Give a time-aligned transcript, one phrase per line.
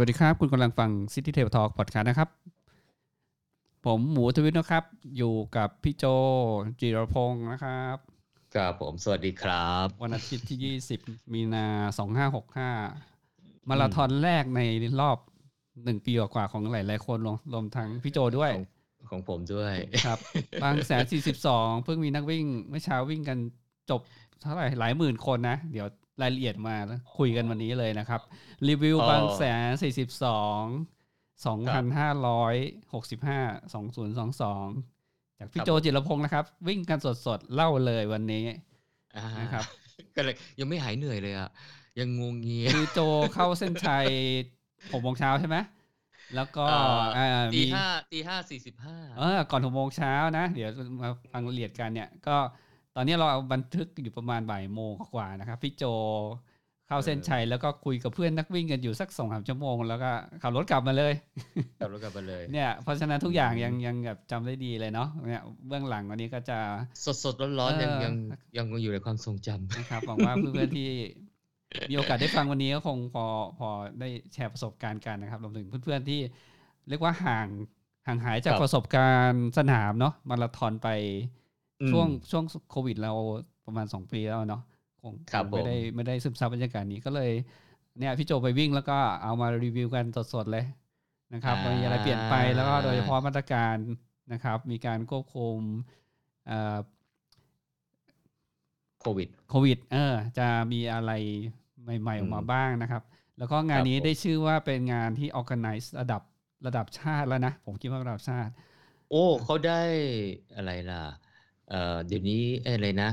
[0.00, 2.28] สวัสดีครับ คุณกำลังฟัง City Tail Talk Podcast นะครับ
[3.86, 4.84] ผมหมูทวิตนะครับ
[5.16, 6.04] อยู่กับพี่โจ
[6.80, 7.96] จิรพงศ์นะครับ
[8.54, 11.66] ครับผมสวัสดีครับ วันอาทิตย์ที่ 20 มีนา
[12.88, 14.60] 2565 มาราธอนแรกใน
[15.00, 15.18] รอบ
[15.84, 18.66] หนึ่งปีกว่าๆของหลายๆคนรวมรวมทั้งพี่โจด้วยของ
[19.10, 19.74] ของผมด้วย
[20.06, 20.18] ครับ
[20.62, 21.04] บางแสน
[21.44, 23.38] 42เพิ่งมีนักวิ่งเมื่อเช้าวิ่งกัน
[23.90, 24.00] จบ
[24.40, 25.86] เท่าไหร่หลายหมื่นคนนะ เดี๋ยว
[26.22, 28.20] รายละเอียดมาแล้วคุยกันวันนี้เลยนะครับ
[28.68, 29.80] รีวิวอ๋อบางแสน42
[31.44, 31.44] 2,565
[33.74, 38.44] 2022จากพี่โจจิรพงศ์นะครับ วิ่งกันสดๆ เล่าเลยวันนี้
[39.16, 39.64] อ่านะครับ
[40.16, 41.50] ก็เลยยังไม่หายเหนื่อยเลยอะ
[41.98, 43.00] ยังงงเงียคือโจ
[43.34, 44.06] เข้าเส้นชัย
[44.56, 45.56] 6โมงเช้าใช่ไหม
[46.34, 50.70] แล้วก็เอ่ออ่าตีมีห้าตีห้าสี่สิบห้าเออก่อนหกโมงเช้านะ เดี๋ยว
[51.02, 52.36] มาฟังรายละเอียดกันเนี่ย ก็
[52.96, 55.84] ตอนนี้เราเอาบันทึกอยู่ประมาณบ่ายโมงกว่าๆนะครับ พี่โจ
[56.88, 60.10] เข้าเส้นชัยแล้วก็คุยกับเพื่อนนักวิ่งกันอยู่สักสองสามชั่วโมงแล้วก็
[60.42, 61.12] ขับรถกลับมาเลย
[61.80, 66.58] กลับรถกลับมาเลยเนี่ยเพราะฉะนั้นทุกอย่างยังยังแบบจำได้ดีเลยเนาะเนี่ยเบื้องหลังวันนี้ก็จะ
[67.04, 68.14] สดสดร้อนร้อนๆยังเออยัง
[68.56, 70.90] ยังอยู่ในความทรงจำนะครับหวังว่าเพื่อนๆที่
[71.90, 73.26] มีโอกาสได้ฟังวันนี้ก็คงพอ
[73.58, 73.68] พอ
[74.00, 76.20] ได้แชร์ประสบการณ์กันนะครับรวมถึงเพื่อนๆที่
[76.88, 77.48] เรียกว่าห่าง
[78.06, 80.88] ห่างหายจากครับประสบการณ์สนามเนาะมาราธอนไป
[81.28, 81.49] อืม
[81.90, 83.12] ช่วงช่วงโควิดเรา
[83.66, 84.62] ประมาณสองปีแล้วเนาะ
[85.02, 87.30] คงครับคงไม่ได้ผมไม่ได้ซึมซับบรรยากาศนี้ก็เลย
[87.98, 90.64] เนี่ยพี่โจไปวิ่งแล้วก็เอามารีวิวกันสดๆเลย
[91.34, 93.76] นะครับว่ามีอะไรเปลี่ยนไปแล้วก็โดยเฉพาะมาตรการ
[94.32, 95.56] นะครับ มีการควบคุม
[96.46, 96.78] เอ่อ
[99.00, 101.12] โควิดโควิดเออจะมีอะไร
[102.00, 103.02] ใหม่ ๆ ออกมาอืมบ้างนะครับ
[103.38, 106.22] แล้วก็งานนี้ครับผมได้ชื่อว่าเป็นงานที่ organize ระดับ
[106.66, 108.52] ระดับชาติแล้วนะ ผมคิดว่าระดับชาติ
[109.10, 109.80] โอ้เขาได้
[110.56, 111.02] อะไรล่ะ
[111.70, 113.10] เอ่อเดี๋ยวนี้อะไรนะ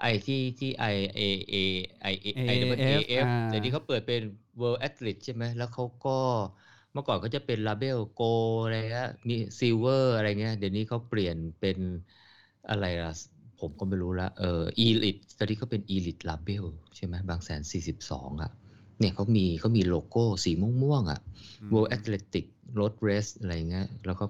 [0.00, 0.84] ไอที่ที่ไอ
[1.14, 1.54] เอเอ
[2.02, 4.20] ไอเอไอ AAF เอฟอ่าเดี๋ยวนี้เขาเปิดเป็น
[4.60, 6.10] World Athlete ใช่ไหมแล้วเขาก็
[6.92, 8.22] เมื่อก่อนเขาจะเป็นลาเบลโก
[8.62, 11.78] อะไรเงี้ยมีซิลเวอร์อะไรเงี้ยเดี๋ยวนี้เขาเปลี่ยนเป็น
[12.68, 13.12] อะไรล่ะ
[13.60, 16.64] ผมก็ไม่รู้ละเออ Elite ตอนนี้เขาเป็น Elite Label
[16.96, 18.50] ใช่ไหมบางแสน42อะ
[18.98, 20.50] เนี่ยเขามีเขามีโลโก้สี
[20.82, 21.20] ม่วงๆอะ
[21.72, 22.44] World Athletic
[22.78, 24.24] Road Race อะไรเงี้ยแล้วก็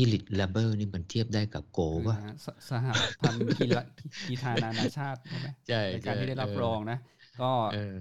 [0.00, 2.86] Elite Label นี่มันเทียบได้กับโกคือป่ะสสห
[3.20, 3.82] พันธ์กีฬา
[4.30, 6.98] กีฬานานาชาติใช่ไหมใช่รายการที่ได้รับใช่รองนะ
[7.42, 7.96] ก็เออ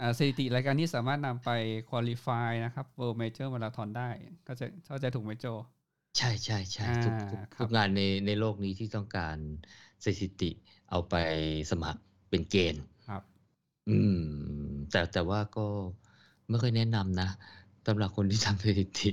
[0.00, 1.50] อ่าสถิติรายการนี้สามารถนำไป
[1.90, 4.08] qualify นะครับ World Major Marathon ได้
[4.46, 5.46] ก็จะเข้าใจถูกไหมโจ
[6.18, 9.36] ใช่ใช่ใช่ทุกอ่าทุกครับทุกงานในในโลกนี้ที่ต้องการ
[10.04, 10.50] สถิติ
[10.90, 11.14] เอาไป
[11.70, 13.22] สมัครเป็นเกณฑ์ครับ
[13.90, 14.18] อืม
[14.90, 15.66] แต่แต่ว่าก็
[16.48, 17.28] ไม่ค่อยแนะนำนะ
[17.86, 19.10] สำหรับคนที่ทำสถิติ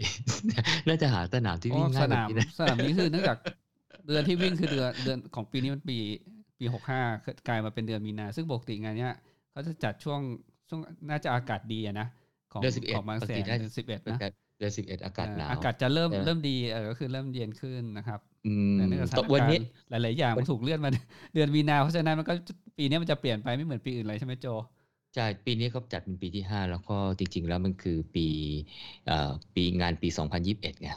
[0.87, 3.37] น่าจะหาสนามที่เพราะวิ่งว่าสง่ายกนาว่ามนี้นะสนามนี้คือเนื่องจาก
[4.07, 5.97] เดือนที่วิ่งคือเดือนเดือนของปีนี้มันปี
[6.59, 7.01] ปีหกห้า
[7.47, 9.13] กลายมาเป็นเดือนมีนา ซึ่งปกติงานเนี้ย
[9.51, 10.19] เขาจะจัดช่วง
[10.69, 10.79] ช่วง
[11.09, 12.07] น่าจะอากาศดีอะนะ
[12.53, 20.89] ของเดือน11ของบางแสนปกติน่าเดือนสิบเอ็ดเป็นนะการเดือนสิบเอ็ดอากาศหนาวอากาศจะเริ่มเออเริ่มดีเออก็คือเริ่มเย็นขึ้นนะครับอืมแต่เนื่องจากสถาแต่นวันการนี้ณ์หลาย ๆ อย่างมันถูกเลื่อนมา
[21.33, 22.33] เดือนมีนาเพราะฉะนั้นมันก็
[22.77, 24.47] ปีนี้มันจะเปลี่ยนไปไม่เหมือนปีอื่นเลยใช่ไหมโจ
[25.15, 28.27] ใช่ปีนี้เขาจัดเป็นปีที่ห้าแล้วก็จริง ๆ แล้วมันคือปี
[29.05, 30.89] เอ่อปีงานปีสองพันยิบเอ็ดไง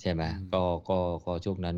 [0.00, 1.76] ใช่ไหมอืมก็ก็ก็ช่วงนั้น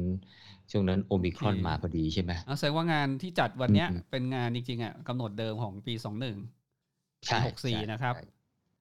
[0.70, 6.36] ช่วงนั้นโอมิครอนโอเคมาพอดีใช่ไหมเอาแสดงว่างานที่จัดวันเนี้ยอืมเป็นงานจริงๆอะกำหนดเดิมของปีสองหนึ่ง
[7.26, 8.18] ใช่หกสี่ใช่นะครับใช่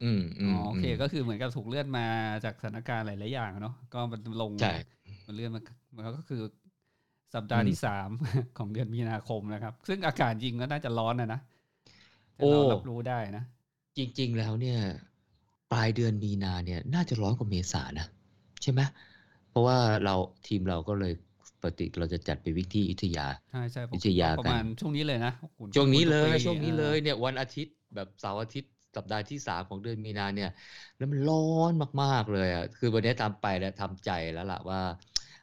[0.01, 2.01] อืมอือ๋มอโอเคมก็คือเหมือนกับถูกเลื่อนมา
[2.43, 4.71] จากสถานการณ์หลายๆอย่างอะเนาะก็มันลงใช่
[5.27, 5.61] มันเลื่อนมา
[5.95, 6.37] มันก็คือ
[7.35, 8.09] สัปดาห์อืมที่สาม
[8.57, 11.50] ของเดือนมีนาคมนะครับ ซึ่งอากาศจริงก็น่าจะร้อนนะนะถ้าโอ้
[12.49, 13.43] เรารับรู้ได้นะ
[13.97, 14.79] จริง ๆ แล้วเนี่ย
[15.71, 18.07] ปลายเดือนมีนาเนี่ย น่าจะร้อนกว่าเมษานะ
[18.61, 18.81] ใช่ไหม
[19.49, 20.15] เพราะว่าเรา
[20.47, 21.13] ทีมเราก็เลย
[21.61, 30.51] ปกติเราจะจัดไปวิ่งที่อยุธยาใช่ใช่ผมวิทยาประมาณช่วงนี้เลยนะคุณช่วงนี้เลยคุณทุกปีช่วงนี้เลยอ่าเนี่ยวันอาทิตย์แบบเสาร์อาทิตย์สัปดาห์ที่สามของเดือนมีนาเนี่ย
[30.97, 31.37] แล้วมันร้อ
[31.69, 31.71] น
[32.03, 34.81] มากๆเลยอะคือวันนี้ตามไปแล้วทำใจแล้วล่ะว่า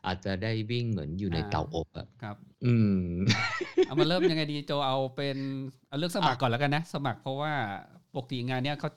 [0.08, 2.99] อาจจะได้วิ่งเหมือนอยู่ในเตาอบอะครับ อืม
[3.87, 5.37] เอามาเริ่มยังไงดีโจเอาเป็น
[5.88, 7.52] เอาเรื่องสมัครก่อนแล้วกันนะ สมัครเพราะว่า
[8.14, 8.90] ปกติงานเนี้ยเขา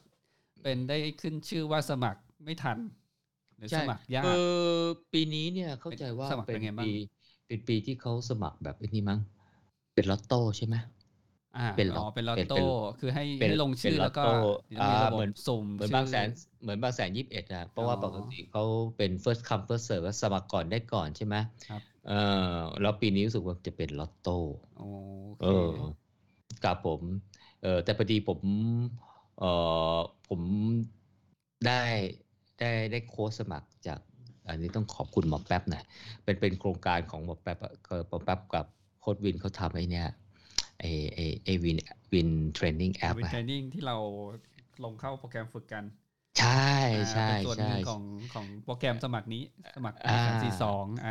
[0.63, 2.77] เป็นได้ขึ้นชื่อว่าสมัครไม่ทัน
[3.57, 4.27] หรือใช่สมัครยากเอ
[4.75, 4.79] อ
[5.13, 6.91] ปีนี้เนี่ยเข้าใจว่าสมัครเป็นไงบ้างปี
[7.47, 9.19] เป็นปีที่เขาสมัครแบบไอ้นี่มั้ง
[9.93, 10.85] เป็นลอตโต้ใช่ไหมอ่า
[11.75, 12.65] เป็นอ๋อล็อตเป็นลอตเป็นโต้เป็น
[12.99, 14.29] คือให้เป็นให้ลงชื่อเป็นแล้วก็ลอตโต้
[14.75, 16.27] จะมีระอ่าบบเหมือนสุ่มเหมือนชื่บางแสน
[16.61, 18.61] เหมือนบางแสนยิบเอ็ดอะเพราะว่าอ๋อปกติเขา
[18.97, 21.35] เป็น first come first serve ว่าสมัครก่อนได้ก่อนใช่ไหม
[21.67, 22.13] ครับเออ
[22.81, 24.31] แล้วปีนี้รู้สึกว่าจะเป็นลอตโต้
[24.75, 24.81] โอ
[25.39, 25.47] เอเคอ
[26.63, 27.01] กับผม
[27.61, 28.39] เออแต่พอดีผม
[29.39, 30.41] เออผม
[31.67, 31.83] ได้
[32.59, 33.99] ได้ได้โค้ชสมัครจาก
[34.49, 35.83] อันนี้ต้องขอบคุณหมอแป๊บหนะ
[36.23, 38.65] เป็นเป็นโครงการของหมอแป๊บอะก็หมอแป๊บกับ
[38.99, 40.07] โค้ชวินเขาทำไอ้เนี่ย
[40.81, 40.85] ไอ
[41.15, 41.77] ไอไอวิน
[42.13, 43.97] วินเทรนนิ่งแอปเป็นอะเทรนนิ่งที่เรา
[44.83, 45.85] ลงเข้าโปรแกรมฝึกกัน
[46.37, 46.47] ใช่
[46.91, 49.43] อ่าใช่เป็นส่วนหใช่นึ่งของของโปรแกรมสมัครนี้
[49.75, 51.09] สมัครอ่าสามสี่สองอ่า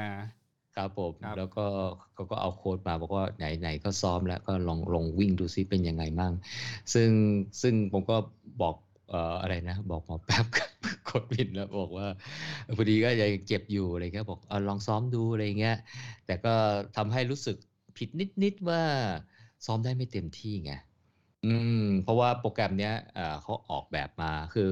[0.74, 1.66] ครับผมครับแล้วก็
[2.14, 6.32] เขาก็เอาโค้ดมาบอกว่าไหนไหนก็ซ้อมแล้วก็ลองลองวิ่งดูซิเป็นยังไงมั่ง
[6.94, 7.10] ซึ่ง
[7.62, 8.16] ซึ่งผมก็
[8.62, 8.76] บอก
[9.08, 10.46] เอ่ออะไรนะ บอกหมอแป๊บ
[11.08, 12.06] กดวินแล้วบอกว่า
[12.76, 15.74] พอดีก็ยังเจ็บอยู่อะไรเงี้ยบอกเอาลองซ้อมดูอะไรเงี้ย
[16.26, 16.54] แต่ก็
[16.96, 17.56] ทำให้รู้สึก
[17.96, 18.08] ผิด
[18.42, 18.82] นิดๆว่า
[19.66, 20.72] ซ้อมได้ไม่เต็มที่ไง
[21.44, 21.46] อื
[21.82, 22.94] ม เพราะว่าโปรแกรมเนี้ย
[23.42, 24.70] เขาออกแบบมาคือ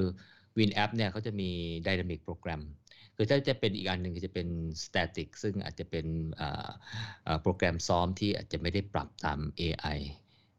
[0.57, 1.49] Win App เนี่ยเขาจะมี
[1.85, 2.61] Dynamic โปรแกรม
[3.15, 4.47] คือถ้าจะเป็นอีกอันหนึ่งจะเป็น
[4.85, 6.05] Static ซึ่งอาจจะเป็น
[7.41, 9.87] โปรแกรมซ้อมที่อาจจะไม่ได้ปรับตาม AI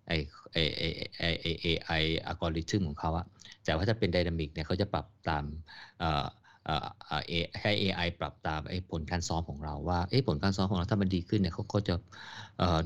[0.07, 0.13] ไอ
[0.53, 0.83] ไอไอ
[1.19, 3.27] ไอไอ AI อัลกอริทึมของเขาอะ
[3.65, 5.45] แต่ว่าถ้าเป็น Dynamic เนี่ยเขาจะปรับตาม
[7.61, 11.95] ให้ AI ปรับตามไอ้ผลการซ้อมของเราว่าเอ้ผลการซ้อมของเราถ้ามันดีขึ้นเนี่ยเขาก็จะ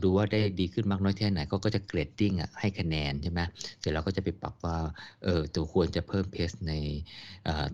[0.03, 3.41] ดูว่าได้ดีขึ้นมากน้อยแค่ไหนเขาก็จะเกรดดิ้งอะให้คะแนนใช่ไหม
[3.81, 4.79] เสร็จแล้วก็จะไปปรับว่า
[5.25, 6.73] เออตัวควรจะเพิ่มเพสใน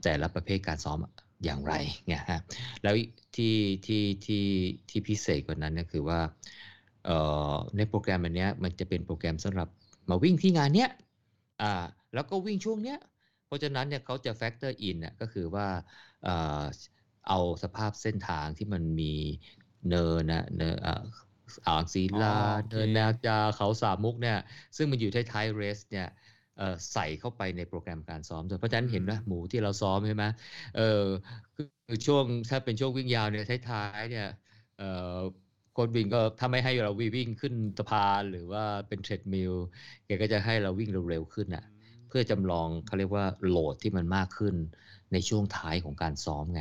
[0.02, 0.98] แต่ละประเภทการซ้อม
[1.44, 1.74] อย่างไร
[2.06, 2.40] เนี่ยฮะ
[2.82, 2.94] แล้ว
[3.36, 3.54] ที่
[3.86, 4.44] ที่ที่
[4.88, 6.20] ที่พิเศษกว่านั้นก็คือว่า
[7.76, 9.68] ในโปรแกรมอันเนี้ยมันจะเป็นโปรแกรมสำหรับ
[10.10, 10.90] มาวิ่งที่งานเนี้ย
[11.62, 11.72] อ่า
[12.14, 12.98] แล้วก็วิ่งช่วงเนี้ย
[13.50, 15.66] เพราะฉะนั้นเนี่ยเขาจะ factor in น่ะก็คือว่า
[16.22, 16.62] เอ่อ
[17.28, 19.14] เอาสภาพเส้นทางที่มันมี
[19.88, 21.04] เนินนะเนินเอ่อ
[21.66, 22.26] อ่างศิลาอ๋อ
[22.56, 24.36] โอเคเนินนาจาเขาสามมุกเนี่ย
[24.76, 26.06] ซึ่งมันอยู่ท้ายๆเรสเนี่ย
[26.56, 30.24] เอ่อใส่เข้าไปในโปรแกรมการซ้อมด้วยเพราะฉะนั้นเห็นไหมหมูที่เราซ้อมใช่ไหม
[30.76, 30.82] เออ
[31.54, 34.26] คือคือช่วงถ้าเป็นช่วงวิ่งยาวเนี่ยท้ายๆเนี่ย
[34.76, 35.18] เอ่อ
[35.72, 39.52] โค้ชวิ่งก็ถ้าไม่ให้เราวิ่งขึ้นสะพานหรือว่าเป็นเทรดมิล
[40.06, 41.64] แกก็จะให้เราวิ่งเร็วๆขึ้นอะ
[42.10, 44.54] เพื่อจำลองเขาเรียกว่า load ที่มันมากขึ้น
[45.12, 46.60] ในช่วงท้ายของการซ้อมไง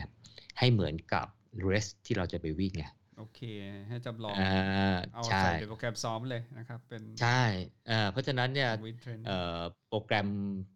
[0.60, 1.26] ให้เหมือนกับ
[1.64, 2.86] race ที่เราจะไปวิ่งไง
[3.18, 3.40] โอเค
[3.88, 7.42] ให้จำลองอ่าเอาใช่ใส่ในโปรแกรมซ้อมเลยนะครับเป็นใช่
[7.90, 10.28] อ่าเพราะฉะนั้นเนี่ย WinTrain เอ่อโปรแกรม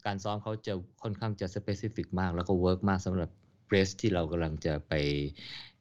[0.05, 0.73] การซ้อมเขาจะ
[1.03, 3.29] ค่อนข้างจะ specific มาก แล้วก็ work มากสำหรับ
[3.69, 4.93] race ที่เรากำลังจะไป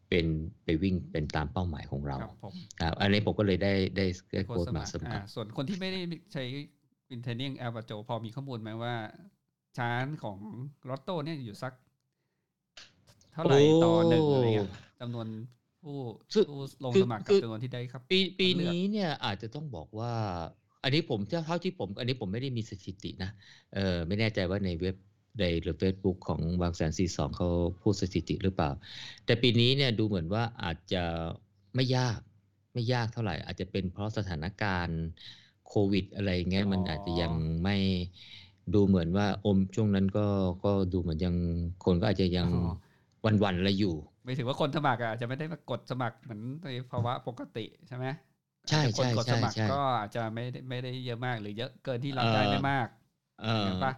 [0.08, 0.26] เป็น
[0.64, 6.00] ไปวิ่งเป็นตามเป้าหมายของเราครับผมครับอันนี้ผมก็เลยได้ได้ได้โค้โค้ดดสมามัครสมัอ่าครส่วนคนที่ไม่ได้
[6.32, 6.42] ใช้
[7.12, 8.94] วินเทรนนิ่งแอลโจพอมีข้อมูลไหมว่า
[9.76, 10.38] ชานของ
[10.88, 11.72] ลอตโต้เนี่ยอยู่สัก
[13.32, 14.70] เท่าไหร่ต่อหนึ่งอะไรเงี้ย
[15.00, 15.26] จำนวน
[15.82, 15.96] ผู้
[16.32, 20.12] คือผู้ลงคือสมัครกับคือจำนวนที่ได้ครับ ปีปีเลือกนี้เนี่ยอาจจะต้องบอกว่า
[20.82, 23.30] อันนี้ผมเท่าที่ผม อันนี้ผมไม่ได้มีสถิตินะ
[23.74, 24.96] เออไม่แน่ใจว่าในเว็บ
[25.38, 27.48] ในหรือ Facebook ของบางแสนซีสองเขา
[27.82, 28.70] พูดสถิติหรือเปล่า
[29.24, 31.04] แต่ปีนี้เนี่ยดูเหมือนว่าอาจจะ
[31.74, 32.18] ไม่ยาก
[32.74, 35.00] ไม่ยากเท่าไหร่ อาจจะเป็นเพราะสถานการณ์
[35.72, 37.32] โควิด อะไรเงี้ยอ๋อมันอาจจะยัง
[37.64, 37.76] ไม่
[38.74, 40.26] ดูเหมือนว่าอมช่วงนั้นก็
[40.64, 41.36] ก็ดูเหมือนยัง
[41.84, 42.48] คนก็อาจจะยังอ๋อ
[43.44, 48.06] วันๆอะไรอยู่ ไม่ถึงว่าคนสมัครอะอาจจะไม่ได้มากดสมัครเหมือนในภาวะปกติใช่ไหม
[48.68, 52.86] ใช่อาจจะคนใช่กดใช่สมัครใช่ก็อาจจะไม่ได้ไม่ได้เยอะมาก หรือเยอะเกินที่รับได้เอ่อไม่มาก
[53.36, 53.92] เออเห็นปะ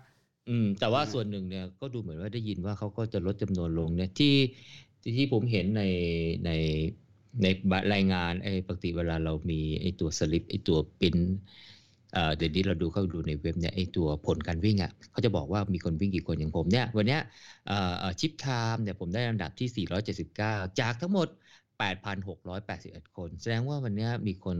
[0.46, 4.26] อืม แต่ว่าอ่าส่วนหนึ่งเนี่ยก็ดูเหมือนว่าได้ยินว่าเขาก็จะลดจำนวนลงเนี่ยที่
[5.02, 5.80] ที่ที่ผมเห็นใน
[6.44, 6.48] ใน
[7.42, 7.46] ใน
[7.94, 11.16] รายงานไอ้ปกติเวลาเรามีไอ้ตัวสลิปไอ้ตัวปิน
[12.12, 17.20] เอ่อเดี๋ยวนี้เราดูเข้าดูในเว็บเนี่ยไอ้ตัวผลการวิ่งอะเขาจะบอกว่ามีคนวิ่งกี่คนอย่างผมเนี่ยวันเนี้ย
[17.66, 19.86] เอ่อชิปไทม์เนี่ยผมได้อันดับที่
[20.28, 21.28] 479 จากทั้งหมด
[22.40, 24.58] 8,681 คน แสดงว่าวันเนี้ยมีคน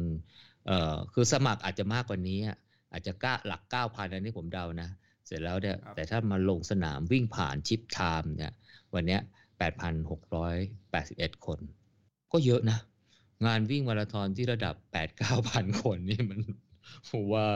[0.67, 2.57] เอ่อคือสมัครอาจจะมากกว่านี้อะ
[2.93, 4.89] อาจจะก้าหลัก 9,000อันนี้ผมเดานะ
[5.27, 8.53] เสร็จแล้วเนี่ยครับแต่ถ้ามาลงสนามวิ่งผ่านชิปไทม์เนี่ย
[8.95, 9.21] วันเนี้ย
[10.13, 11.59] 8,681 คน
[12.35, 12.79] ก็เยอะนะ
[13.47, 14.75] งานวิ่งมาราธอนที่ระดับ
[15.21, 16.41] 8-9,000 คนนี่มัน
[17.11, 17.47] ผมว่า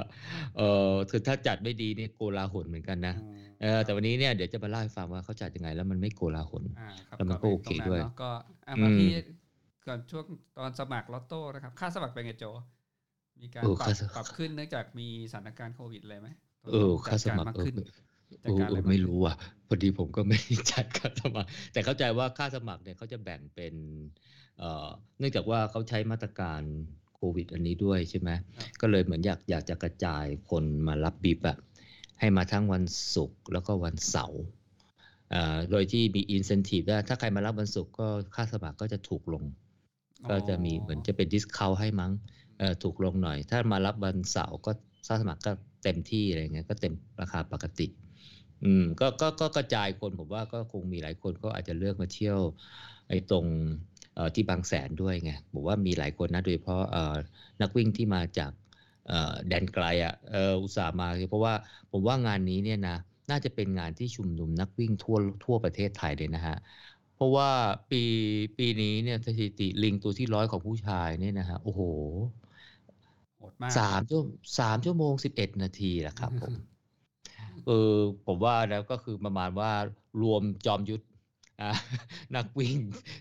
[0.56, 8.30] เออคือถ้าจัดไม่ดีนี่โกลาหลเหมือนกันนะอืมเออแต่วันนี้เนี่ยเดี๋ยวจะมาเล่าให้ฟังว่าเขาจัดยังไงแล้วมันไม่โกลาหลอ่าครับแล้วมันก็ไปโอเคตรงนั้นด้วยเนาะก็
[8.68, 9.08] อะอืมมาที่
[9.86, 10.24] ก่อนช่วง
[10.58, 12.44] ตอนสมัครลอตโต้นะครับ ค่าสมัครเป็นไงโจ
[13.40, 16.28] มีการเออปรับค่าสมัครปรับขึ้นเนื่องจากมีสถานการณ์โควิดเลยไหม
[16.72, 17.74] เออค่าสมัครจัดกมากเออขึ้น
[18.44, 23.74] เออจัดการเออะไรอบ้างไม่รู้อะพอดีผมก็ไม่ได้จัดค่าสมัคร แต่เข้าใจว่าค่าสมัครเนี่ยเขาจะแบ่งเป็น
[24.59, 24.87] เอ่อ
[25.19, 26.61] เนื่องจากว่าเขาใช้มาตรการ
[27.15, 31.57] โควิด อันนี้ด้วยใช่ไหม ครับ ก็เลยเหมือนอยากอยากจะกระจายคนมารับบิบอะ
[32.19, 32.83] ให้มาทั้งวัน
[33.15, 34.41] ศุกร์แล้วก็วันเสาร์
[35.29, 39.43] เอ่อโดยที่มีอินเซนティブว่าถ้าใครมารับวันศุกร์ก็ค่าสมัครก็จะถูกลง
[40.29, 42.11] ก็จะมีเหมือนจะเป็นดิสคาวให้มั้ง
[42.57, 44.71] เออถูกลงหน่อย ถ้ามารับวันเสาร์ก็
[45.07, 45.51] ค่าสมัครก็
[45.83, 47.87] เต็มที่อะไรเงี้ยก็เต็มราคาปกติ
[48.63, 52.39] อืมก็ก็ก็กระจายคนผมว่าก็คงมีหลายคนก็อาจจะเลือกมาเที่ยว
[53.09, 53.96] ไอ้ตรงเอ่อ
[54.34, 57.16] ที่บางแสนด้วยไงบอกว่ามีหลายคนนะโดยเฉพาะเอ่อ
[57.60, 58.52] นักวิ่งที่มาจาก
[59.08, 61.54] เอ่อแดนไกลอะเอออุตส่าห์มา เพราะว่า
[61.92, 62.96] ผมว่างานนี้เนี่ยนะ
[63.30, 66.56] น่าจะเป็นงานที่ชุมนุมนักวิ่งทั่วทั่วประเทศไทยเลยนะฮะ
[67.14, 67.50] เพราะว่า
[67.90, 68.02] ปี
[68.58, 71.82] ปีนี้เนี่ยสถิติลิงตัวที่ร้อยของผู้ชายเนี่ยนะฮะโอ้โห
[73.36, 74.22] โหดมากสามชั่ว
[74.58, 76.54] สามชั่วโมงสิบเอ็ดนาทีแหละครับผม
[77.64, 77.72] โเออ
[78.26, 79.70] ผมว่านะก็คือประมาณว่า
[80.20, 81.07] รวมจอมยุทธอ่า
[82.36, 82.78] นักวิ่ง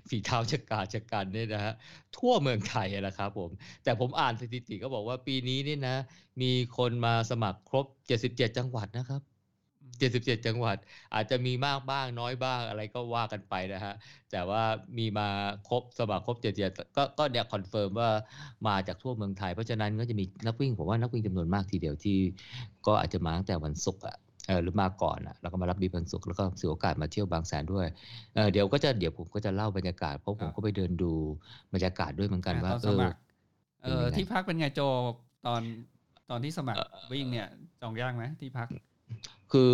[0.10, 1.74] ฝีเท้าชะกาชะกันเนี่ยนะฮะ
[2.18, 3.50] ทั่วเมืองไทยอะนะครับผม
[3.84, 5.96] แต่ผมอ่านสถิติก็บอกว่าปีนี้นี่นะ
[6.42, 7.86] มีคนมาสมัครครบ
[8.22, 9.24] 77 จังหวัดนะครับ
[10.00, 10.78] 77 จังหวัด
[11.14, 13.94] อาจจะมีมากบ้างน้อยบ้างอะไรก็ว่ากันไปนะฮะ
[14.32, 14.64] แต่ว่า
[14.98, 15.28] มีมา
[15.70, 18.10] ครบสมัครครบ77ก็ก็เนี่ย confirm ว่า
[18.68, 22.18] มาจากทั่วเมืองไทย เพราะฉะนั้นก็จะมีนักวิ่งผมว่านักวิ่งจำนวนมากทีเดียวที่
[22.88, 24.18] ก็อาจจะมาตั้งแต่วันศุกร์อะ
[24.62, 27.88] หรือมาก่อนอะแล้วก็มารับ BIB วันศุกร์แล้วก็เสียโอกาสมาเที่ยวบางแสนด้วย
[28.36, 31.12] เออเดี๋ยวก็จะเดี๋ยวผมก็จะเล่าบรรยากาศเพราะผมก็ไปเดินดู
[31.74, 33.18] บรรยากาศด้วยเหมือนกันอ่าว่าตอนเอสอมัคร
[33.84, 34.82] เอเป็นอยังไงที่พักเป็นไงโจ
[35.46, 35.62] ตอน
[36.30, 37.48] ตอนที่สมัครเอ่อวิ่งเนี่ย
[37.82, 38.68] จองยากไหมที่พัก
[39.52, 39.72] คือ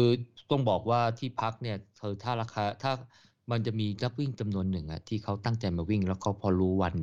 [0.52, 2.92] ต้องบอกว่าที่พักเนี่ยเธอถ้าราคาถ้า
[3.52, 6.96] มันจะมีนักวิ่งจำนวนหนึ่งอะที่เขาตั้งใจมาวิ่ง แล้วเขาพอรู้วัน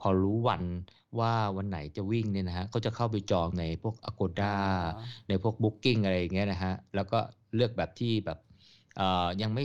[0.00, 0.62] พอรู้วัน
[1.20, 7.18] ว่าวันไหนจะวิ่งเนี่ยนะฮะก็จะเข้าไปจองในพวก Agoda อ๋อในพวก Booking อะไรอย่างเงี้ยนะฮะแล้วก็
[7.54, 8.38] เลือกแบบที่แบบ
[8.96, 9.64] เอ่อยังไม่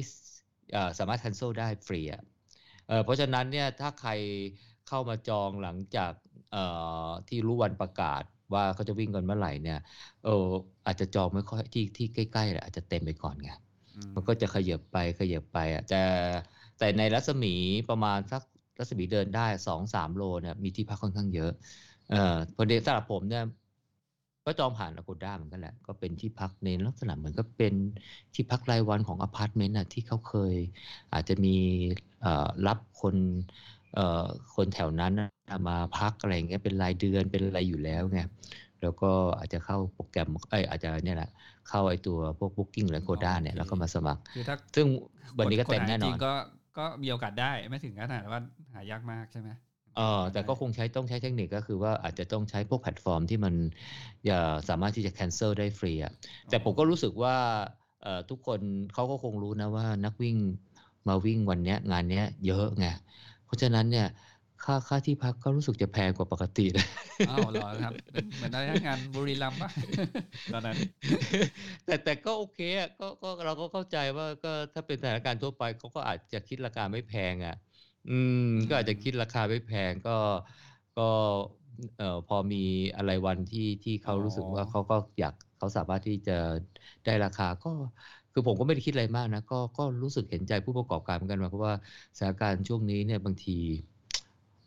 [0.74, 2.22] เอ่อสามารถ cancel ได้ฟรีอะ
[2.88, 4.12] เอ่อเพราะฉะนั้นเนี่ยถ้าใคร
[4.88, 6.14] เข้ามาจองหลังจาก
[6.52, 6.64] เอ่
[7.08, 8.24] อที่รู้วันประกาศ
[8.54, 9.80] ว่าเขาจะวิ่งกันเมื่อไหร่เนี่ย
[10.26, 10.48] เออ
[10.86, 13.50] อาจจะจองไม่ค่อยที่ที่ใกล้ๆแหละอาจจะเต็มไปก่อนไง
[13.96, 16.02] อืมมันก็จะขยับไปขยับไปอะแต่
[16.78, 17.54] แต่ในรัศมี
[17.90, 18.42] ประมาณสัก
[18.78, 21.52] รัศมีเดินได้สองสามโลเนี่ยมีที่พักค่อนข้างเยอะ
[22.10, 23.44] เอ่อพอดีสำหรับผมเนี่ย
[24.46, 27.74] ก็จองผ่านอ g กด้าเหมือนกันแหละ ก็เป็นที่พักในลักษณะเหมือนก็เป็น
[28.34, 30.56] ที่พักรายวันของอพาร์ตเมนต์น่ะที่เขาเคย
[31.14, 31.56] อาจจะมี
[32.22, 33.16] เอ่อรับคน
[33.94, 38.20] เอ่อคนแถวนั้นน่ะมาพักอะไรอย่างเงี้ยเป็นรายเดือนเป็นอะไรอยู่แล้วไง
[38.82, 41.30] แล้วก็อาจจะเข้าโปรแกรมเอ้ยอาจจะเนี่ยแหละ
[41.70, 44.88] เข้าไอตัวพวก Booking หรือ Agoda เนี่ยแล้วก็มาสมัครคือถ้าซึ่ง
[45.40, 46.32] วันนี้ก็คเต็มหาแน่นจอรินงก็
[46.78, 48.40] ก็มีโอกาสได้ไม่ถึงขนาดว่า
[48.74, 49.50] หายากมากใช่ไหม
[49.96, 53.54] เออแต่ก็คงใช้ต้องใช้เทคนิคก็คือว่าอาจจะต้องใช้พวกแพลตฟอร์มที่มัน
[54.26, 56.14] อย่าสามารถที่จะ cancel ได้ฟรีอะ
[56.50, 57.36] แต่ผมก็รู้สึกว่า
[58.02, 58.60] เอ่อทุกคน
[58.94, 60.38] เขาก็คงรู้นะว่านักวิ่ง
[61.08, 62.86] มาวิ่งวันเนี้ยงานเนี้ยเยอะไง
[63.46, 64.08] เพราะฉะนั้นเนี่ย
[64.64, 66.86] ค่าค่าที่พักก็รู้สึกจะแพงกว่าปกติเลย
[67.26, 69.70] อ้าวเหรอครับเป็นเหมือนได้งานบุรีรัมย์ปะ
[70.52, 70.78] ตอนนั้น
[71.86, 77.54] แต่แต่ก็โอเคอะก็ก็เราก็เข้าใจว่าก็ถ้าเป็นสถานการณ์ทั่วไปเขาก็อาจจะคิดราคาไม่แพงอะ
[78.06, 80.12] อืม ก็อาจจะคิดราคาไม่แพงก็
[80.96, 81.02] ก็
[81.96, 82.58] เอ่อพอมี
[82.96, 86.34] อะไรวันที่ที่เขารู้สึกว่าอ๋อเขาก็อยากเขาสามารถที่จะ
[87.04, 87.70] ได้ราคาก็
[88.32, 91.76] คือผมก็ไม่ได้คิดอะไรมากนะก็ก็รู้สึกเห็นใจผู้ประกอบการเหมือนกันว่าเพราะว่า
[92.18, 93.52] สถานการณ์ช่วงนี้เนี่ยบางที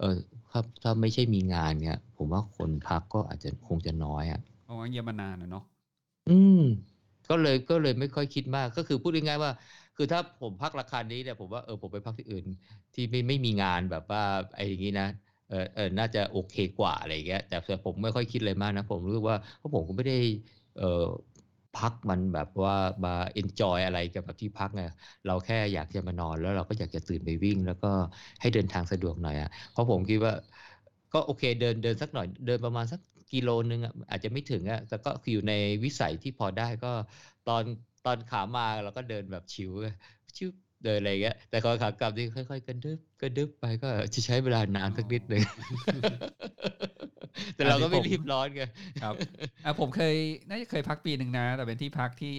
[0.00, 0.18] เออ
[0.50, 5.64] ถ้าถ้าไม่ใช่มีงานเนี่ย ผมว่าคนพักก็อาจจะคงจะน้อยอะเพราะว่าเยี่ยมมานานอะเนาะ
[6.28, 6.58] อืม
[7.28, 9.52] ก็เลยก็เลยไม่ค่อยคิดมากก็คือพูดง่ายๆว่า
[9.96, 12.44] คือถ้าผมพักราคานี้เนี่ยผมว่าเออผมไปพักที่อื่น
[12.94, 14.22] ที่ไม่ไม่มีงานแบบว่า
[14.54, 15.06] ไอ้อย่างนี้นะ
[15.48, 20.14] เออเออน่าจะโอเคกว่าอะไรอย่างเงี้ยแต่แต่ผมไม่ค่อยคิดเลยมากนะผมรู้สึกว่าเพราะผมก็ไม่ได้
[20.74, 20.84] เออ
[21.74, 22.74] พักมันแบบว่า
[23.04, 24.82] มาเอนจอยอะไรกับแบบที่พักไง
[25.26, 27.88] เราแค่อยากจะมานอนแล้วเราก็อยากจะตื่นไปวิ่ง แล้วก็
[28.40, 30.32] ให้เดินทางสะดวกหน่อยอะเพราะผมคิดว่า
[31.12, 33.00] ก็โอเคเดินเดินสักหน่อยเดินประมาณสัก
[33.32, 35.52] กิโลนึงอะอาจจะไม่ถึงอะแต่ก็คืออยู่ใน
[35.84, 36.88] วิสัยที่พอได้ก็
[37.44, 37.64] ตอน
[38.04, 39.72] ตอนขามาเราก็เดินแบบชิว
[40.36, 40.48] ชิว
[40.84, 45.42] เดินอะไรเงี้ย แต่ตอนขากลับนี่ค่อยๆกระดึบกระดึบไปก็จะใช้เวลานานสักนิดหนึ่ง
[47.54, 48.62] แต่เราก็ไม่รีบร้อนไง
[49.02, 49.14] ครับ
[49.64, 50.14] อะผมเคย
[50.48, 52.34] น่าจะเคยพักปีหนึ่งนะ แต่เป็นที่พักที่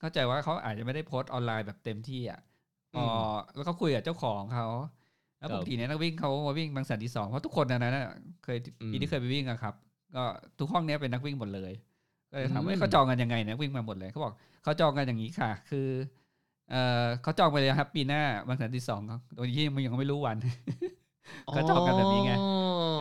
[0.00, 2.40] เข้าใจว่าเขาอาจจะไม่ได้โพสต์ออนไลน์แบบเต็มที่อะ
[2.96, 3.04] พอ
[3.56, 4.66] แล้วก็คุยกับเจ้าของเขา
[5.38, 8.04] แล้วปกติเนี่ยนักวิ่งเขามาวิ่งบางแสนที่สองเพราะทุกคนนะนะ
[8.44, 8.58] เคย
[8.92, 9.74] ปีที่เคยไปวิ่งอะครับ
[10.16, 10.24] ก็
[10.58, 11.72] ทุกห้องเนี้ยเป็นนักวิ่งหมดเลย
[12.30, 15.88] ก็เลยถามว่าเอ้ยเขาจองกันยังไงนะวิ่งมาหมดเลยเขาบอกเขาจองกันอย่างนี้ค่ะ คือ
[16.70, 20.36] เออเขาจองไปเลยครับ ปีหน้าบางแสนที่สองครับโดยที่มันยังไม่รู้วัน
[21.56, 22.32] ก็จองกันแบบนี้ไง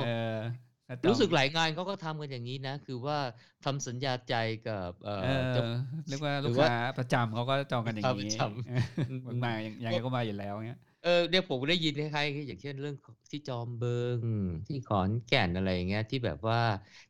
[0.04, 0.38] เออ
[0.86, 3.18] เขาจองรู้สึกหลายงานเขาก็ทำกันอย่างนี้นะ คือว่า
[3.66, 4.36] ทำสัญญาใจ
[4.68, 5.64] กับเอ่อเออเจ้า
[6.08, 12.96] เรียกว่าหรืลูกอว่าค้าประจำเขาก็จองกันอย่างลูนี้กค้าประจำเออมันมาอย่างยังไงก็มาอยู่แล้วเงี้ย เออเนี่ยผมได้ยินคล้ายๆอย่างเช่นเรื่อง
[13.32, 14.18] ที่จอมเบิง
[14.68, 16.60] ที่ขอนแก่นอะไรอย่างเงี้ย ที่แบบว่า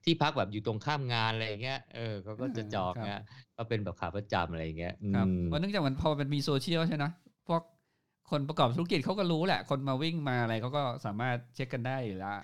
[0.04, 3.22] ที่พักแบบอยู่ตรงข้ามงานอะไรอย่างเงี้ยเออเขาก็จะจองครับเงี้ย
[3.58, 7.06] ก็เป็นแบบขาประจำอะไรอย่างเงี้ยครับอืมเพราะเนื่องจากมันพอมันมีโซเชียลใช่ไหม
[7.48, 7.62] พวก
[8.32, 12.38] คนประกอบธุรกิจเขาก็รู้แหละ คนมาวิ่งมาอะไรเขาก็สามารถเช็คกันได้อยู่แล้ว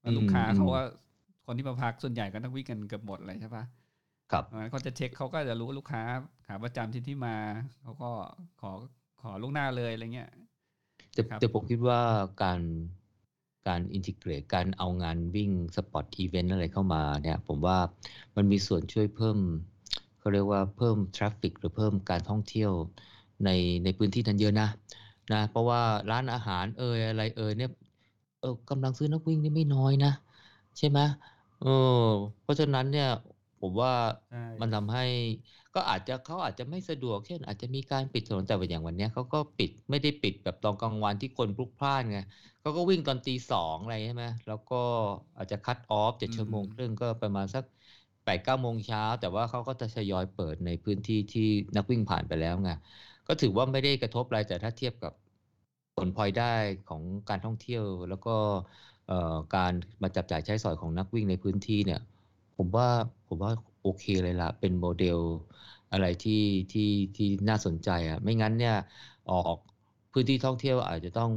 [0.00, 0.82] แล้วลูกค้าเขาว่า
[1.46, 3.64] คนที่มาพักส่วนใหญ่ก็ต้องวิ่งกันเกือบหมดเลยใช่ปะ
[4.32, 6.02] ครับเพราะฉะนั้นเขาจะเช็คเขาก็จะรู้ลูกค้า
[6.46, 7.36] ขาประจำที่ที่มา
[7.82, 8.10] เขาก็
[8.60, 8.70] ขอ
[9.22, 10.30] ขอลูกหน้าเลยอะไรเงี้ย
[11.20, 12.00] แต่ครับ แต่ผมคิดว่า
[12.42, 12.60] การ
[13.66, 17.78] การ integrate การเอางานวิ่ง sport event อะไรเข้ามาเนี่ย ผมว่า
[18.36, 19.38] มันมีส่วนช่วยเพิ่ม
[20.18, 22.72] เขาเรียกว่าเพิ่ม traffic หรือเพิ่มการท่องเที่ยว
[23.44, 23.48] ใน
[23.84, 24.68] ในพื้นที่นั้นเยอะนะ
[25.32, 27.70] นะเพราะว่าร้านอาหารเอ่ยอะไรเอ่ยเนี่ย
[28.40, 30.12] เออกำลังซื้อนักวิ่งนี่ไม่น้อยนะ
[30.78, 31.00] ใช่ไหม
[31.58, 31.68] เออ
[32.42, 33.06] เพราะฉะนั้นเนี่ย
[33.60, 33.92] ผมว่า
[34.28, 35.02] ใช่ มันทำให้
[35.74, 42.18] ก็อาจจะเขาอาจจะไม่สะดวกเช่นอาจจะมีการปิดถนนแต่ว่าอย่างวันเนี้ยเขาก็ปิดไม่ได้ปิดแบบตอนกลางวันที่คนพลุกพล่านไง
[42.60, 44.76] เขาก็วิ่งตอนตีสองอะไรใช่ไหมแล้วก็
[45.36, 47.64] อาจจะคัดออฟเจ็ดอืชั่วโมงมครึ่งก็ประมาณสัก
[48.24, 51.42] แปดเก้าโมงเช้า แต่ว่าเขาก็จะทยอยเปิดในพื้นที่ที่
[51.76, 52.70] นักวิ่งผ่านไปแล้วไง
[53.26, 55.12] ก็ถือว่าไม่ได้กระทบอะไรแต่ถ้าเทียบกับ
[55.94, 56.44] ผลพลอยได้
[56.86, 58.30] ของการท่องเที่ยว แล้วก็
[59.06, 59.14] เอ่อ
[59.54, 59.72] การ
[60.02, 61.98] มาจับจ่ายใช้สอยของนักวิ่งในพื้นที่เนี่ย
[62.56, 62.86] ผมว่า
[63.28, 65.18] ผมว่า โอเคเลยล่ะเป็นโมเดล
[65.90, 66.32] อะไรที่
[66.72, 66.82] ที่
[67.16, 68.72] ที่น่าสนใจอะไม่งั้นเนี่ย
[69.26, 69.56] ออก
[70.12, 71.30] พื้นที่ท่องเที่ยวอาจจะต้อง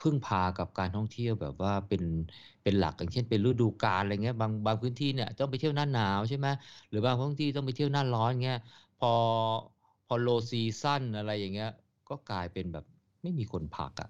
[0.00, 2.02] พึ่งพากับการท่องเที่ยวแบบว่าเป็น
[2.62, 6.48] เป็นหลักอย่างเช่นเป็นฤดูกาลอะไรเงี้ยบางบางพื้นที่เนี่ยต้องไปเที่ยวหน้าหนาวใช่ไหม
[6.88, 8.56] หรือบางพื้นที่ต้องไปเที่ยวหน้าร้อนเงี้ย
[8.96, 9.08] พอ
[10.06, 11.70] พอ low season อะไรอย่างเงี้ย
[12.08, 12.84] ก็กลายเป็นแบบ
[13.22, 14.08] ไม่มีคนพักอะ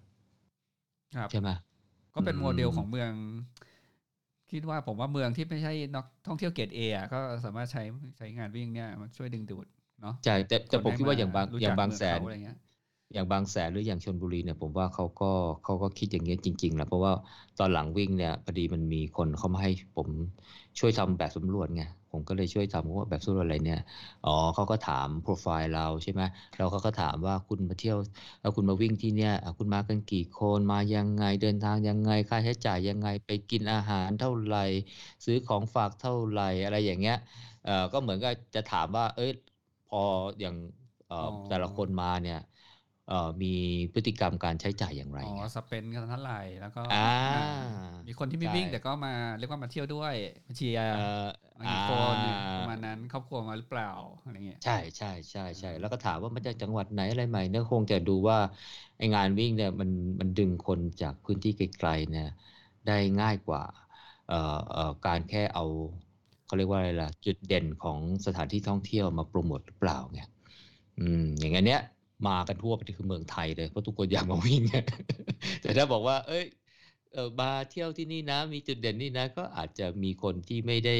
[1.16, 1.48] ครับใช่ไหม
[2.14, 3.12] ก็เป็นโมเดลอืมของเมือง
[4.52, 7.82] คิดว่าผมว่าเมืองที่ไม่ใช่นักท่องเที่ยวเกรดเอะก็สามารถใช้
[8.18, 9.66] ใช้งานวิ่งเนี่ยมันช่วยดึงดูด
[10.00, 12.58] เนาะใช่แต่แต่นผมให้คิดว่าอย่างบางรู้อย่างจักบางเมืแสนเขอะไรเงี้ย
[13.12, 15.30] อย่างบางแสนหรืออย่างชนบุรีเนี่ยผมว่าเขาก็
[15.64, 17.12] เขาก็คิดอย่างเงี้ยจริงๆแหละเพราะว่า
[17.58, 20.08] ตอนหลังวิ่งเนี่ยพอดีมันมีคนเข้ามาให้ผม
[20.78, 23.80] ช่วยทำแบบสำรวจไง ผมก็เลยช่วยทำว่าแบบสำรวจอะไรเนี่ย
[24.24, 26.22] อ๋อเขาก็ถามโปรไฟล์เราใช่ไหม
[26.56, 27.96] แล้วเขาก็ถามว่าคุณมาเที่ยว
[28.40, 34.64] แล้วคุณมาวิ่งที่เนี่ยอะคุณมากันกี่คน มายังไง เดินทางยังไง ค่าใช้จ่ายยังไง ไปกินอาหารเท่าไหร่
[35.24, 37.16] ซื้อของฝากเท่าไหร่ อะไรอย่างเงี้ย
[37.62, 39.30] เอ่อ ก็เหมือนกับจะถามว่า เอ้ย
[39.86, 39.98] พอ
[40.40, 40.54] อย่าง
[41.06, 42.59] เอ่อออแต่ละคนมาเนี่ยเอ่อ
[43.42, 43.46] มี
[43.92, 46.96] พฤติกรรมการใช้จ่ายอย่างไรอ๋อไงสเปนกันเท่าไหร่แล้วก็อ่า
[47.28, 47.36] อ่า
[48.06, 50.14] มีคนที่ไม่ใช่วิ่งแต่ก็มาเรียกว่ามาเที่ยวด้วย
[50.46, 50.96] มาเชียร์เอ่อ
[51.58, 53.90] มากี่คนเนี่ยอ่าประมาณนั้นครอบครัวมาหรือเปล่า
[54.22, 58.38] อะไรเงี้ยใช่ใช่ใช่ใช่อืมแล้วก็ถามว่ามาจากจังหวัดไหนอะไรใหม่เนี่ยคงจะดูว่า
[58.96, 62.24] ไองานวิ่งเนี่ยมันมันดึงคนจากพื้นที่ไกลๆเนี่ย
[62.86, 63.62] ได้ง่ายกว่า
[64.26, 64.34] เอ่อ
[64.70, 65.64] เอ่อการแค่เอา
[66.44, 70.20] เขาเรียกว่าอะไรล่ะจุดเด่นของสถานที่ท่องเที่ยวมาโปรโมทหรือเปล่าไง
[70.98, 71.80] อืมอย่างอันเนี้ย
[72.28, 74.62] มากันทั่วไปคือเมืองไทยเลยเพราะทุกคนอยากมาวิ่ง
[75.62, 76.44] แต่ถ้าบอกว่า เอ้ย
[77.40, 80.96] มาเที่ยวที่นี่นะ มีจุดเด่นนี่นะ ก็อาจจะมีคนที่ไม่ได้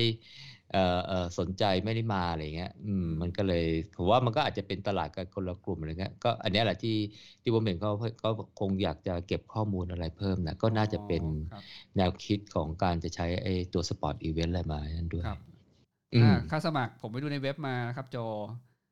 [1.38, 3.64] สนใจไม่ได้มาอะไรเงี้ยอืมมันก็เลย
[3.96, 6.96] ผมว่ามันก็อาจจะเป็นตลาดกันคนละกลุ่มอะไรเงี้ยก็อันนี้แหละที่
[7.42, 8.30] ที่ผมเห็นเขาเขา
[8.60, 11.22] คงอยากจะเก็บข้อมูลอะไรเพิ่มนะก็น่าจะเป็น
[11.96, 15.40] แนวคิดของการจะใช้ไอ้ตัว sport event อะไรมานั่นด้วยครับ
[16.50, 18.16] ค่าสมัครผมไปดูในเว็บมานะครับโจ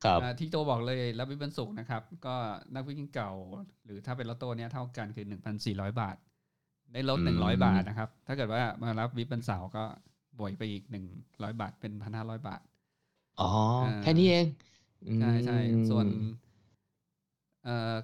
[0.04, 2.34] ครับอ่าที่โจบอกเลยรับ BIB วันศุกร์นะครับ ก็
[2.74, 3.32] นักวิ่งเก่า
[3.84, 5.26] หรือถ้าเป็นลอตโต้เนี่ยเท่ากันคือ
[5.62, 6.16] 1,400บาท
[6.92, 9.84] ได้ลดอืม100บาทนะครับ ถ้าเกิดว่ามารับวิบวันเสาร์ก็
[10.38, 10.82] บวกไปอีก
[11.22, 12.61] 100บาทเป็น1,500บาท
[13.40, 13.50] อ๋อ
[13.82, 14.46] อ่าแค่นี้เอง
[15.08, 16.06] อืใช่ใช่มส่วน
[17.64, 17.94] เอ่อ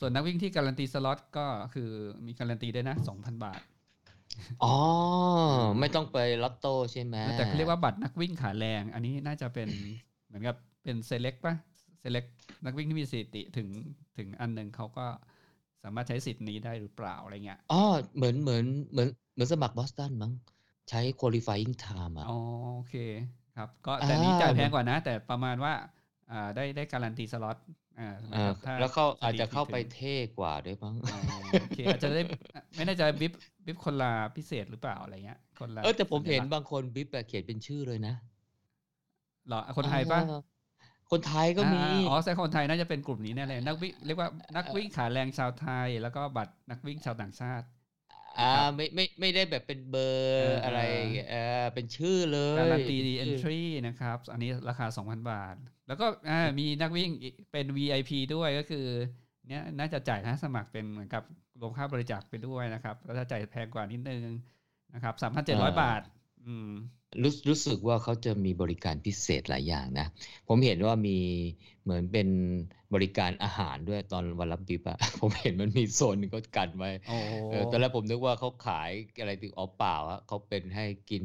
[0.00, 1.90] ส่วนนักวิ่งที่การันตีสล็อตก็คือ
[2.26, 3.60] มีการันตีด้วยนะ2,000บาท
[4.64, 4.76] อ๋อ
[5.80, 9.68] ไม่ต้องไปลอตโต้ใช่ไหมแต่เขาเรียกว่าบัตรนักวิ่งขาแรง อันนี้น่าจะเป็น
[10.26, 10.56] เหมือนกับ
[10.90, 11.54] เป็นเซเล็กป่ะ
[12.00, 12.24] เซเล็ก
[12.64, 13.68] นักวิ่งที่มีสถิติถึง
[14.16, 15.06] ถึงอันหนึ่งเขาก็
[15.82, 17.82] สามารถใช้สิทธิ์นี้ได้หรือเปล่าอะไรเงี้ยอ๋อ
[18.16, 20.32] เหมือนเหมือนเหมือนเหมือนสมัครบอสตันมั้ง
[20.90, 22.38] ใช้ qualifying time อะอ๋อ
[22.74, 22.94] โอเค
[23.56, 25.72] ครับ ก็แต่นี้อ่าจ่ายแพงกว่านะ แต่ประมาณว่า
[26.32, 27.56] อ่าได้ได้การันตีสล็อต
[27.98, 31.18] อ่าอ่าถ้แล้วเขาสถิติอาจจะเข้าไปถึงเท่กว่าด้วยมั้งอ๋อ
[31.60, 32.22] โอเคอาจจะได้
[32.76, 33.32] ไม่แน่ใจบิบ
[33.66, 38.14] บิบคนละพิเศษหรือเปล่าอะไรเงี้ยคนละเออแต่ผมเห็นสัญลักษณ์บางคนบิ๊บเขียนเป็นชื่อเลยนะ
[39.48, 40.40] เหรอคนไทยป่ะเออ
[41.12, 47.66] คนไทยก็มีอ่าอ๋อใช่คนไทยน่าจะเป็นกลุ่มนี้แน่เลยนักวิ่งเรียกว่านักวิ่งขาแรงชาวไทย แล้วก็บัตรนักวิ่งชาวต่างชาติ
[48.40, 50.08] อ่าครับไม่ไม่ไม่ได้แบบเป็นเบอ
[50.42, 50.80] เอร์อออะไร
[51.30, 55.54] เออเป็นชื่อเลยการันตีเป็นชื่อ entry นะครับ อันนี้ราคา 2,000 บาท
[55.88, 58.86] แล้วก็อ่ามีนักวิ่งอีกเป็น VIP ด้วยก็คือ
[59.48, 61.22] เนี้ยน่าจะจ่ายค่าสมัครเป็นเหมือนกับ
[61.60, 64.24] รวมค่าบริจาคไปด้วยนะครับก็จะจ่ายแพงกว่านิดนึง
[64.94, 65.14] นะครับ
[65.48, 66.02] 3,700บาท
[66.46, 66.70] อืม
[67.22, 70.06] รู้รู้สึกว่าเขาจะมีบริการพิเศษหลายอย่างนะ
[70.48, 71.16] ผมเห็นว่ามี
[71.82, 72.28] เหมือนเป็น
[72.94, 77.12] บริการอาหารด้วยตอนวันรับบิบอะผมเห็นมันมีโซนหนึงเขากันไว้โอ้
[77.48, 81.24] เออตอนแรกผมนึกว่าเขาขายอะไรถึงอ๋อเปล่าอะเขาเป็นให้กิน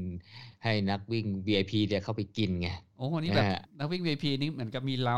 [0.63, 5.17] ให้นักวิ่ง VIP เนี่ยเข้าไปกินไงโอ้นี่แบบอ่านักวิ่ง VIP นี่เหมือนกับมีเล้า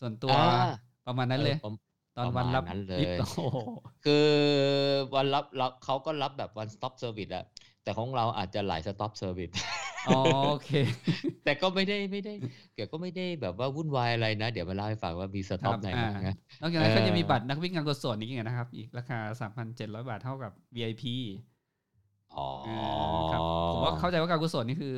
[0.00, 0.36] ส่วนตัวอ่า
[1.06, 1.72] ประมาณนั้นเลยออผม
[2.16, 3.38] ตอนวันรับประมาณนั้นเลยบิ๊บโอ้โห
[4.04, 4.12] คือ
[5.14, 7.44] วันรับรับเขาก็รับแบบ one stop service อะ
[7.84, 9.54] แต่ของเราอาจจะหลาย stop service
[10.08, 10.70] อ๋อโอเค
[11.44, 12.34] แต่ก็ไม่ได้ไม่ได้
[12.74, 19.18] เกี่ยวก็ไม่ได้แบบว่าวุ่นวายอะไรนะ เดี๋ยวมาเล่าให้ฟังว่ามีสต็อปครับไหนอ่าบ้างนะนอกจากนั้นก็จะมีเออบัตรนักวิ่งงานกุศลอีกนะครับ อีกราคา
[19.64, 21.04] 3,700 บาทเท่ากับ VIP
[22.36, 22.78] อ๋ออ่า
[23.32, 23.40] ครับ
[23.72, 24.94] ผมว่าเข้าใจว่าการกุศลนี่คือ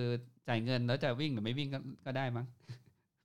[0.48, 2.46] จ่ายเงินแล้วจะวิ่งหรือไม่วิ่งก็ก็ได้มั้ง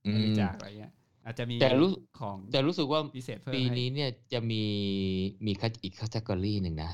[0.06, 0.92] อืบริมจาคอะไรเงี้ย
[1.24, 4.62] อาจจะมีแต่รู้ของแต่รู้สึกว่าพิเศษเพิ่มปีให้นี้เนี่ยจะมี
[5.46, 6.92] มีคัอีกคัตกรีหนึ่งนะ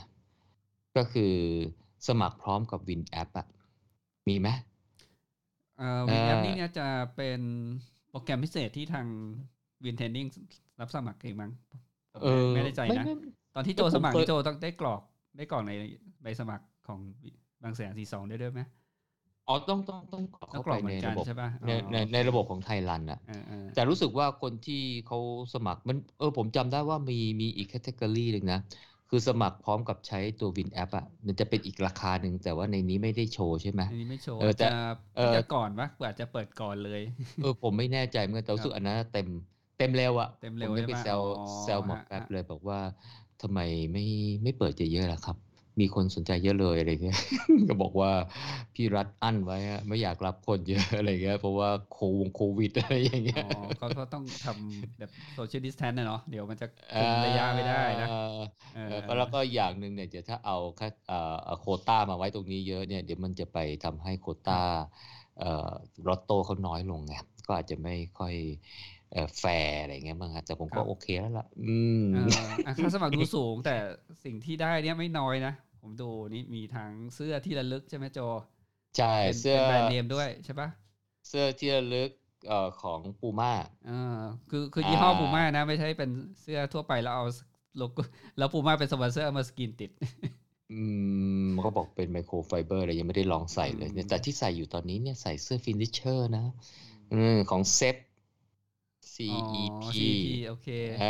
[0.96, 1.34] ก็คือ
[2.08, 3.46] สมัครพร้อมกับวินแอปอะ
[4.28, 4.48] มีไหม
[5.74, 6.82] เอ่อวินแอปเอ่อนี่เนี่ยจะ
[7.14, 7.40] เป็น
[8.08, 9.06] โปรแกรมพิเศษที่ทาง
[9.84, 10.26] วินเทนดิ้ง
[10.80, 11.50] รับสมัครเองมั้ง
[12.12, 13.12] ผมเออไม่ได้ใจนะไม่
[13.54, 15.00] ตอนที่โจผมสมัครเคยนี่โจต้องได้กรอก
[15.36, 15.72] ได้กรอกใน
[16.22, 17.00] ใบสมัครของ
[17.62, 18.60] บางแสนสี่สองได้ด้วยไหม
[19.46, 24.74] อ๋อต้องต้องต้องกรอกต้องเข้ากรไปอกเหมืในอนกันระบบใช่ป่ะในอ๋อในในระบบของไทยรันอะเออเออแต่รู้สึกว่าคนที่
[25.06, 25.18] เขา
[25.54, 28.58] สมัครมันเออผมจำได้ว่ามีมีอีกแคตตากรีหนึ่งนะ
[29.08, 34.68] คือสมัครพร้อมกับใช้ตัววินแอปอะมันจะเป็นอีกราคาหนึ่งแต่ว่าในนี้ไม่ได้โชว์ใช่ไหมอันนี้ไม่โชว์เออแต่จะ
[35.16, 37.02] เออจะก่อนปะอาจจะเปิดก่อนเลย
[37.40, 39.26] เออผมไม่แน่ใจเหมือนกันแต่รู้สึกอันนั้นเต็ม
[39.78, 42.78] เต็มเร็วอะเต็มเร็วผมไม่ไปใช่ปะแซวอ๋อแซวหมอกฮะแป๊บฮะเลยบอกว่า
[43.40, 43.60] ทำไม
[43.92, 44.02] ไม่
[44.42, 45.36] ไม่เปิดเยอะๆล่ะครับ
[45.80, 47.18] มีคนสนใจเยอะเลยอะไรเงี้ย
[47.68, 48.10] ก็บอกว่า
[48.74, 53.42] พี่รัฐอั้นไว้อะไม่อยากรับคนเยอะอะไรเงี้ยเพราะว่าโควงโควิดอะไรอย่างเงี้อ๋ยอ
[53.76, 58.40] เขาก็ต้องทำแบบ social distance นะเนาะเดี๋ยวมันจะคุมระยะไม่ได้นะเออ
[58.74, 64.60] เอเอออก็แล้วก็อย่างหนึ่งเนี่ยเดี๋ยวถ้าเอาแค่เอ่อโควต้ามาไว้ตรงนี้เยอะเนี่ยเดี๋ยวมันจะไปทำให้โควต้า
[65.38, 65.72] เอ่อ
[66.06, 67.14] รอตโต้เขาน้อยลงไง
[67.46, 68.34] ก็อาจจะไม่ค่อย
[69.12, 71.62] เอ่อแฟร์อะไรเงี้ยมั้งฮะแต่ผมก็โอเคแล้วล่ะ อื
[71.98, 72.18] มเออ
[72.66, 73.70] อะค่าสมัครดูสูงแต่
[74.24, 75.52] สิ่งที่ได้เนี่ยไม่น้อยนะ
[75.86, 78.18] ผมดูนี่มีทั้งเสื้อที่ระลึกใช่ไหมโจ
[78.96, 80.68] ใช่เป็นเสื้อเป็น brand name ด้วยใช่ปะ
[81.26, 82.10] เสื้อที่ระลึก
[82.46, 83.52] เอ่อของปูม่า
[83.84, 84.18] เออ
[84.50, 87.24] คือคือยี่ห้ออ่าปูม่านะ ไม่ใช่เป็นเสื้อทั่วไปแล้วเอา
[87.76, 88.00] โลโก้
[88.36, 89.90] แล้วปูม่าเป็นสปอนเซอร์เอามาสกรีนติด
[90.70, 90.80] อื
[91.46, 96.44] มเขาบอกเป็น microfiber อะไรยังไม่ได้ลองใส่เลยเนี่ยอืมแต่ที่ใส่อยู่ตอนนี้เนี่ยใส่เสื้อ finisher นะ
[97.12, 97.96] อืมของเซฟ
[99.28, 99.34] อ๋อ
[99.98, 100.66] CEP CEP โอเค
[100.98, 101.04] อ่า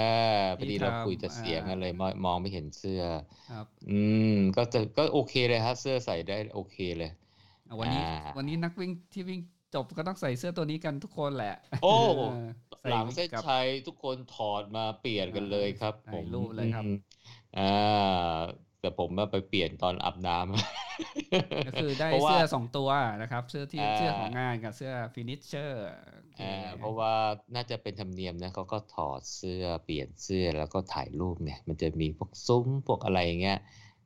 [0.56, 3.00] พอดีที่เราทำคุยแต่เสียงอ่าอะไรมองมองไม่เห็นเสื้อ
[3.48, 3.90] ครับ อื
[4.22, 4.22] ม
[4.56, 7.10] ก็จะก็โอเคเลยฮะเสื้อใส่ได้โอเคเลย
[7.66, 7.98] อะวันนี้อ่า
[8.36, 9.40] วันนี้นักวิ่งที่วิ่ง
[9.72, 11.46] จบก็ต้องใส่เสื้อตัวนี้กันทุกคนแหละ
[11.80, 11.96] โอ้ เออ
[12.80, 16.92] ใส่หลังเส้นกับ ชัยทุกคนถอดมาเปลี่ยนกันเลยครับถ่ายผมรูปเลยครับ อืม
[17.54, 17.62] อ่า
[18.80, 22.88] แต่ผมมาไปเปลี่ยนตอนอาบน้ำก็คือได้เพราะว่าเสื้อสองตัว
[23.22, 25.86] นะครับ เสื้อที่อ่าเสื้อของงานกับเสื้อ finisher
[26.40, 27.12] อ่าเพราะว่า
[27.54, 33.58] น่าจะเป็นธรรมเนียมนะเขาก็ถอดเสื้อเปลี่ยนเสื้อแล้วก็ถ่ายรูปเนี่ย มันจะมีพวกซุ้มพวกอะไรอย่างเงี้ย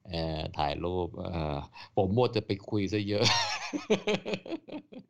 [0.08, 1.56] เอ่อถ่ายรูปเอ่อ
[1.96, 3.24] ผมหมดจะไปคุยซะเยอะ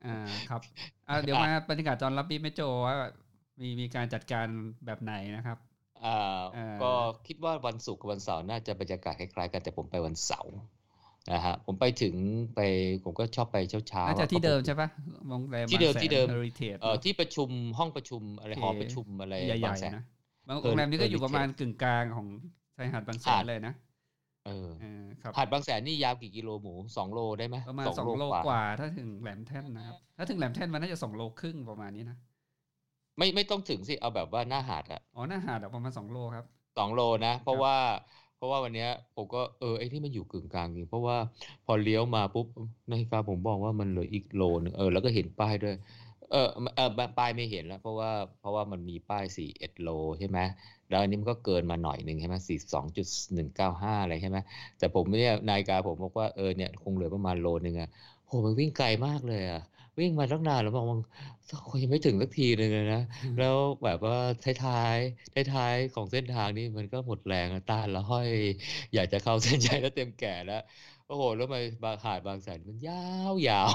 [0.06, 0.16] อ่า
[0.48, 0.62] ครับ
[1.08, 2.96] อ่าเดี๋ยวมาบรรยากาศตอนรับ bib แม่โจว่า
[3.60, 4.46] มีมีการจัดการ
[4.86, 5.58] แบบไหนนะครับ
[6.04, 6.90] อ่าเอ่อก็
[7.26, 10.54] คิดว่าวันศุกร์กับวันเสาร์น่าจะบรรยากาศคล้ายๆกันแต่ผมไปวันเสาร์
[11.32, 12.14] นะฮะผมไปถึง
[12.54, 12.60] ไป
[13.04, 13.56] ผมก็ชอบไป
[13.88, 14.88] เช้าๆน่าจะอะที่เดิมก็ใช่ปะ
[15.28, 20.04] โรงแรมที่เดิมบางแสนที่เดิม Heritage เอ่อที่ประชุมห้องประชุมอะไรโอเคหอประชุมอะไรใหญ่บางแสนๆนะ
[20.48, 22.26] บางเออโรงแรมนี้ก็อยู่ Heritage ประมาณกึ่งกลางของ
[22.76, 23.74] ชายหาดบางแสนหาดเลยนะ
[24.46, 32.16] เออเออครับหาดบางแสนนี่ยาวกี่กิโลหมูสองโลได้ไหมประมาณสองโลกว่าถ้าถึงแหลมแท่นนะครับถ้าถึงแหลมแท่นมันน่าจะสองโลครึ่งประมาณนี้นะ
[33.16, 36.44] ไม่ไม่ต้องถึงสิ เอาแบบว่าหน้าหาดอะอ๋อหน้าหาดอะประมาณสองโลครับ
[36.76, 37.76] สองโลนะ เพราะว่า
[38.36, 41.16] เพราะว่าวันเนี้ยผมก็เออไอ้ที่มันอยู่กึ่งกลางจริงเพราะว่า
[41.64, 42.46] พอเลี้ยวมาปุ๊บ
[42.90, 45.74] นาฬิกาผมบอกว่ามันเหลืออีกโลนึงเออแล้วก็เห็นป้ายด้วย
[46.30, 50.38] เออเออป้ายไม่เห็นแล้ว เพราะว่าเพราะว่ามันมีป้ายสี่เอ็ดโลใช่ไหม
[50.88, 54.38] แล้วอันนี้มันก็เกินมาหน่อยหนึ่งใช่ไหมสี่สองจุดหนึ่งเก้าห้าอะไรใช่ไหม
[54.78, 57.88] แต่ผมเนี่ยนาฬิกาผมบอกว่าเออเนี่ยคงเหลือประมาณโลนึงอะ
[58.26, 59.60] โหมันวิ่งไกลมากเลยอะ
[60.00, 60.98] วิ่งมาตั้งนานแล้วบอกว่า
[61.82, 63.02] ยังไม่ถึงสักทีเลยนะ
[63.38, 64.16] แล้วแบบว่า
[64.64, 68.28] ท้ายๆท้ายๆของเส้นทางนี่มันก็หมดแรงอะตาละห้อย
[68.94, 70.62] อยากจะเข้าเส้นชัยแล้วเต็มแก่แล้ว
[71.06, 73.70] โอ้โหแล้วมาบางหาดบางแสนมันยาวยาว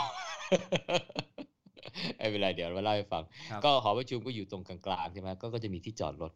[2.17, 6.31] ไม่เป็นไรเดี๋ยวมาเล่าให้ฟังครับก็หอประชุมก็อยู่ตรงกลางๆใช่ไหมก็ก็จะมีที่จอดรถ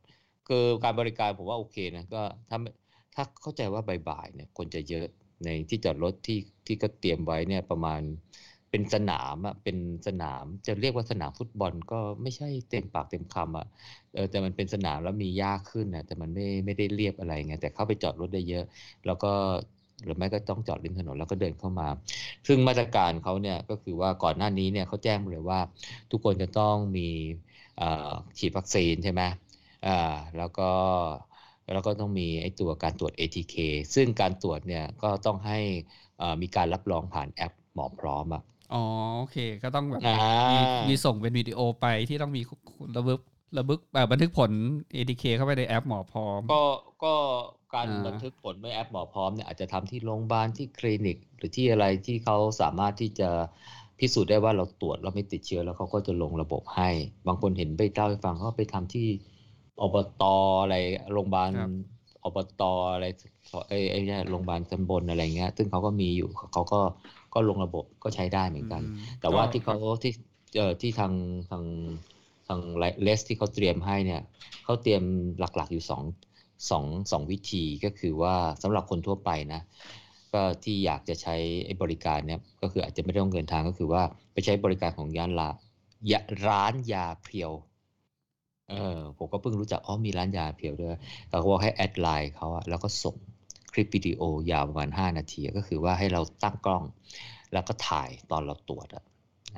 [0.47, 2.69] คือการบริการผมว่าโอเคนะก็ถ้าไม่
[3.15, 5.05] ถ้าเข้าใจว่าบ่ายๆเนี่ยคนจะเยอะ
[5.45, 8.01] ในที่จอดรถที่ที่ก็เตรียมไว้เนี่ยประมาณ
[8.71, 9.77] เป็นสนามอะเป็น
[10.07, 13.67] สนามจะเรียกว่าสนามฟุตบอลก็ไม่ใช่เต็มปากเต็มคำอะ
[14.13, 18.63] เออแต่มันเป็นสนามแล้วมีหญ้าขึ้นนะแต่มันไม่ไม่ได้เรียบอะไรไงแต่เข้าไปจอดรถได้เยอะ
[19.05, 19.31] แล้วก็
[20.05, 21.87] หรือไม่ก็ต้องจอดริมถนนแล้วก็เดินเข้ามา
[22.47, 25.59] ซึ่งมาตรการเขาเนี่ยก็คือว่าก่อนหน้านี้เนี่ยเขาแจ้งเลยว่า
[26.11, 27.07] ทุกคนจะต้องมี
[28.37, 29.21] ฉีดวัคซีนใช่ไหม
[29.85, 30.69] อ่าแล้วก็
[31.73, 33.55] แล้วก็ต้องมีไอ้ตัวการตรวจ ATK
[33.95, 35.59] ซึ่งการตรวจเนี่ยก็ต้องให้
[36.21, 38.83] อ่อมีการรับรองผ่านแอปหมอพร้อมอะ อ๋อ
[39.17, 40.15] โอเค ก็ต้องแบบอ่า
[40.53, 42.41] มีมีส่งเป็นวิดีโอไปที่ต้องมี
[42.97, 43.21] ระบึก
[43.57, 44.51] ระบึกแบบบันทึกผล
[44.95, 46.63] ADK เข้าไปในแอปหมอพร้อม ก็
[47.03, 47.15] ก็
[47.73, 53.29] การอ่าบันทึกผลไม่แอปหมอพร้อมเนี่ยอาจจะทำที่โรงพยาบาลที่คลินิก หรือที่อะไรที่เขาสามารถที่จะ
[53.99, 56.89] พิสูจน์ได้ว่าเราตรวจเราไม่ติดเชื้อแล้วเขาก็จะลงระบบให้
[57.27, 59.07] บางคนเห็นไปเล่าให้ฟังเขาไปทำที่
[59.81, 60.23] อบต
[60.61, 60.75] อะไร
[61.13, 61.71] โรงพยาบาลครับ
[62.23, 63.05] อบตอะไร
[63.69, 66.79] ไอ้ไอ้เนี่ยโรงพยาบาลตำบลอะไรเงี้ย ซึ่งเขาก็มีอยู่เขาก็
[67.33, 70.13] ก็ลงระบบก็ใช้ได้เหมือนกันอืมแต่ว่าก็ที่เขาที่
[70.55, 71.13] เอ่อที่ทาง
[71.49, 71.63] ทาง
[72.47, 72.59] ทาง
[73.03, 74.21] เลสที่เขาเตรียมให้เนี่ย
[74.63, 75.03] เขาเตรียม
[75.39, 76.03] หลักๆอยู่สอง
[76.69, 79.61] สองสองวิธีก็คือว่าสำหรับคนทั่วไปนะ
[80.33, 84.01] ก็ที่อยากจะใช้ไอ้บริการเนี่ยก็คืออาจจะไม่ต้องเดินทางก็คือว่า
[84.33, 85.49] ไปใช้บริการของย่านลา
[86.11, 87.51] ยาร้านยาเพียว
[88.69, 90.95] เออผมก็เพิ่งรู้จักอ๋อมีร้านยาเพียวด้วย
[91.27, 93.38] แต่เขาบอกให้แอดไลน์เขาอะแล้วก็ส่งค
[93.79, 96.83] ลิปวิดีโอยาวประมาณ 5 นาที ก็คือว่าให้เราตั้งกล้อง
[97.53, 99.03] แล้วก็ถ่ายตอนเราตรวจอะ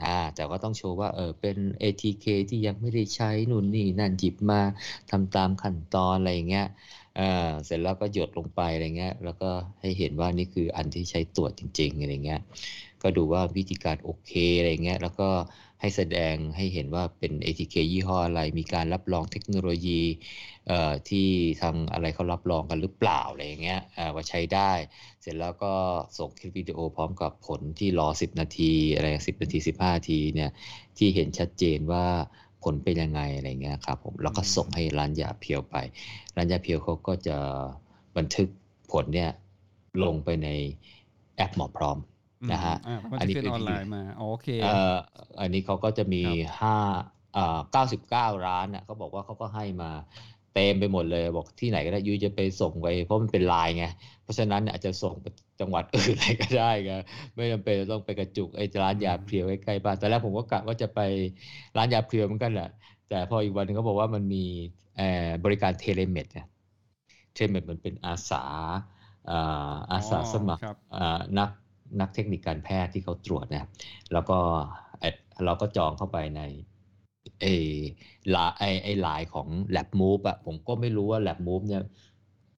[0.04, 4.62] อ่าแต่ก็ต้องโชว์ว่าเออเป็น ATK ที่ยังไม่ได้ใช้นู่นนี่นั่นหยิบมา
[5.12, 6.68] ทำตามขั้นตอนอะไรเงี้ย
[7.18, 9.50] เออเสร็จแล้วก็หยดลงไปอะไรเงี้ยแล้วก็
[9.82, 12.42] ให้เห็นว่านี่คืออันที่ใช้ตรวจจริงๆอะไรเงี้ย
[13.02, 15.30] ก็ดูว่าวิธีการโอเคอะไรเงี้ยแล้วก็
[15.82, 20.02] ให้แสดงให้เห็นว่าเป็น ATK ยี่ห้ออะไร มีการรับรองเทคโนโลยี
[21.10, 21.28] ที่
[21.62, 24.72] ทางอะไรเขารับรองกันหรือเปล่าอะไรอย่างเงี้ยอ่าว่าใช้ได้
[25.22, 25.74] เสร็จแล้วก็
[26.18, 30.50] ส่งคลิปวิดีโอพร้อมกับผลที่รอ 10 นาทีอะไร10 นาที 15 นาทีเนี่ย
[30.98, 32.06] ที่เห็นชัดเจนว่า
[32.64, 35.76] ผลเป็นยังไงอะไรเงี้ยครับผมแล้วก็ส่งให้ร้านยาเพียวไป
[36.36, 37.38] ร้านยาเพียวเขาก็จะ
[38.18, 38.48] บันทึก
[38.92, 39.32] ผลเนี่ย
[40.04, 40.50] ลงไปใน
[41.36, 41.98] แอปหมอพร้อม
[42.52, 44.96] นะฮะอืมอ่ามันอันจะนี้ขึ้นคือออนไลน์มาโอเคเอ่อ
[45.42, 46.78] อันนี้เขาก็จะมีครับห้า
[47.34, 49.92] เอ่อเก้าสิบเก้าร้านน่ะเขาบอกว่าเขาก็ให้มา
[50.54, 53.86] เต็มไปหมดเลยบอกที่ไหนก็ได้ยูจะไปส่งไปเพราะมันเป็นไลน์ไง
[54.24, 55.26] เพราะฉะนั้นเนี่ยอาจจะส่งไป
[55.60, 56.94] จังหวัดอื่นอะไรก็ได้ไง
[57.36, 61.00] ไม่จำเป็นต้องไปกระจุกไอ้ร้านยาเพลียวใกล้ๆบ้านตอนแรกผมก็กะว่าจะไป
[61.78, 62.70] ร้านยาเพลียวเหมือนกันแหละ
[63.10, 64.44] แต่พออีกวันหนึงเขาบอกว่ามันมี
[64.98, 66.48] เอ่อบริการ telemed เนี่ย
[67.34, 68.44] telemed มันเป็นอาสา
[69.30, 71.50] อ่าอาสาสมัครครับอ่านัก
[72.00, 73.70] นักเทคนิคการแพทย์ที่เขาตรวจนะครับ
[74.14, 74.38] แล้วก็
[75.00, 76.42] เอ่อเราก็จองเข้าไปใน
[77.42, 77.54] ไอ้
[78.30, 81.82] ไลน์ไอ้ไอ้ไลน์ของ Lab Move อะผมก็ไม่รู้ว่า Lab Move เนี่ย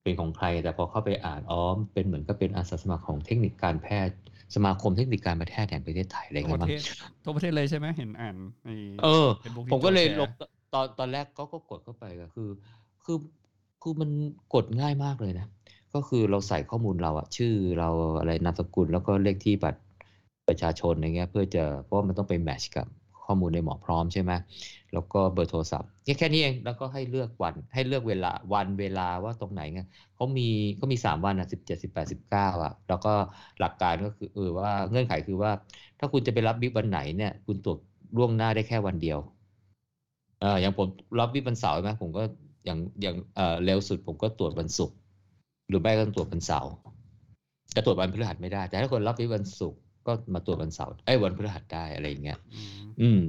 [0.03, 1.59] เป็นของใคร แต่พอเข้าไปอ่านอ๋อ
[1.93, 4.15] เป็นเหมือนกับเป็นอาสาสมัครของเทคนิคการแพทย์
[4.55, 6.81] สมาคมเทคนิคการแพทย์แห่งประเทศไทยอะไรทั่วเงี้ยประมั้งเทศ
[7.23, 8.69] ทั่วประเทศเลยใช่ไหมเห็นอ่านใน
[9.01, 10.33] เออ Facebook ผมก็เลยที่โจลแชงร์
[10.73, 12.49] ตอนตอนแรกก็ก็กดเข้าไปก็คือ
[13.03, 13.17] คือ
[13.81, 14.09] คือมัน
[14.53, 15.47] กดง่ายมากเลยนะ
[15.93, 19.79] ก็คือเราใส่ข้อมูลเราอะชื่อเราอะไรนามสกุลแล้วก็เลขที่บัตร
[20.47, 22.87] ประชาชนอะไรเงี้ย เพื่อจะเพราะว่ามันต้องไปแมทช์กับ
[23.25, 24.31] ข้อมูลในหมอพร้อมใช่ไหม
[24.93, 29.81] แล้วก็เบอร์โทรศัพท์แค่แค่นี้เองแล้วก็ให้เลือกวันให้เลือกเวลาวันเวลาว่าตรงไหนไง
[30.15, 33.13] เขามีเขามีสามวันอะสิบเจ็ดสิบแปดสิบเก้าอะแล้วก็
[33.59, 35.51] หลักการก็คือเออว่าเงื่อนไขคือว่า
[35.99, 37.79] ถ้าคุณจะไปรับ bib วันไหนเนี่ย คุณตรวจ
[38.17, 39.19] ล่วงหน้าได้แค่วันเดียว
[40.41, 40.87] เอออย่างผม
[41.19, 42.23] รับ bib วันเสาร์ใช่ไหมผมก็
[42.65, 44.95] อย่างอย่างเออเร็วสุดผมก็ตรวจวันศุกร์
[45.69, 46.71] หรือไม่ก็ต้องตรวจวันเสาร์
[47.75, 53.19] จะตรวจวันพฤหัสไม่ได้ แต่ถ้าคนรับ bib วันศุกร์ ก็มาตรวจวันเสาร์ไอ้ยวันพฤหัสได้อะไรอย่างเงี้ยอืมอืม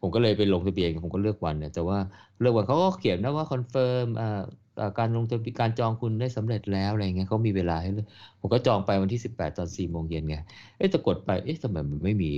[0.00, 1.98] ผมก็เลยไปลงทะเบียนผมก็เลือกวันเนี่ยแต่ว่า
[2.40, 4.40] เลือกวันเขาก็เขียนนะว่า confirm อ่า
[4.80, 8.06] อ่าการลงทะเบียนการจองคุณได้สำเร็จแล้วอะไรเงี้ยเขามีเวลาให้เลือก
[8.40, 10.36] ผมก็จองไปวันที่สิบแปดตอนสี่โมงเย็นไง
[10.76, 12.32] เอ๊ะแต่กดไปเอ๊ะทำไมมันไม่มี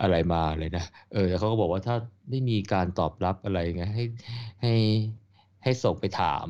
[0.00, 1.96] อะไรมาเลยนะเออแต่เขาก็บอกว่าถ้า
[2.30, 4.04] ไม่มีการตอบรับอะไรไงให้
[4.62, 4.70] ให้
[5.62, 6.48] ให้ส่งไปถาม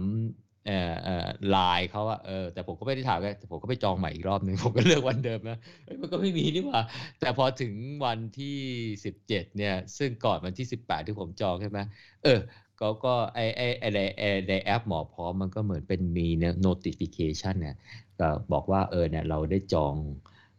[0.66, 6.81] เอ่อเอ่อไลน์เขาอะเออแต่ผมก็ไม่ได้ถามไงแต่ผมก็ไปจองใหม่อีกรอบหนึ่งผมก็เลือกวันเดิมนะเอ้ยมันก็ไม่มีนี่หว่า
[7.20, 7.74] แต่พอถึง
[8.05, 8.57] วันที่
[9.05, 11.79] สิบเจ็ดเนี่ย ซึ่งก่อนวันที่สิบแปดที่ผมจองใช่ไหม
[12.24, 12.40] เออ
[12.79, 17.76] เขาก็ไอไอไอในไอในแอปหมอพร้อมมันก็เหมือนเป็นมีเนี่ย notification เนี่ย
[18.20, 19.94] ก็บอกว่าเออเนี่ยเราได้จอง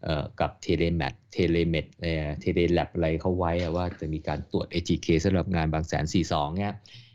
[0.03, 6.73] เอ่อกับ telemed telemed เอ่อ tele lab อะไรเขาไว้อะว่าจะมีการตรวจ ATK สำหรับงานบางแสนสี่สองเนี่ย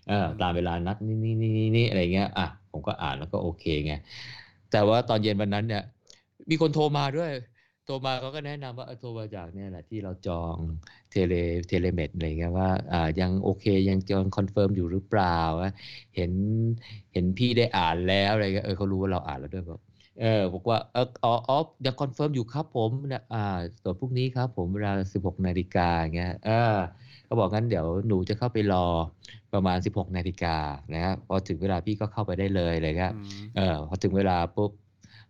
[0.09, 3.93] เออตามเวลานัดนี่นี่นี่นี่อะไรเงี้ยอะ ผมก็อ่านแล้วก็โอเคไง
[4.71, 5.83] แต่ว่าตอนเย็นวันนั้นเนี่ย
[6.51, 7.31] มีคนโทรมาด้วย
[7.87, 10.57] โทรมาเขาก็แนะนำว่าโทรมาจากเนี่ยแหละที่เราจอง
[11.11, 11.35] tele
[11.69, 15.71] telemed อะไรเงี้ยว่าอ่ายังโอเคยังจอง confirm อยู่หรือเปล่าว่า
[16.17, 16.33] เห็น
[17.13, 19.81] เห็นพี่ได้อ่านแล้วอะไรเงี้ยเออเขารู้ว่าเราอ่านแล้วด้วยบอก
[20.21, 21.57] เออบอกว่าเอออ๋ออ๋อ
[21.87, 23.39] ยัง confirm อยู่ครับผมนะอ่า
[23.83, 26.53] ตรวจพรุ่งนี้ครับผมเวลาสิบหกนาฬิกาเงี้ยเออ
[27.33, 28.87] เขาบอกงั้นเดี๋ยวหนูจะเข้าไปรอ
[29.53, 30.57] ประมาณสิบหกนาฬิกา
[30.93, 34.71] นะครับพอถึงเวลาพี่ก็เข้าไปได้เลยอะไรเงี้ยอืมเออพอถึงเวลาปุ๊บ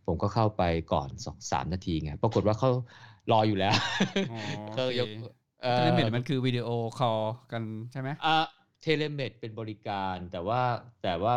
[0.07, 0.63] ผมก็เข้าไป
[0.93, 2.71] ก่อนสองสามนาทีไงปรากฏว่าเขา
[3.31, 3.75] รออยู่แล้ว
[4.29, 4.33] อ๋อ
[4.77, 5.09] ก็โอเคยก
[5.63, 7.19] เอ telemed มันคือวิดีโอcall
[7.53, 7.63] กัน
[7.93, 8.37] ใช่ไหมอะ
[8.81, 10.63] telemed เป็นบริการแต่ว่า
[11.03, 11.35] แต่ว่า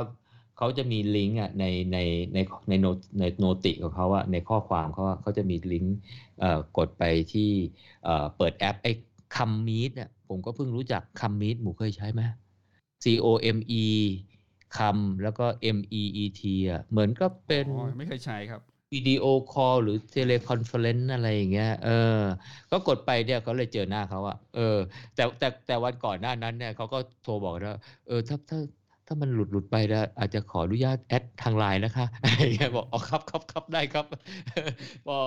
[0.57, 1.97] เขาจะมีลิงก์อะในใน
[2.33, 2.37] ใน
[2.69, 2.85] ใน no
[3.19, 5.95] ใน noti ของเขาอะในข้อความเขาอะเขาจะมีลิงก์
[6.39, 7.51] เอ่อกดไปที่
[8.03, 8.91] เอ่อเปิดแอปไอ้
[9.35, 12.21] คัมมีดเนี่ยผมก็เพิ่งรู้จักคัมมีดหมูเคยใช้ไหม
[13.03, 13.85] C O M E
[14.77, 15.45] come แล้วก็
[15.77, 18.61] M E E T อะเหมือนก็เป็นอ๋อไม่เคยใช้ครับ
[18.93, 22.21] video call หรือ teleconference อะไรอย่างเงี้ย เออ
[22.71, 24.77] ก็กดไปเนี่ยเขาเลยเจอหน้าเขาอะเออ
[25.15, 28.59] แต่แต่แต่วันก่อนหน้านั้นเนี่ยเขาก็โทรบอกว่า เออ ถ้าถ้า
[29.07, 34.05] ถ้ามันหลุดหลุดไปแล้วอาจจะขออนุญาตแอดทางไลน์นะคะอะไรเงี้ยบอกอ๋อครับครับครับได้ครับ
[35.05, 35.17] พอ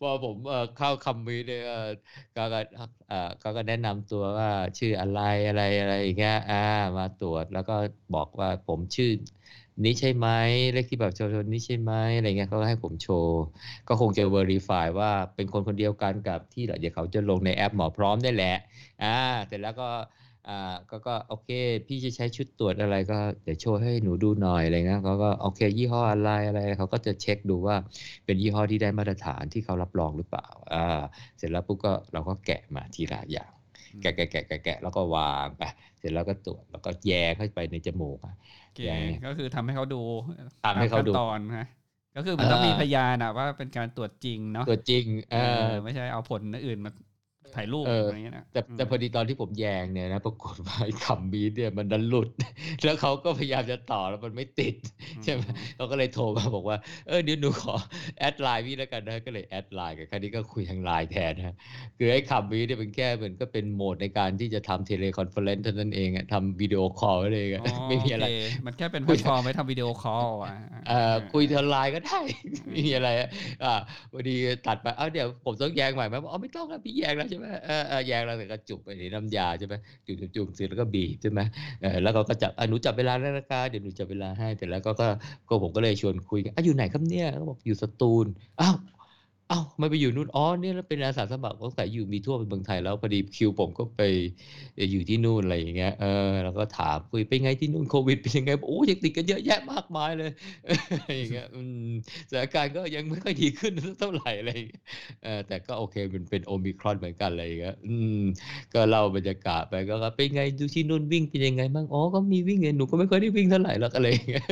[0.00, 0.36] พอผม
[0.76, 1.60] เข้าคำมีเนี่ย
[2.36, 2.58] ก็ก็
[3.08, 6.56] เออก็แนะนำตัวว่าชื่ออะไรอะไรอะไรอย่างเงี้ยอ่า
[6.98, 7.72] มาตรวจแล้วก็
[8.14, 9.08] บอกว่าผมชื่อ
[9.84, 10.28] นี้ใช่ไหม
[10.72, 13.34] เลขที่แบบชาชนนี้ใช่ไหมอะไรเงี้ยเขาก็ให้ผมโชว์
[13.88, 18.54] ก็คงจะ verify ว่าเป็นคนคนเดียวกันกับที่เดี๋ยวเขาจะลงในแอปหมอพร้อมได้แหละ
[19.02, 19.06] อ่า
[19.46, 19.88] เสร็จแล้วก็
[20.48, 21.48] อ่าก็ก็โอเค
[21.86, 27.76] พี่จะใช้ชุดตรวจอะไรก็เดี๋ยวโชว์ให้หนูดูหน่อยอะไรเงี้ยเขาก็โอเค ยี่ห้ออะไรอะไรเขาก็จะเช็คดูว่า
[28.24, 31.00] เป็นยี่ห้อที่ได้มาตรฐานที่เขารับรองหรือเปล่าอ่า
[31.38, 33.52] เสร็จแล้วปุ๊บก็เราก็แกะมาทีละอย่าง
[34.00, 35.62] แกะแกะแกะแกะแกะแล้วก็วางไป
[35.98, 39.96] เสร็จแล้วก็ตรวจแล้วก็แยงเข้าไปในจมูกอะโอเคแย่ก็คือทำให้เขาดู
[40.64, 41.64] ทำให้เขาดูตมขั้นตอนนะ
[42.14, 46.90] ก็คือมันต้องมีอ่าพยานอะว่าเป็นการตรวจจริงเนาะตัวจริงเอเอออไม่ใช่เอาผลอื่นมา
[47.56, 52.28] ถ่ายรูปเออออะไรเงี้ยนะแต่แต่พอดีตอนที่ผมแยงเนี่ยนะปรากฏว่าไอ้ Come Meet เนี่ยมันดันหลุด
[52.84, 54.74] แล้วเขาก็พยายามจะต่อแล้วมันไม่ติด
[55.24, 55.42] ใช่ไหม
[55.76, 57.74] เขาก็เลยโทรมาบอกว่าเออเดี๋ยวหนูขอ
[58.18, 61.54] add ไลน์พี่แล้วกันนะก็เลย add ไลน์กับคราวนี้ก็คุยทางไลน์แทนนะ
[61.98, 68.34] คือไอ้ Come Meet เนี่ยเป็นแค่เหมือนก็เป็นโหมดในการที่จะทำ teleconference เท่านั้นเองอะทำ video call อะไรเองอะอ๋อไม่มีอะไรโเค
[68.66, 70.50] มันแค่เป็นแพลตฟอร์มไว้ทำ video call อะ
[70.88, 72.20] เอ่อคุยทางไลน์ก็ได้
[72.70, 73.28] ไม่มีอะไรอะ
[73.64, 73.74] อ่า
[74.12, 79.74] พอดีตัดไปเอ้าเดี๋ยวผมต้องแยงใหม่ไหมบอกอ๋อไม่ต้องครับพี่แยงแล้วใช่ไหมเออแยงแล้วก็จุบไปในน้ำยาใช่ไหม
[80.06, 81.40] จุบจุบจุบเสร็จแล้วก็บีบใช่ไหม
[81.80, 85.06] เออแล้วก็จับอะหนูจับเวลาแล้วนะคะเดี๋ยวหนูจับเวลาให้แต่แล้วก็ก็
[85.48, 88.26] ก็ผมก็เลยชวนคุยกันอะอยู่ไหนครับเนี่ยเขาบอกอยู่สตูล
[88.60, 88.76] อ้าว
[89.50, 94.00] อ้าวไม่ไปอยู่นู่นอ๋อเนี่ยแล้วเป็นอาสาสมัครสงสัยอยู่มีทั่วไปเมืองไทยแล้วพอดีคิวผมก็ไป
[94.90, 96.06] อยู่ที่นู่นอะไรอย่างเงี้ยเออ
[96.44, 100.30] แล้วก็ถามคุยเป็นไงที่นู่นโควิดเป็นยังไงโอ้ยังติดกันเยอะแยะมากมายเลย
[101.18, 101.46] อย่างเงี้ย
[102.30, 104.82] สถานการณ์ก็ยังไม่ค่อยดีขึ้นเท่าไหร่อะไรเงี้ย
[105.22, 108.20] เออแต่ก็โอเคมันเป็นโอมิครอนเหมือนกันอะไรอย่างเงี้ยอืม
[108.74, 114.42] ก็เล่าบรรยากาศไปก็ว่าเป็นไงดูที่นู่นวิ่งเป็นยังไงบ้างอ๋อก็มีวิ่งไงหนูก็ไม่ค่อยได้วิ่งเท่าไหร่แล้วอะไรอย่างเงี้ย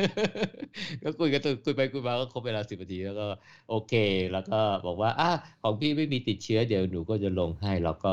[1.02, 3.26] ก็คุยกันคุยไปคุยมาก็ครบเวลาสิบนาทีแล้วก็
[3.68, 3.92] โอเค
[4.32, 4.54] แล้วก็
[4.86, 5.30] บอกว่าอะ
[5.62, 8.08] ของพี่ไม่มีติดเชื้อเดี๋ยวหนูก็จะลงให้แล้วก็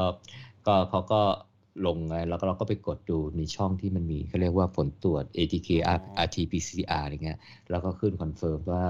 [0.67, 1.21] ก็เขาก็
[1.85, 7.37] ลงไงแล้วก็เราก็ไปกดดูในช่องที่มันมีเขาเรียกว่าผลตรวจ ATK อ๋อ RT PCR อะไรเงี้ย
[7.69, 8.83] แล้วก็ขึ้น confirm ว่า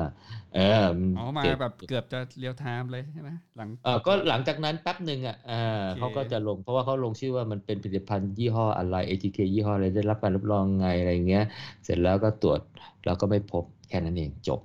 [0.54, 0.60] เออ
[1.00, 11.44] มันอ๋อมาติดแบบเกือบจะ real time เลยใช่ไหมหลังเออก็หลังจากนั้นแป๊บหนึ่งอะอ่าโอเคเขาก็จะลงเพราะว่าเขาลงชื่อว่ามันเป็นผลิตภัณฑ์ยี่ห้ออะไร ATK ยี่ห้ออะไรได้รับการรับรองไงอะไรเงี้ย
[11.84, 12.60] เสร็จแล้วก็ตรวจ
[13.04, 14.60] แล้วก็ไม่พบแค่นั้นเองจบ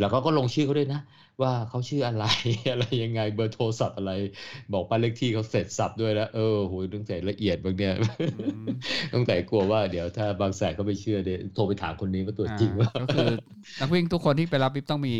[0.00, 1.00] แล้วเขาก็ลงชื่อเขาด้วยนะ
[1.42, 2.24] ว่าเขาชื่ออะไร
[2.70, 4.12] อะไรยังไงเบอร์โทรศัพท์อะไร
[4.72, 7.92] บอกบ้านเลขที่เขาเสร็จสับด้วยแล้วเออโหตั้งแต่ละเอียดบางเนี่ย
[8.38, 8.68] อืม
[9.14, 13.28] ตั้งแต่กลัวว่าเดี๋ยวถ้าบางแสนเขาไม่เชื่อเดี๋ยวโทรไปถามคนนี้ว่าตัวจริงว่าอ่าก็คือ
[13.80, 15.14] นักวิ่งทุกคนที่ไปรับบิบต้องมี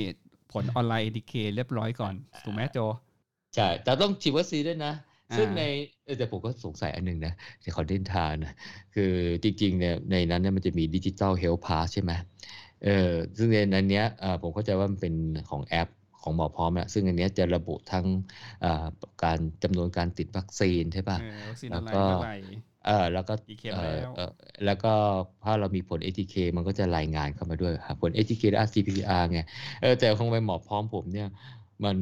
[0.53, 2.14] ผลออนไลน์ ATK เรียบร้อยก่อน
[2.45, 2.79] ถูกไหมโจ
[3.55, 4.93] ใช่แต่ต้องฉีดวัคซีนด้วยนะ
[5.33, 5.62] อ่าซึ่งใน
[6.05, 8.53] เออแต่ผมก็สงสัยอันหนึ่งนะในคอนเทนทานนะ
[8.95, 9.12] คือ
[9.43, 12.12] จริงๆเนี่ยในนั้นเนี่ยมันจะมีดิจิ t a ลเฮล t ์พาสใช่ไหม
[12.81, 12.90] เออ
[13.38, 15.14] ซึ่งในนั้นเนี้ยเอ่อผมเข้าใจว่ามันเป็น
[15.51, 15.88] ของแอป
[16.21, 18.07] ของหมอพร้อมนะซึ่งอันเนี้ยจะระบุทั้ง
[18.62, 18.69] อ่า
[19.25, 22.35] การจำนวนการติดวัคซีนใช่ป่ะเออวัคซีนแล้อะวไรก็เมื่อไหร่
[22.83, 24.23] เออแล้วก็กี่เข็มเอ่อแล้วเอ่อ
[24.64, 24.88] แล้วก็
[25.43, 29.38] ถ้าเรามีผล ATK มันก็จะรายงานเข้ามาด้วยครับผล ATK และ RT-PCR ไง
[29.81, 31.27] เออแต่ของไปหมอพร้อมผมเนี่ย
[31.85, 31.97] มัน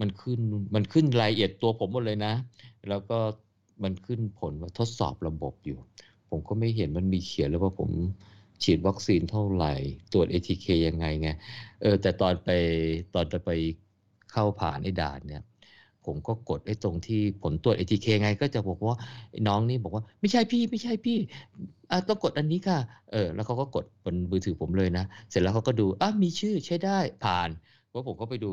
[0.00, 0.38] มันขึ้น
[0.74, 2.30] มันขึ้นรายละเอียดตัวผมหมดเลยนะ
[2.88, 3.14] แล้วก็
[3.84, 5.74] มันขึ้นผลว่าทดสอบระบบอยู่
[6.28, 7.90] ผมก็ไม่เห็นมันมีเขียนเลยว่าผม
[8.64, 9.72] ฉีดวัคซีนเท่าไหร่
[10.12, 11.28] ตรวจ ATK ยังไงไง
[11.82, 12.48] เออแต่ตอนไป
[13.14, 13.50] ตอนจะไป
[14.32, 15.42] เข้าผ่านไอ้ด่านเนี่ย
[16.06, 18.96] ผมก็กดไอ้ตรงที่ผลตรวจ ATK ไง ก็จะบอกว่า
[19.48, 21.18] น้องนี่บอกว่าไม่ใช่พี่ไม่ใช่พี่
[21.90, 22.78] อะต้องกดอันนี้ค่ะ
[23.12, 27.48] เออแล้วเขาก็กดบนมือถือผมเลยนะ เสร็จแล้วเขาก็ดูอะมีชื่อใช้ได้ผ่าน
[27.92, 28.50] ว่าผมก็ไปดู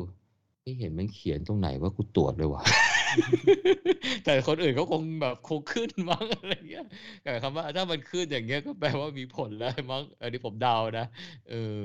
[0.62, 2.62] ไม่เห็นมันเขียนตรงไหนว่ากูตรวจเลยวะ
[4.24, 6.84] แต่คนอื่นเขาคงแบบคงขึ้นมั้งอะไรเงี้ย
[7.22, 11.06] แต่คำว่าถ้ามันขึ้นอย่างเงี้ยก็แปลว่ามีผลแล้วมั้งอันนี้ผมเดานะ
[11.50, 11.80] เออ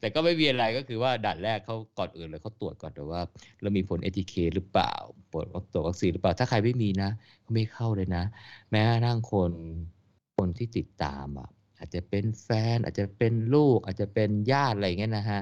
[0.00, 3.22] แต่ก็ไม่มีอะไรก็คือว่าด่านแรกเขาก่อนอื่นเลยเขาตรวจก่อนว่า
[3.62, 4.94] เรามีผล ATK หรือเปล่า
[5.32, 7.10] ผลตรวจวัคซีนหรือเปล่า ถ้าใครไม่มีนะ
[7.42, 8.24] เขาไม่เข้าเลยนะ
[8.70, 9.52] แม้กระทั่งคน
[10.36, 15.40] คนที่ติดตามอะอาจจะเป็นแฟน อาจจะเป็นลูก อาจจะเป็นญาติอะไรเงี้ยนะฮะ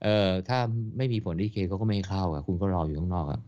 [0.00, 0.08] เออ
[0.48, 0.58] ถ้า
[0.96, 3.40] ไม่มีผล ATK เขาก็ไม่เข้าอะคุณก็รออยู่ข้างนอกอะ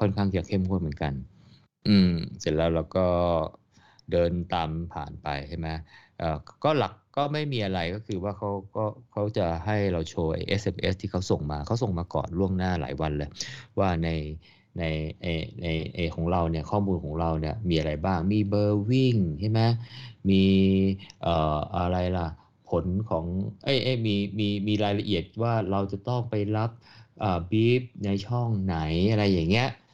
[0.00, 1.12] ค่อนข้างจะเข้มข้นเหมือนกัน
[1.88, 3.06] อืม เสร็จแล้วเราก็
[4.12, 5.68] เดินตามผ่านไปใช่ไหม
[6.18, 13.30] เอ่อก็หลักก็ไม่มีอะไรก็คือว่าเขาก็เขาจะให้เราโชว์ไอ้ SMS ที่เขาส่งมาเขาส่งมาก่อนล่วงหน้าหลายวันเลย
[13.78, 14.08] ว่าใน
[14.78, 14.84] ใน
[15.22, 15.26] ใน
[15.62, 15.66] ใน
[15.96, 19.60] ในของเราเนี่ยข้อมูลของเราเนี่ยมีอะไรบ้างมีเบอร์วิ่งใช่ไหม
[20.30, 20.44] มี
[21.22, 22.28] เอ่ออะไรล่ะ
[22.70, 23.24] ผลของ
[23.64, 26.70] เอ้ยเอ้ยมีมีมีรายละเอียดว่าเราจะต้องไปรับ
[27.22, 28.76] อ่าบีฟในช่องไหน
[29.10, 29.85] อะไรอย่างเงี้ยเอ่อ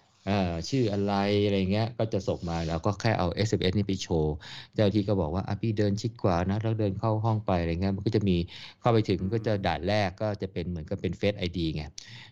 [0.69, 1.15] ชื่ออะไร
[1.45, 4.35] อะไรเงี้ย ก็จะส่งมาแล้วก็แค่เอา SMS นี่ไปโชว์
[4.75, 8.37] เจ้าที่ก็บอกว่าอะพี่เดินชิดกว่านะแล้วเดินเข้าห้องไปอะไรเงี้ยมันก็จะมี
[8.81, 11.83] เข้าไปถึงก็จะด่านแรกก็จะเป็นเหมือนกับเป็นเฟซไอดีไง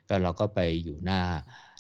[0.09, 1.21] ก็เราก็ไปอยู่หน้า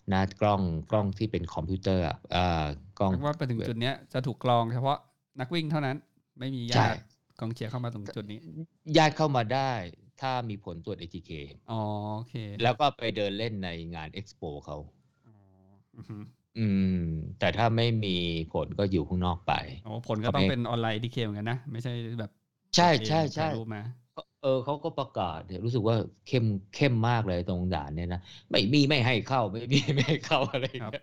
[0.08, 2.66] หน้ากล้องกล้องที่เป็นคอมพิวเตอร์อะอ่า
[2.98, 4.98] กล้องเรียกว่าไปถึงจุดเนี้ยจะถูกกรองเฉพาะ
[5.40, 5.96] นักวิ่งเท่านั้น
[6.38, 7.00] ไม่มีใช่ญาติ
[7.40, 8.38] กองเชียร์เข้ามาตรงจุดนี้
[8.96, 9.72] ญาติเข้ามาได้
[10.20, 11.30] ถ้ามีผลตรวจ ATK
[11.70, 11.80] อ๋อ
[12.16, 14.76] โอเค แล้วก็ไปเดินเล่นในงานเอ็กซ์โปเขา
[15.94, 16.16] อ๋ออือฮึ
[16.58, 16.84] อืม
[17.38, 18.16] แต่ถ้าไม่มี
[18.52, 22.30] ผลก็อยู่ข้างนอกไปโอ้ผลก็ต้องเป็นออนไลน์ดีเคเหมือนกันนะ ไม่ใช่แบบ
[22.76, 23.80] ใช่ใช่ใช่ถ่ายรูปมา
[24.42, 28.20] เออเขาก็ประกาศเนี่ยรู้สึกว่าเข้มเข้มมากเลยตรงด่านเนี่ยนะ
[28.50, 31.02] ไม่มีไม่ให้เข้าไม่มีไม่ให้เข้าอะไรอย่างเงี้ย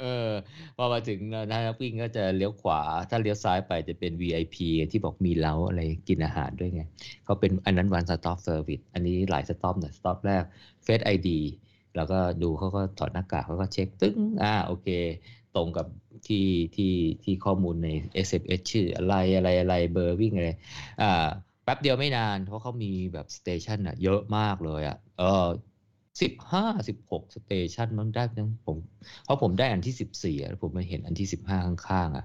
[0.00, 0.28] เออ
[0.76, 6.82] พอมาถึงนะนักวิ่งก็จะเลี้ยวขวา ถ้าเลี้ยวซ้ายไปจะเป็น VIP ที่บอกมีเล้าอะไรกินอาหารด้วยไง
[7.24, 10.44] เขาเป็นอันนั้น one stop service อันนี้หลาย stop หน่อย stop แรก
[10.84, 11.38] Face ID
[11.96, 14.86] แล้วก็ดูเขาก็ถอดหน้ากากเขาก็เช็คตึ้งอ่าโอเค
[15.52, 15.86] ตรงกับ
[16.26, 16.36] ที่
[16.74, 16.84] ที่
[17.24, 20.48] ที่ข้อมูลใน SMS ชื่ออะไรอะไรอะไรเบอร์วิ่งอะไร
[21.00, 21.04] อ่า
[21.64, 25.24] แป๊บเดียวไม่นานเพราะเขามีแบบ station อะเยอะมากเลยอะเออ
[26.22, 28.78] สิบห้าสิบหกสเตชันมันได้ทั้งผม
[29.24, 32.24] เพราะผมได้อันที่สิบสี่อะผมมาเห็นอันที่สิบห้าข้างๆอะ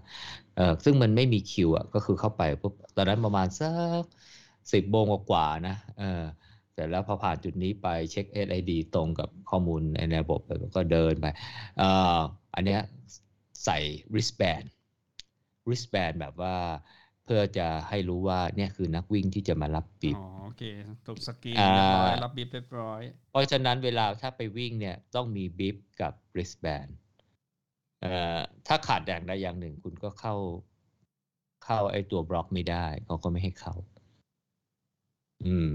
[0.56, 3.66] เออซึ่งมันไม่มีคิวอะก็คือเข้าไปปุ๊บตอนนั้นประมาณสั
[4.02, 4.04] ก
[4.74, 6.06] สิบโมงกว่าๆนะเออ
[6.74, 11.26] เสร็จแล้วพอผ่านจุดนี้ไปเช็ค SID ตรงกับข้อมูลในระบบแล้วก็เดินไป
[11.78, 12.20] เอ่อ
[12.56, 12.82] อันเนี้ย
[13.66, 13.78] ใส่
[14.12, 14.66] wristband
[15.68, 16.56] wristband แบบว่า
[17.24, 20.62] เพื่อจะให้รู้ว่าเนี่ยคือนักวิ่งที่จะมารับบิบอ๋อโอเค
[21.06, 26.90] ถูกสกรีนอ่าเรียบร้อยรับบิบเรียบร้อย เพราะฉะนั้นเวลาถ้าไปวิ่งเนี่ยต้องมีบิบกับ wristband
[28.02, 30.36] เอ่อถ้าขาดอย่างใดอย่างหนึ่งคุณก็เข้า
[31.66, 33.76] เข้าไอ้ตัวบล็อกไม่ได้เขาก็ไม่ให้เข้า
[35.46, 35.70] อืม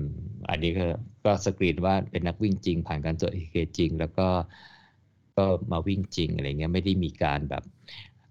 [0.49, 0.85] อันนี้ก็
[1.25, 4.29] ก็สกรีนว่าเป็นนักวิ่งจริง ผ่านการตรวจ ATK จริง แล้วก็
[5.37, 7.63] ก็มาวิ่งจริงอะไรเงี้ยไม่ได้มีการแบบ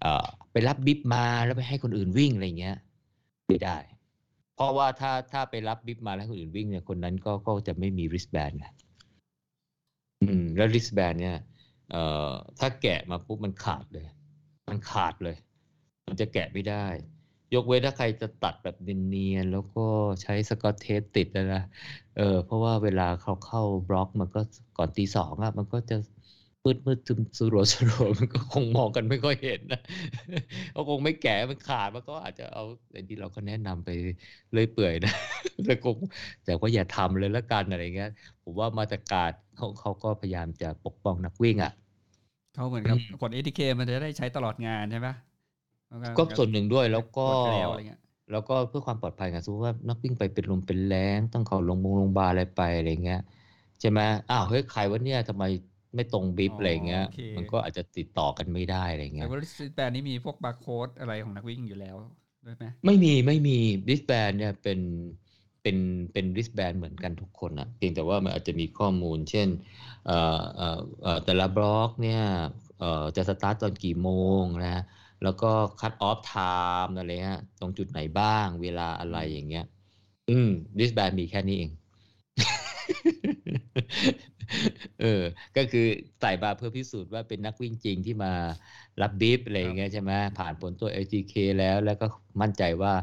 [0.01, 2.77] เอ่อ ไปรับบิบมาแล้วไปให้คนอื่นวิ่งอะไรเงี้ย
[3.47, 3.77] ไม่ได้
[4.55, 8.65] เพราะว่าถ้าถ้าไปรับบิบมาแล้วคนอื่นวิ่งเนี่ยคนนั้นก็ก็จะไม่มี wristband ไง
[10.21, 11.37] อืม แล้ว wristband เนี่ย
[11.91, 14.07] เอ่อถ้าแกะมาปุ๊บมันขาดเลย
[14.69, 15.37] มันขาดเลย
[16.07, 16.85] มันจะแกะไม่ได้
[17.53, 19.81] ยกเว้นถ้าใครจะตัดแบบเนียนๆแล้วก็
[20.23, 21.59] ใช้สกอตเทปติดนะนะ
[22.13, 24.39] เออเพราะว่าเวลาเขาเข้าบล็อกมันก็
[24.75, 25.95] ก่อนตีสองอะมันก็จะ
[26.63, 29.79] มืดมืดทึมสรัวสรัวมันก็คงมองกันไม่ค่อยเห็นนะ
[30.71, 33.89] เขาคงไม่แกะมันขาดมันก็อาจจะเอาไอ้ที่เราก็แนะนำไป
[34.53, 35.11] เลยเปื่อยนะ
[35.65, 35.97] แต่คง
[36.43, 38.09] แต่ว่าอย่าทำเลยละกันอะไรเงี้ย
[38.43, 41.71] ผมว่ามาตรการเขาเขาก็พยายามจะปกป้องนักวิ่งอะ
[42.53, 45.07] เขาเหมือนกับอืมกด ATK มันจะได้ใช้ตลอดงานใช่ไหม
[46.17, 53.21] ก็ส่วนหนึ่งด้วยแล้วก็ดไปแล้วอะไรเงี้ยแล้วก็เพื่อความปลอดภัยไงสมมติว่านักวิ่งไปเป็นลมเป็นแรงต้องเขาลงโรงพยาบาลอะไรไปอะไรเงี้ย
[53.79, 55.43] ใช่ไหมอ้าวเฮ้ยใครวะเนี่ยทำไม
[55.95, 57.03] ไม่ตรง bib อะไรเงี้ย
[57.35, 61.95] มันก็อาจจะติดต่อกันไม่ได้อะไรแต่เงี้ยว่า wristband นี้มีพวกบาร์โค้ดอะไรของนักวิ่งอยู่แล้ว
[62.45, 63.57] ด้วยไหมไม่มีไม่มี
[63.89, 64.79] wristband เนี่ยเป็น
[65.61, 65.77] เป็น
[66.13, 69.47] เป็น wristband เหมือนกันทุกคนอะเพียงแต่ว่ามันอาจจะมีข้อมูล เช่น
[70.05, 72.21] เอ่อเอ่อเอ่อแต่ละบล็อกเนี่ย
[72.79, 74.09] เอ่อจะสตาร์ตตอนกี่โม
[74.41, 74.77] งนะ
[75.25, 79.65] แล้วก็ cut off time อะไรเงี้ยตรงจุดไหนบ้าง เวลาอะไรอย่างเงี้ย
[80.29, 80.49] อืม
[80.79, 81.71] wristband มีแค่นี้เอง
[85.01, 85.21] เออ
[85.57, 85.85] ก็คือ
[86.21, 88.31] ใส่มาเพื่อพิสูจน์ว่าเป็นนักวิ่งจริงที่มา
[89.01, 92.05] รับ bib อะไรอย่างเงี้ยใช่ไหมผ่านผลตัว ATK แล้วแล้วก็
[92.41, 92.93] มั่นใจว่า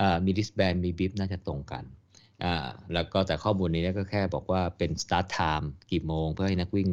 [0.00, 1.84] อ่ามี wristband มี bib น่าจะตรงกัน
[2.42, 6.90] อ่าแล้วก็แต่ข้อมูลนี้ก็แค่บอกว่าเป็น start time กี่โมง เพื่อให้นักวิ่ง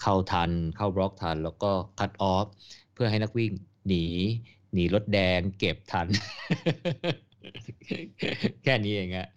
[0.00, 2.46] เข้าทัน เข้าบล็อกทัน แล้วก็ cut off
[2.94, 3.52] เพื่อให้นักวิ่ง
[3.88, 4.04] หนี
[4.74, 6.06] หนีรถแดงเก็บทัน
[8.62, 9.28] แค่นี้เองอะ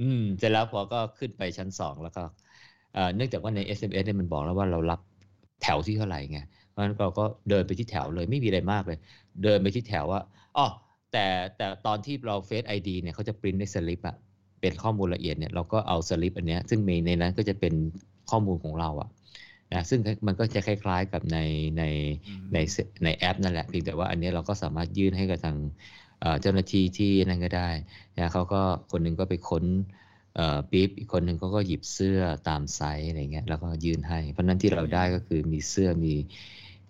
[0.00, 2.22] อืมเสร็จแล้วพอก็ขึ้นไปชั้นสองแล้วก็
[3.16, 5.00] เนื่องจากว่าใน SMS เนี่ยมันบอกแล้วว่าเรารับ
[5.62, 8.98] แถวที่เท่าไหร่ไงเพราะฉะนั้นเราก็เดินไปที่แถวเลยไม่มีอะไรมากเลย
[9.44, 10.20] เดินไปที่แถวว่า
[10.56, 10.66] อ๋อ
[11.12, 14.16] แต่แต่ตอนที่เราเฟซไอดีเนี่ยเขาจะปริ้นในสลิปอะ
[14.60, 17.74] เป็นข้อมูลละเอียดเนี่ยเราก็เอาสลิปอันเนี้ยซึ่งในในนั้นก็จะเป็น
[18.30, 19.08] ข้อมูลของเราอะ
[19.72, 21.38] นะซึ่งมันก็จะคล้าย ๆกับใน
[21.78, 21.82] ใน
[22.26, 25.56] อืมในเซในแอปนั่นแหละเพียงแต่ว่าอันเนี้ยเราก็สามารถยื่นให้กับทาง
[26.20, 27.70] เอ่อเจ้าหน้าที่ที่นั่นก็ได้
[28.16, 29.64] นะเขาก็คนหนึ่งก็ไปค้น
[30.34, 36.14] เอ่อ bib อีกคนหนึ่งเขาก็หยิบเสื้อตามไซส์อะไรเงี้ยแล้วก็ยื่นให้ เพราะฉะนั้นที่เราได้ก็คือมีเสื้อมี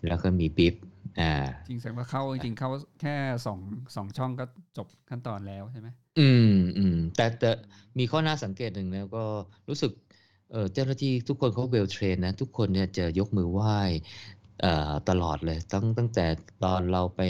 [0.07, 0.75] แล้วก็มี bib
[1.21, 1.25] อ่า
[1.67, 2.69] จริงแสดงว่าเข้าจริงๆเข้า
[3.01, 3.11] แค่
[3.47, 3.59] สอง
[3.97, 4.45] สองช่องก็
[4.77, 6.43] จบขั้นตอนแล้วใช่ไหมอืม
[6.77, 7.47] อืมแต่แต่
[7.99, 9.19] มีข้อน่าสังเกตหนึ่งนะก็
[9.69, 9.91] รู้สึก
[10.51, 13.75] เออเจ้าหน้าที่ทุกคนเขา well-trained นะ ทุกคนเนี่ยจะยกมือไหว้
[14.61, 16.27] เอ่อตลอดเลย ตั้งตั้งแต่
[16.65, 17.21] ตอนเราไป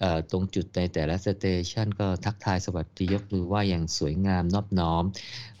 [0.00, 5.04] เอ่อตรงจุดในแต่ละสเตชันก็ทักทายสวัสดียกมือไหว้อย่างสวยงามนอบน้อม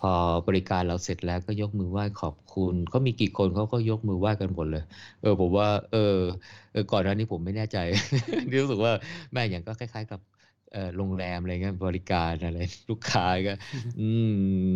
[0.00, 0.12] พอ
[0.46, 4.82] บริการเราเสร็จแล้วก็ยกมือไหว้ขอบคุณเขามีกี่คนเขาก็ยกมือไหว้กันหมดเลย
[5.20, 6.16] เออผมว่าเออ
[6.72, 7.76] เออก่อนหน้านี้ผมไม่แน่ใจ
[8.62, 8.92] รู้สึกว่า
[9.32, 10.20] แม่อย่างก็คล้าย ๆ กับ
[10.96, 12.58] โรงแรมอะไรเงี้ยบริการอะไร
[12.90, 13.52] ลูกค้าก็
[13.96, 14.24] อืม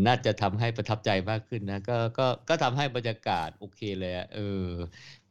[0.06, 4.40] น่าจะทำให้ประทับใจมากขึ้นนะ ก็ก็ก็ทำให้บรรยากาศโอเคเลยอะเออ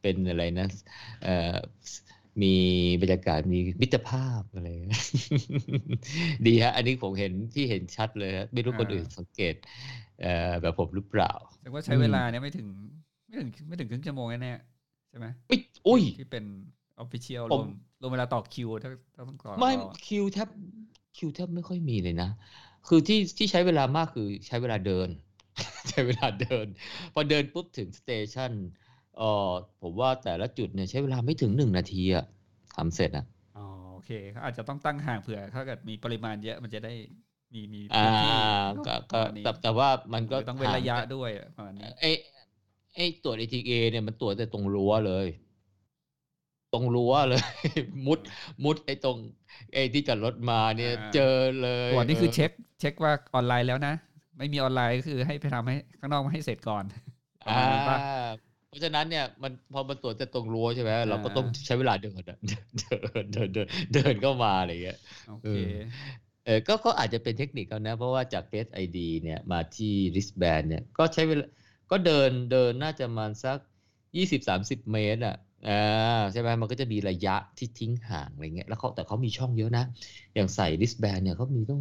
[0.00, 0.64] เป็นอะไรนะ
[1.20, 1.30] เอ่อ
[2.42, 2.46] มี
[3.00, 4.66] บรรยากาศมีมิตรภาพอะไร
[6.46, 9.54] ดีฮะ อันนี้ผมเห็นที่เห็นชัดเลยฮะไม่รู้คนอื่นสังเกต
[10.20, 12.68] เอ่อแบบผมหรือเปล่าแสดงว่าใช้เวลาเนี่ยไม่ถึง
[13.26, 15.56] ไม่ถึงไม่ถึงครึ่งชั่วโมงแน่ๆใช่ไหมไม่
[15.86, 16.44] อุ้ยที่เป็น
[16.98, 17.66] ออฟฟิเชียลผรมวม
[18.00, 20.48] รวมเวลาต่อคิวถ้าถ้าต้องต่อไม่รอคิวแทบ
[21.16, 22.30] คิวแทบไม่ค่อยมีเลยนะ
[22.88, 25.08] คือที่ที่ใช้เวลามากคือใช้เวลาเดิน
[25.90, 26.66] ใช้เวลาเดิน
[27.14, 28.52] พอเดินปุ๊บถึงสเตชัน
[29.16, 32.24] เออผมว่าแต่ละจุดเนี่ยใช้เวลาไม่ถึงหนึ่งนาทีอะ
[32.76, 33.24] ทำเสร็จอะ
[33.54, 33.60] อ๋อ
[33.92, 36.90] โอเคเขาอาจจะต้องตั้งห่างเผื่อ ถ้าเกิดมีปริมาณเยอะมันจะได้
[37.54, 38.28] มีมีอ่าพื้นที่
[38.74, 38.80] ก็
[39.10, 42.10] ปก็ระมาณนี้แต่แต่ว่ามันก็หรือต้องเว้นระยะห่างด้วยประมาณนี้ไอ้
[42.94, 45.26] ไอ้ตรวจ ATA เนี่ยมันตรวจแต่ตรงรั้วเลย
[46.72, 47.40] ตรงรั้วเลย
[48.06, 48.18] มุด
[48.64, 49.16] มุดไอ้ตรง
[49.72, 52.50] ไอ้ที่จอดรถมาเนี่ยอ่าเจอเลยตัวนี้คืออเช็ค
[52.80, 53.94] เช็คว่าออนไลน์แล้วนะ
[54.38, 56.84] ไม่มีออนไลน์ก็คือให้ไปทำให้ข้างนอกมาให้เสร็จก่อน
[57.46, 57.98] ประอ่ามาณนั้นปะ
[58.68, 62.94] เพราะฉะนั้นเนี่ยมันพอมันตรวจแต่ตรงรั้วใช่ไหมเราก็อ่าต้องใช้เวลาเดินอะเดิ
[63.24, 65.66] นเดินเดินเดินเข้ามาอะไรอย่างเงี้ยโอเอเคอ
[66.44, 71.46] เออก็ก็อาจจะเป็นเทคนิคเขานะ เพราะว่าจาก Face ID เนี่ยมาที่ wristband เนี่ยก็ใช้เวลา
[71.90, 73.58] ก็เดินเดินน่าจะประมาณสัก
[74.16, 75.36] 20-30 เมตรอะ
[75.66, 75.72] อ่า
[76.32, 79.84] ใช่ไหมมันก็จะมีระยะที่ทิ้งห่างอะไรเงี้ยแล้วเขาแต่เขามีช่องเยอะนะ
[80.34, 81.80] อย่างใส่ wristband เนี่ยเขามีต้อง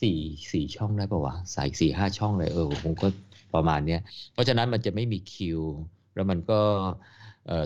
[0.00, 0.18] สี่
[0.52, 3.06] สี่ช่องได้ป่าวะใส่สี่ห้าช่องเลยเออผมก็
[3.54, 4.00] ประมาณเนี้ย
[4.32, 5.60] เพราะฉะนั้นมันจะไม่มีคิว
[6.14, 6.60] แล้วมันก็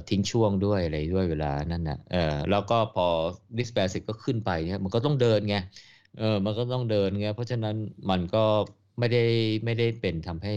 [0.09, 3.07] ทิ้งช่วงด้วยอะไรด้วยเวลานั่นนะเออแล้วก็พอ
[3.57, 5.57] wristband เสร็จก็ขึ้นไปเนี่ยมันก็ต้องเดินไง
[6.19, 7.75] เออมันก็ต้องเดินไงเพราะฉะนั้น
[8.11, 8.45] มันก็
[8.99, 9.19] ไม่ได้
[9.65, 10.55] ไม่ได้เป็นทำให้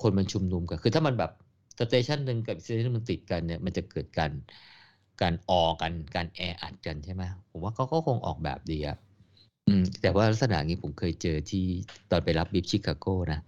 [0.00, 1.30] คนมันชุมนุมกันคือถ้ามันแบบ
[1.78, 4.32] station หนึ่งกับ station มันติดกันเนี่ยมันจะเกิดการ
[5.22, 8.96] การออกันการแออัดกันใช่ไหมผมว่าเขาก็คงออกแบบดีอะ
[10.02, 11.64] แต่ว่าลักษณะนี้ผมเคยเจอที่
[12.10, 13.40] ตอนไปรับ bib ชิคาโก้นะ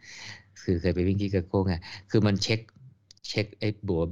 [0.62, 1.74] คือเคยไปวิ่งที่ชิคาโก้ไง
[2.10, 2.60] คือมันเช็ค
[3.28, 4.02] เช็คไอ้บัว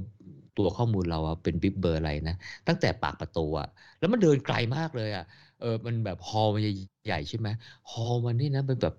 [0.57, 2.35] ตัวข้อมูลเราอะเป็น bib เบอร์อะไรนะ
[2.67, 3.67] ตั้งแต่ปากประตูอะ
[3.99, 5.25] แล้วมันเดินไกลมากเลยอะ
[5.61, 6.61] เออมันแบบ hall มัน
[7.05, 7.47] ใหญ่ใช่ไหม
[7.91, 8.95] hall มันนี่นะมันแบบ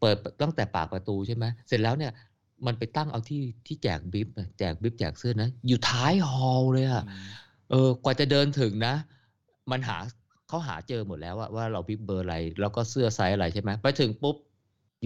[0.00, 2.12] เปิดตั้งแต่ปากประตูใช่ไหมเสร็จแล้วเนี่ย
[2.66, 7.24] มันไปตั้งเอาที่ที่แจก bib อะแจก bib แจกเสื้อนะ อยู่ท้าย hall เลยอะอืม
[7.70, 8.94] เออกว่าจะเดินถึงนะ
[9.70, 9.98] มันหา
[10.48, 14.36] เขาหาเจอหมดแล้วอะว่าเรา bib เบอร์อะไร แล้วก็เสื้อไซส์อะไรใช่ไหมไปถึงปุ๊บ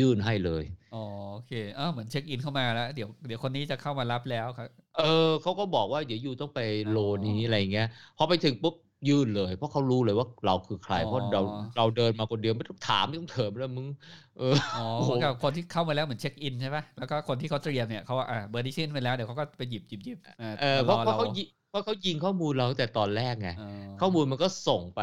[0.00, 0.98] ยื่นให้เลยอ๋อ
[1.32, 5.02] โอเคเออเหมือน check in เข้ามาแล้ว เดี๋ยวเดี๋ยวคนนี้จะเข้ามารับแล้วครับ เออ
[5.42, 7.84] เขาก็บอกว่าเดี๋ยว you ต้องไปอ๋อ row นี้อะไรเงี้ย
[8.16, 8.74] พอไปถึงปุ๊บ
[9.06, 13.86] ยื่นเลย เพราะเขารู้เลยว่าเราคือใคร เพราะเราอ๋อเราเดินมาคนเดียวไม่ต้องถามไม่ต้องเถิมแล้วมึง
[14.34, 23.62] เอออ๋อโอ้โหเหมือนกับคนที่เข้ามาแล้วเหมือน check in ใช่ปะแล้วก็คนที่เขาเตรียมเนี่ยเขาอ่าเบอร์ดิชินไปแล้วเดี๋ยวเขาก็ไปหยิบหยิบหยิบอ่าเออเพรราะอเพราะเราเขายิเพราะเขายิงข้อมูลเราตั้งแต่ตอนแรกไงอ๋อ
[23.98, 25.00] ข้อมูลมันก็ส่งไป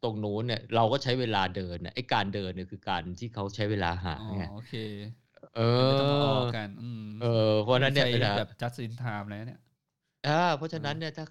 [0.00, 4.72] ตรงนู้นเนี่ยเราก็ใช้เวลาเดินน่ะไอ้การเดินเนี่ยคือการที่เขาใช้เวลาหาอ๋อไงโอเค
[5.54, 7.26] เอไม่ต้องมาอออกกันอืมเออ
[7.62, 9.60] เพราะฉะนั้นเนี่ยใช้เวลาแบบ just in time แล้วเนี่ย
[10.24, 11.24] อ่าเพราะฉะนั้นเนี่ยถ้า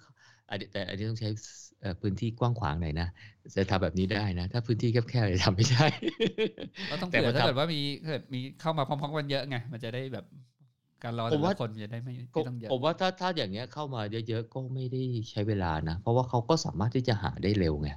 [0.48, 1.67] อันนี้แต่อันนี้ต้องใช้เอ่อ
[2.00, 3.08] พื้นที่กว้างขวางหน่อยนะ
[3.56, 5.86] จะทำแบบนี้ได้นะ ถ้าพื้นที่แคบๆจะทำไม่ได้
[6.90, 10.24] ก็ต้องแต่เผื่อมันถ้าทำเกิดว่ามีเกิดมีเข้ามาพร้อมๆกันเยอะไงมันจะได้แบบ
[11.04, 17.90] การรอผแต่มละว่าคนจะได้ไม่ก็ไม่ต้องเยอะผมว่าถ้าถ้าอย่างเงี้ยเข้ามาเยอะๆก็ไม่ได้ใช้เวลานะ เพราะว่าเขาก็สามารถที่จะหาได้เร็วไง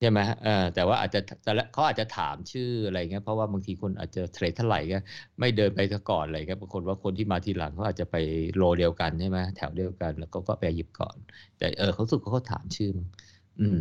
[0.00, 4.96] ใช่ไหมเออแต่ว่าอาจจะแต่ละเขาอาจจะถามชื่ออะไรเงี้ย เพราะว่าบางทีคนอาจจะเทรดเท่าไหร่ก็
[5.40, 8.16] ไม่เดินไปซะก่อนอะไรเงี้ยบางคนว่าคนที่มาทีหลังเขาอาจจะไป
[8.56, 11.16] row เดียวกันใช่ไหมแถวเดียวกัน แล้วก็ก็ไปหยิบก่อน
[11.56, 12.90] แต่เออเขาสุดเขาถามชื่อ
[13.58, 13.76] อืม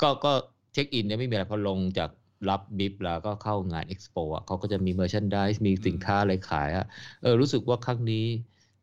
[0.00, 0.28] ก็ก็
[0.72, 2.10] check in เนี่ยไม่มีอะไรพอลงจาก
[2.48, 6.84] รับ bib แล้วก็เข้างานเอ็กซ์โปอะเขาก็จะมี merchandise มีสินค้าอะไรขายอะ
[7.20, 8.16] เออรู้สึกว่าครั้งนี้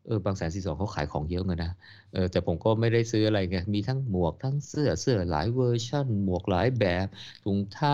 [0.10, 1.70] เออบางแสนสี่สองเขาขายของเยอะขึ้นนะ
[2.12, 7.08] เออแต่ผมก็ไม่ได้ซื้ออะไรไงมีทั้งหมวกทั้งเสื้อเสื้อหลายเวอร์ชันหมวกหลายแบบ
[7.44, 7.92] ถุงเท้า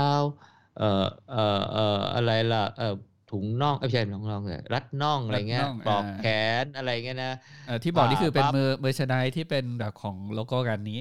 [0.75, 0.85] เอ่อ
[1.29, 1.81] เอ่อเอ่อ
[2.15, 2.85] อะไรล่ะเอ่อ
[3.27, 6.23] ถุงน่องเอ้ยไม่ใช่น้องน่องเลยรัดน่องอะไรเงี้ยรัดน่องปลอกอ่าแข
[6.63, 7.29] นอะไรเงี้ยนะ
[7.63, 10.99] เอ่อที่บอกนี่คือเป็นปั๊บเมอร์ merchandise ที่เป็นแบบของโลโก้งานนี้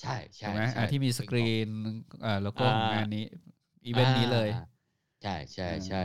[0.00, 1.68] ใช่ใช่ถูกไหมใช่อ่าที่มีสกรีน
[2.20, 3.24] เอ่อโลโก้ของงานนี้
[3.86, 4.58] อีเวนต์นี้เลยอ่า
[5.22, 5.96] ใช่ใช่อ่าใช่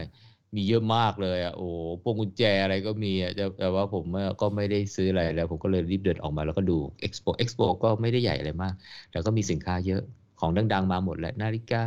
[0.55, 1.63] มีเยอะมากเลยอะโอ้
[2.01, 4.05] พวงกุญแจอะไรก็มีอะแต่แต่ว่าผม
[4.39, 8.73] ก็ไม่ได้ซื้ออะไรแล้ว ผมก็เลยรีบเดินออกมาแล้วก็ดูเอ็กซ์โปเอ็กซ์โปก็ไม่ได้ใหญ่อะไรมาก
[9.09, 10.01] แต่ก็มีสินค้าเยอะ
[10.37, 11.77] ของดัง ๆ มาหมดแหละนาฬิกา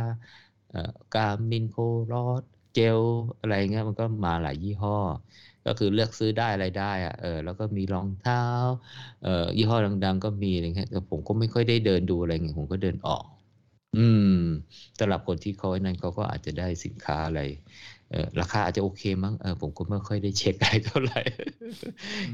[0.69, 0.79] เอ่อ
[1.15, 1.75] การมินโค
[2.11, 2.41] รอด
[2.73, 3.01] เจล
[3.39, 4.93] อะไรเงี้ยมันก็มาหลายยี่ห้อ
[5.65, 8.37] ก็คือเลือกซื้อได้อะไรได้อะเออแล้วก็มีรองเท้า
[9.21, 13.23] เอ่อยี่ห้อดัง ๆ ก็มีอะไรเงี้ยแต่ผมก็ไม่ค่อยได้เดินดูอะไรเงี้ยผมก็เดินออก
[13.95, 14.23] อืม
[14.99, 17.39] สำหรับคนที่เขาไอ้นั่นเขาก็อาจจะได้สินค้าอะไร
[18.39, 21.21] ราคาอาจจะโอเคมั้งเออผมก็ไม่ค่อยได้เช็คอะไรเท่าไหร่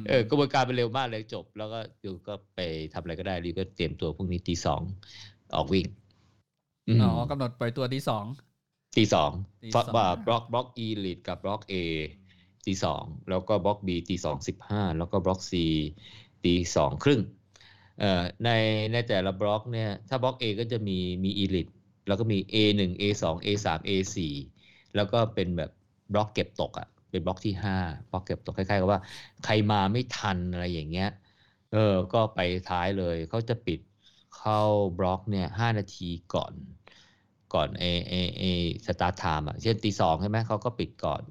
[0.08, 2.60] เออกระบวนการมันเร็วมากเลยจบ แล้วก็ you ก็ไป
[2.94, 4.82] ทำอะไรก็ได้รีบก็เตรียมตัวพรุ่งนี้ตีสอง
[5.56, 5.86] ออกวิ่ง
[7.02, 8.26] อ๋อกำหนดปล่อยตัวตีสอง
[8.98, 9.32] ตีสอง
[9.96, 11.76] ว่า block block elite กับ block A
[12.66, 15.66] ตีสองแล้วก็ block B ตีสองสิบห้าแล้วก็ block C
[16.46, 17.22] ตีสองครึ่ง
[18.00, 18.50] เอ่อใน
[18.94, 21.72] ในแต่ละบล็อกเนี่ยถ้า block A ก็จะมีมี Elite
[22.08, 24.18] แล้วก็มี A1 A2 A3 A4
[24.96, 25.70] แล้วก็เป็นแบบ
[26.14, 27.78] บล็อกเก็บตกอะเป็นบล็อกที่ห้า
[28.12, 29.02] บล็อกเก็บตกคล้ายๆกับว่า
[29.42, 31.06] ใครมาไม่ทันอะไรอย่างเงี้ย
[31.70, 31.78] เออ
[32.14, 33.80] ก็ไปท้ายเลยเขาจะปิด
[34.32, 34.56] เข้า
[34.98, 36.54] บล็อกเนี่ยห้านาทีก่อน
[37.54, 38.44] ก่อนเอเอเอ
[38.88, 41.24] start time อะเช่นตีสองใช่ไหมเขาก็ปิดก่อน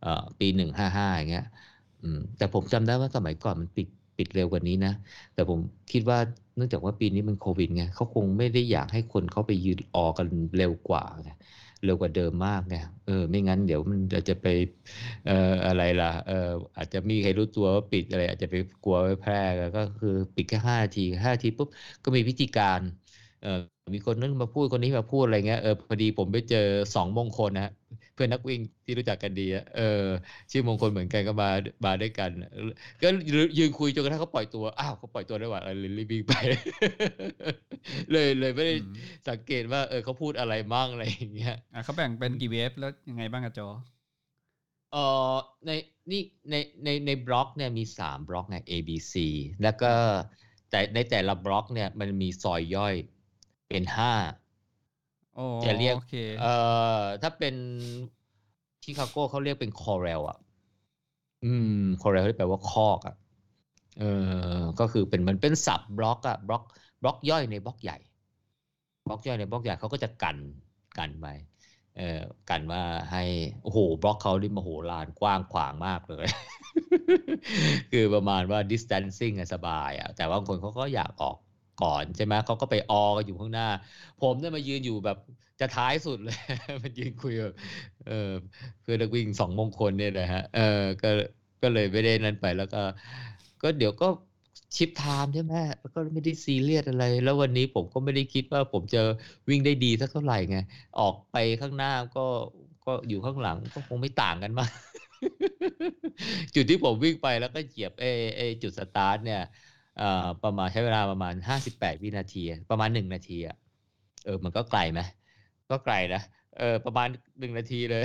[0.00, 0.08] เอ่อ
[0.40, 1.44] ตีหนึ่งห้าห้าอย่างเงี้ย
[2.00, 3.88] อืมแต่ผมจำได้ว่าสมัยก่อนมันปิด
[4.18, 4.90] ปิดเร็วกว่านี้นะ
[5.32, 5.60] แต่ผม
[5.90, 6.18] คิดว่า
[6.56, 11.28] เนื่องจากว่าปีนี้มันโควิดไงเขาคงไม่ได้อยากให้คนเขาไปยืนออกันเร็วกว่าไง
[11.84, 12.74] เร็วกว่าเดิมมากไง
[13.04, 14.46] เออไม่งั้นเดี๋ยวมันจะไป
[15.24, 15.32] เอ่อ
[15.66, 16.34] อะไรล่ะเออ
[16.76, 19.36] อาจจะมีใครรู้ตัวว่าปิดอะไร อาจจะไปกลัวไปแพร่
[19.76, 21.68] ก็คือปิดแค่ห้าทีห้าทีปุ๊บ
[22.02, 22.80] ก็มีพิธีการ
[23.40, 23.48] เอ่อ
[23.92, 27.72] มีคนนั้นมาพูดคนนี้มาพูดอะไรเงี้ยเออพอดีผมไปเจอสองมงคลนะ
[28.14, 30.04] เพื่อนนักวิ่งที่รู้จักกันดีอะเออ
[30.50, 31.50] ชื่อมงคลเหมือนกันก็มา
[31.84, 32.30] มาด้วยกัน
[33.02, 33.08] ก็
[33.58, 36.32] ยืนคุยจนกระทั่งเขาปล่อยตัวอ้าวเขาปล่อยตัวได้ว่าเลยรีบวิ่งไป
[38.12, 38.74] เลยเลยไม่ได้
[39.28, 43.68] สังเกตว่าเออเขาพูดอะไรมั่งอะไรอย่างเงี้ยอ่าเขาแบ่งเป็นกี่ wave แล้วยังไงบ้างอะจอ
[44.92, 45.34] เอ่อ
[45.66, 45.70] ใน
[46.10, 46.54] นี่ใน
[46.84, 49.14] ในในบล็อกเนี่ยมีสามบล็อกไง A B C
[49.62, 49.92] แล้วก็
[50.70, 52.94] แต่ในแต่ละบล็อกเนี่ยมันมีซอยย่อย
[53.74, 54.12] เป็นห้า
[55.64, 55.96] จะเรียก
[56.40, 56.52] เอ่
[57.00, 57.54] อถ้าเป็น
[58.82, 60.38] ชิคาโกเขาเรียกเป็น corral อะ
[61.44, 63.14] อืม corral ที่แปลว่าคอกอะ
[64.00, 64.04] เอ
[64.58, 66.62] อก็คือเป็นมันเป็นสับบล็อกอะบล็อก
[67.02, 67.98] บล็อกย่อยในบล็อกใหญ่
[69.08, 70.36] บล็อกย่อยในบล็อกใหญ่เขาก็จะกัน
[70.98, 71.34] กันไว้
[71.96, 72.20] เอ่อ
[72.50, 73.22] กันว่าให้
[73.62, 76.26] โอ้โหบล็อกเขาดิมโหฬารกว้างขวางมากเลย
[77.92, 81.36] คือประมาณว่า distancing สบายอะแต่ว่าบางคนเขาก็อยากออก
[81.82, 83.64] ก่อนใช่ไหมเขาก็ไปออกันอยู่ข้างหน้า
[84.18, 85.16] ผมเนี่ยมายืนอยู่แบบ
[85.60, 86.34] จะท้ายสุดเลย
[86.82, 87.52] มันยืนคุยแบบ
[88.04, 88.12] เออ
[88.82, 90.60] เพื่อนักวิ่งสองมงคลเนี่ยนะฮะเออ
[91.02, 91.08] ก็
[91.62, 92.78] ก็เลยไม่ได้นั้นไปแล้วก็
[93.62, 94.06] ก็เดี๋ยวก็
[94.76, 98.98] chip time ใช่ไหมแล้วก็ไม่ได้ซีเรียสอะไร แล้ววันนี้ผมก็ไม่ได้คิดว่าผมจะ
[99.48, 100.56] วิ่งได้ดีสักเท่าไหร่ไง
[100.98, 102.20] ออกไปข้างหน้าก็
[102.84, 104.70] ก็อยู่ข้างหลังก็คงไม่ต่างกันมาก
[106.54, 108.04] จุดที่ผมวิ่งไปแล้วก็เหยียบเอ
[108.36, 109.40] เอจุดสตาร์ทเนี่ย
[110.44, 113.56] ประมาณใช้เวลาประมาณห้าสิบแปดวินาที ประมาณหนึ่งนาทีอะ
[114.24, 115.00] เออ มันก็ไกลไหม
[115.70, 116.22] ก็ไกลนะ
[116.58, 118.04] เออประมาณหนึ่งนาทีเลย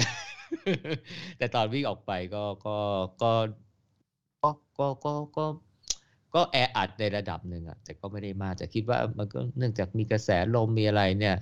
[1.37, 2.77] แต่ตอนวิ่งออกไปก็ก็
[3.21, 3.31] ก็
[4.43, 5.45] ก็ก็ก็ก็
[6.35, 11.35] ก็แออัดในระดับหนึ่งอะแต่ก็ไม่ได้มากแต่คิดว่ามันก็เนื่องจากมีกระแสลมมีอะไรเนี่ย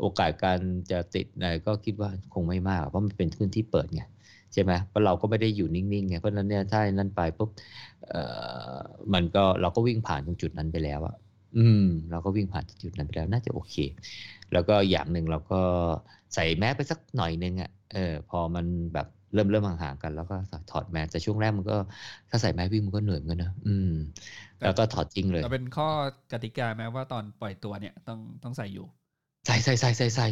[0.00, 0.58] โอกาสการ
[0.90, 4.02] จะติดอะก็คิดว่าคงไม่มาก เพราะมันเป็นพื้นที่เปิดไง
[4.52, 7.50] ใช่ไหมเพราะเราก็ไม่ได้อยู่นิ่งๆไงเพราะนั้นเนี่ยถ้านั่นไปปุ๊บ
[8.08, 8.20] เอ่
[8.72, 8.74] อ
[9.14, 11.14] มันก็เราก็วิ่งผ่านตรงจุดนั้นไปแล้วอะ
[11.58, 13.74] อืม เราก็วิ่งผ่านจุดนั้นไปแล้วน่าจะโอเค
[14.52, 15.60] แล้วก็อย่างหนึ่งเราก็
[16.34, 20.34] ใส่แมสไปสักหน่อยนึงอะเออ พอมันแบบเริ่มเริ่มห่างๆกัน แล้วก็
[20.70, 21.76] ถอดแมสแต่ช่วงแรกมันก็
[22.30, 23.90] ถ้าใส่แมสวิ่งมันก็เหนื่อยเหมือนกันนะอืม
[24.62, 25.88] แล้วก็ถอดจริงเลยแต่เป็นข้อ
[26.32, 28.86] กติกาไหมว่าตอนปล่อยตัวเนี่ยต้องต้องใส่อยู่
[29.46, 30.24] ใส่ใส่ใส่ใส่ใส่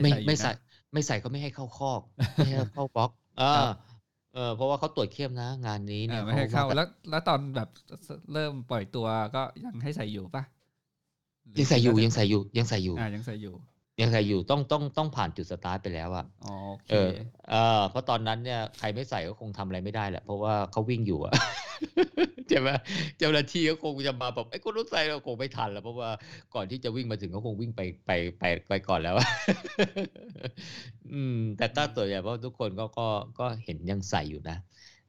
[0.00, 0.48] ไม่ไม่ใส่
[0.92, 2.02] ไม่ใส่ก็ไม่ให้เข้าคอก
[2.36, 3.10] ไม่ให้เข้าบล็อก
[3.40, 3.68] เออ
[4.34, 7.68] เออเพราะว่าเขาตรวจเข้มนะ งานนี้เนี่ยไม่ให้เข้าแล้ว แล้วตอนแบบ
[8.32, 10.42] เริ่มปล่อยตัวก็ยังให้ใส่อยู่ปะ
[11.58, 13.54] ยังใส่อยู่ยังใส่อยู่ยังใส่อยู่อ่ายังใส่อยู่
[14.00, 16.54] ยังใส่อยู่ต้องต้องต้องผ่านจุดสตาร์ทไปแล้วอะอ๋อ
[16.90, 17.10] เออ
[17.50, 21.32] เออเพราะตอนนั้นเนี่ยใครไม่ใส่ก็คงทำอะไรไม่ได้แหละ เพราะว่าเขาวิ่งอยู่อะ
[22.48, 22.68] ใช่ไหม
[23.18, 26.10] เจ้าหน้าที่ก็คงจะมาแบบไอ้คนรู้ใส่เราคงไม่ทันแล้วเพราะว่า
[26.54, 29.16] ก่อนที่จะวิ่งมาถึงเขาคงวิ่งไปไปไปไปก่อนแล้ว
[31.12, 33.06] อืม แต่ก็ตัวใหญ่เพราะทุกคนก็ก็
[33.40, 34.56] ก็เห็นยังใส่อยู่นะ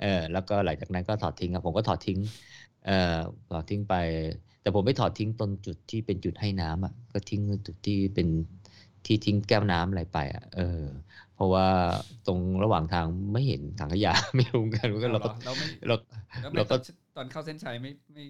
[0.01, 2.19] เออแล้วก็หลังจากนั้นก็ถอดทิ้งครับผมก็ถอดทิ้ง
[2.85, 3.17] เอ่อ
[3.51, 3.95] ถอดทิ้งไป
[4.61, 8.27] แต่ผมไม่ถอดทิ้งตรงจุดที่เป็นจุดให้น้ำอะก็ทิ้งจุดที่เป็น
[9.05, 10.83] ที่ทิ้งแก้วน้ำอะไรไปอะเออ
[11.35, 11.67] เพราะว่า
[12.27, 15.95] ตรงระหว่างทางไม่เห็นถังขยะไม่รู้กันก็เราก็เราไม่เรา
[16.55, 16.75] เราก็
[17.17, 18.23] ตอนเข้าเส้นชัยไม่ไม่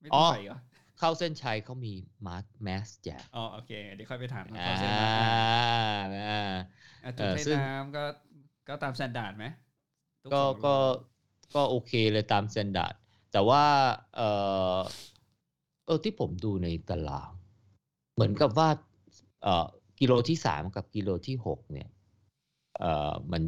[0.00, 0.58] ไม่ต้องใส่เหรอ
[0.98, 1.92] เข้าเส้นชัยเขามี
[2.26, 4.90] mask mask แจกอ๋อโอเคเดี๋ยวค่อยไปถามเข้าเส้น
[7.04, 8.04] อ่าจุดให้น้ำก็
[8.68, 9.46] ก็ตาม standard ไหม
[10.34, 10.74] ก็ก็
[11.54, 12.94] ก็โอเคเลยตาม standard
[13.32, 13.64] แต่ว่า
[14.16, 14.20] เอ
[14.76, 14.78] อ
[15.86, 17.30] เออที่ผมดูในตาราง
[18.14, 18.68] เหมือนกับว่า
[19.42, 19.66] เอ่อ
[19.98, 21.88] กิโลที่สามกับกิโลที่หกเนี่ย
[22.78, 23.42] เอ่อมัน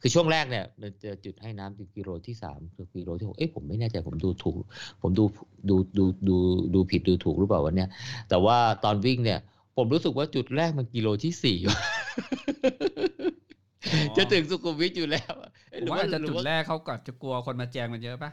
[0.00, 4.62] คือช่วงแรกเนี่ยมันจะจุดให้น้ำกิโลที่สามคือกิโลที่หกเอ้ยผมไม่แน่ใจผมดูถูก
[5.02, 5.24] ผมดู
[5.68, 6.36] ดูดูดู
[6.74, 7.88] ดูผิดดูถูกหรือเปล่าวันเนี้ย
[8.28, 9.40] แต่ว่าตอนวิ่งเนี่ย
[9.76, 11.56] ผมรู้สึกว่าจุดแรกมันกิโลที่สี่
[14.16, 15.32] จะถึงสุขุมวิทอยู่แล้ว
[15.80, 18.30] หรือว่าจะจุดแรกเขาก่อนจะกลัวคนมาแจงมันเยอะปะ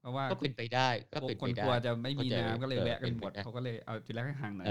[0.00, 4.68] เพราะว่าก็เป็นไปได้ ก็เป็นไปได้คนกลัวจะไม่มีน้ำก็เลยแวะกันหมดเขาก็เลยเอาจุดแรกให้ห่างหน่อย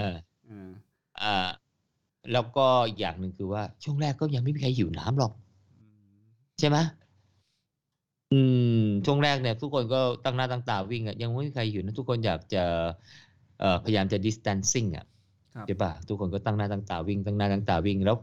[1.22, 1.48] อ่า
[2.34, 2.68] แล้วก็
[2.98, 5.32] อย่างหนึ่งคือว่าช่วงแรกก็ยังไม่มีใครหิวน้ำหรอก
[6.60, 6.78] ใช่ไหม
[8.32, 8.40] อื
[8.76, 12.64] มช่วงแรกเนี่ย ทุกคนก็ตั้งหน้าตั้งตาวิ่งอะยังไม่มีใครอยู่นะทุกคนอยากจะ
[13.60, 15.06] เอ่อพยายามจะ distancing อะ
[15.66, 18.16] ใช่ป่ะทุกคนก็ตั้งหน้าตั้งตาวิ่งตั้งหน้าตั้งตาวิ่งแล้ว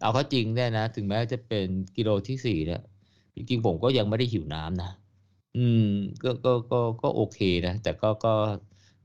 [0.00, 2.80] เอาเข้าจริงเนี่ยนะ ถึงแม้จะเป็นกิโลที่สี่เนี่ย
[3.36, 4.90] จริงๆผมก็ยังไม่ได้หิวน้ำนะ
[5.56, 5.82] อืม
[6.22, 8.34] ก็ก็ก็ก็โอเคนะแต่ก็ก็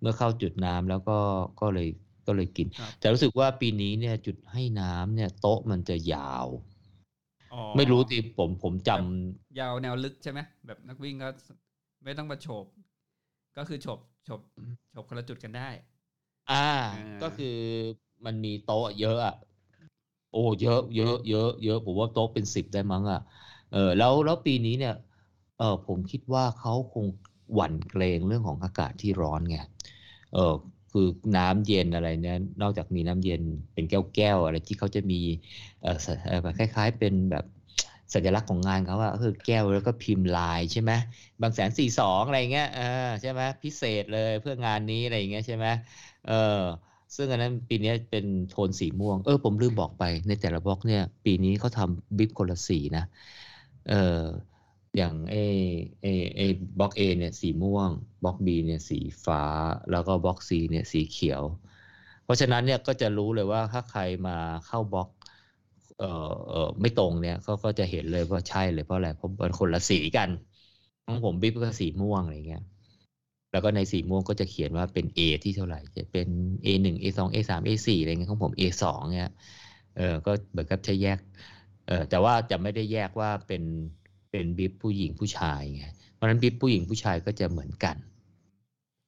[0.02, 1.18] เมื่อเข้าจุดน้ำแล้วก็
[1.60, 1.88] ก็เลย
[2.30, 6.48] ก็เลยกินครับแต่รู้สึกว่าปีนี้เนี่ยจุดให้น้ำเนี่ยโต๊ะมันจะยาว
[7.54, 11.30] อ๋อไม่รู้ที่ผมผมจำยาวแนวลึกใช่ไหมแบบนักวิ่งก็
[12.04, 12.66] ไม่ต้องมาโฉบ
[13.58, 14.42] ก็คือโฉบโฉบ
[14.92, 15.70] โฉบคนละจุดกันได้
[16.52, 17.56] อ่าอ่า ก็คือ
[18.26, 19.36] มันมีโต๊ะเยอะอะ
[20.32, 23.22] โอ้เยอะเยอะเยอะเยอะผมว่าโต๊ะเป็นสิบได้มั้งอะ
[23.72, 24.96] เออแล้วแล้วปีนี้เนี่ย
[25.58, 27.06] เออผมคิดว่าเขาคง
[27.54, 29.58] หวั่นเกรงเรื่องของอากาศที่ร้อนไง
[30.34, 30.54] เออ
[30.92, 31.02] คือ
[31.36, 33.42] น้ำเย็นอะไรเนี่ยนอกจากมีน้ำเย็น
[33.74, 35.16] เป็นแก้วแก้วๆอะไรที่เขาจะมี
[36.58, 37.46] คล้ายๆเป็นแบบ
[38.14, 40.92] สัญลักษณ์ของงานเขาอะก็คือแก้วแล้วก็พิมพ์ลายใช่ไหม
[41.42, 42.84] บางแสนสี่สองอะไรเงี้ยเออ
[43.22, 45.68] ใช่ไหมพิเศษเลยเพื่องานนี้อะไรเงี้ยใช่ไหม
[46.24, 46.34] เออ
[47.16, 53.02] ซึ่งอันนั้นปีนี้เป็นโทนสีม่วง เออผมลืมบอกไปในแต่ละบล็อกเนี่ย ปีนี้เขาทำ bib คนละสีนะ
[53.86, 53.94] เออ
[54.98, 55.36] อย่างเอ
[56.02, 56.42] เอเอ
[56.78, 57.92] block A เนี่ยสีม่วง
[58.24, 59.42] block B เนี่ยสีฟ้า
[59.90, 61.44] แล้วก็บล็อกซีเนี่ยสีเขียว
[62.24, 64.32] เพราะฉะนั้นเนี่ยก็จะรู้เลยว่าถ้าใครมา
[64.66, 65.10] เข้าบล็อก
[65.98, 66.06] เอ่อ
[66.48, 70.30] เอ่อไม่ตรงเนี่ยเขาก็จะเห็นเลยว่าใช่เลยเพราะอะไรเพราะมันคนละสีกัน
[71.06, 72.62] ของผมบิ๊กก็สีม่วงอะไรเงี้ย
[73.52, 76.28] แล้วก็ในสีม่วงก็จะเขียนว่าเป็น A ที่เท่าไหร่จะเป็น
[76.66, 79.28] A หนึ่ง A สอง A สาม A สี่อะไรเงี้ยของผม A สองเนี่ย
[79.96, 81.20] เออก็เหมือนกับจะแยก
[81.86, 83.64] เออแต่ว่าจะไม่ได้แยกว่าเป็น
[84.32, 87.96] เป็นบิบผู้หญิงผู้ชายไงเพราะฉะนั้นบิบผู้หญิงผู้ชายก็จะเหมือนกัน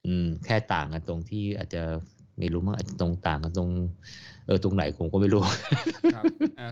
[0.06, 1.82] อืม แค่ต่างกันตรงที่อาจจะ
[2.38, 3.70] ไม่รู้มั้งอาจจะตรงต่างกันตรง
[4.46, 5.42] เออตรงไหนผมก็ไม่รู้
[6.14, 6.24] ครับ
[6.60, 6.68] อ่า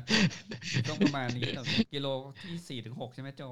[0.89, 2.07] ต้องประมาณนี้ครับกิโล
[2.43, 3.43] ที่สี่ถึงหกใช่ไหมโจ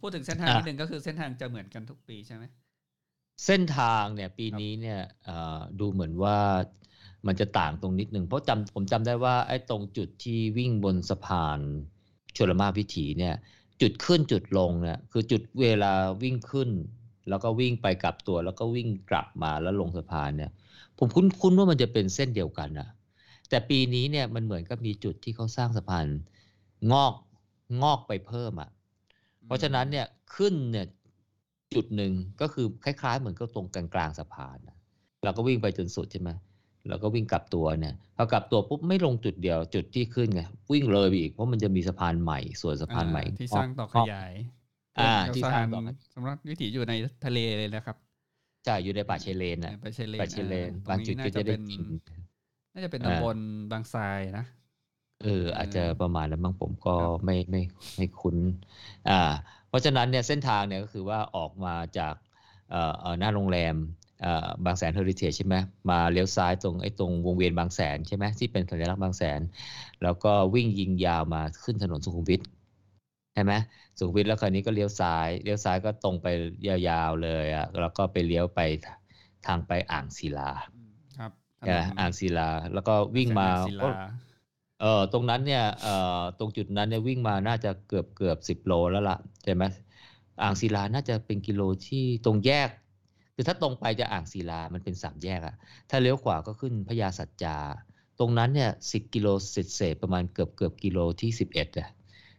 [0.00, 2.44] พูดถึงเส้นทางอะนิดนึงก็คือเส้นทางจะเหมือนกันทุกปีใช่ไหม
[3.46, 6.38] เส้นทางเนี่ย ปีครับนี้เนี่ยเอ่อดูเหมือนว่า
[7.26, 11.58] มันจะต่างตรงนิดหนึ่งเพราะจำผมจำได้ว่าไอ้ตรงจุดที่วิ่งบนสะพาน
[12.36, 13.34] ชลมาวิถีเนี่ย
[13.84, 16.70] จุดขึ้นจุดลงเนี่ยคือจุดเวลาวิ่งขึ้น
[17.28, 20.50] แล้วก็วิ่งไปกลับตัว แล้วก็วิ่งกลับมาแล้วลงสะพานเนี่ย
[20.98, 22.88] ผมคุ้นคุ้นว่ามันจะเป็นเส้นเดียวกันนะ
[23.48, 26.06] แต่ปีนี้เนี่ยมันเหมือนกับมีจุดที่เขาสร้างสะพาน
[26.92, 27.14] งอก
[27.82, 28.70] งอกไปเพิ่มอะ
[29.46, 30.06] เพราะฉะนั้นเนี่ย
[30.36, 30.86] ขึ้นเนี่ย
[31.74, 34.58] จุดหนึ่งก็คือคล้าย ๆ เหมือนก็ตรงกลางๆสะพาน
[35.24, 36.30] เราก็วิ่งไปจนสุดใช่ไหม
[36.88, 44.32] เราก็วิ่งกลับตัวเนี่ยพอกลับตัวปุ๊บไม่ลงจุดเดียวจุดที่ขึ้นไงวิ่งเลยไปอีกเพราะมันจะมีสะพานใหม่ส่วนสะพานใหม่อ่าที่สร้างต่อขยาย
[44.98, 45.80] อ่าเป็นที่สะสร้าพางนต่อ
[46.14, 46.92] สำหรับวิถีอยู่ใน
[47.24, 47.96] ทะเลเลยนะครับ
[48.64, 51.84] ใช่อยู่ในป่าชายเลนนะไปเชเลนป่าชายเลนอ่บางจุดก็จะได้ตรงกินี้น
[52.72, 53.36] น่าจะเป็นอ่าตำบล
[53.70, 54.44] บางทรายนะ
[55.22, 57.60] เอออาจจะประมาณนั้นบ้างผมก็ครับไม่ไม่
[57.96, 58.36] ไม่คุ้น
[59.08, 59.20] อ่า
[59.68, 62.14] เพราะฉะนั้นเนี่ยเส้นทางเนี่ยก็คือว่าออกมาจาก
[62.70, 64.03] เอ่อเอ่อหน้าโรงแรมเอ่อ
[64.64, 65.56] บางแสนเฮอริเทจใช่ไหม
[65.90, 69.40] มาเลี้ยวซ้ายตรงไอ้ตรงวงเวียนบางแสนใช่ไหมที่เป็นสัญลักษณ์บางแสน
[70.02, 72.40] แล้วก็วิ่งยิงยาวมาขึ้นถนนสุขุมวิท
[73.34, 73.52] ใช่ไหม
[73.98, 76.26] สุขุมวิทแล้วคราวนี้ก็เลี้ยวซ้ายเลี้ยวซ้ายก็ตรงไป
[76.66, 78.60] ยาวๆเลยอะแล้วก็ไปเลี้ยวไป
[79.46, 83.92] ทางไปอ่างศิลาอืมครับถนใช่ไหมนอ่างศิลาแล้วก็วิ่งมาเส้นทงศิลา
[84.80, 89.64] เออตรงนั้นเนี่ยเอ่อตรงจุดนั้นเนี่ยวิ่งมาน่าจะเกือบเกือบสิบโลแล้วล่ะใช่ไหม
[90.42, 92.68] อ่างศิลาน่าจะเป็นกิโลที่ตรงแยก
[93.34, 95.54] คือถ้าตรงไปจะอ่างศิลา มันเป็นสามแยกอะ
[95.90, 97.56] ถ้าเลี้ยวขวาก็ขึ้นพญาสัจจา
[98.18, 101.88] ตรงนั้นเนี่ยสิบกิโลเศษเศษประมาณเกือบเกือบกิโลที่สิบเอ็ดอะ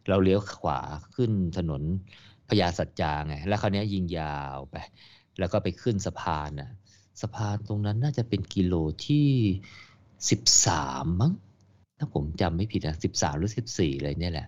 [0.07, 0.79] เราเลี้ยวขวา
[1.15, 1.83] ขึ้นถนน
[2.49, 4.75] พญาสัจจาไง แล้วคราวนี้ยิงยาวไป
[5.39, 6.69] แล้วก็ไปขึ้นสะพานน่ะ
[7.21, 8.73] สะพานตรงนั้นน่าจะเป็นกิโล
[9.05, 9.29] ที่
[10.29, 11.31] สิบสามมั้ง
[11.97, 14.47] ถ้าผมจำไม่ผิดนะสิบสามหรือสิบสี่เลยเนี่ยแหละ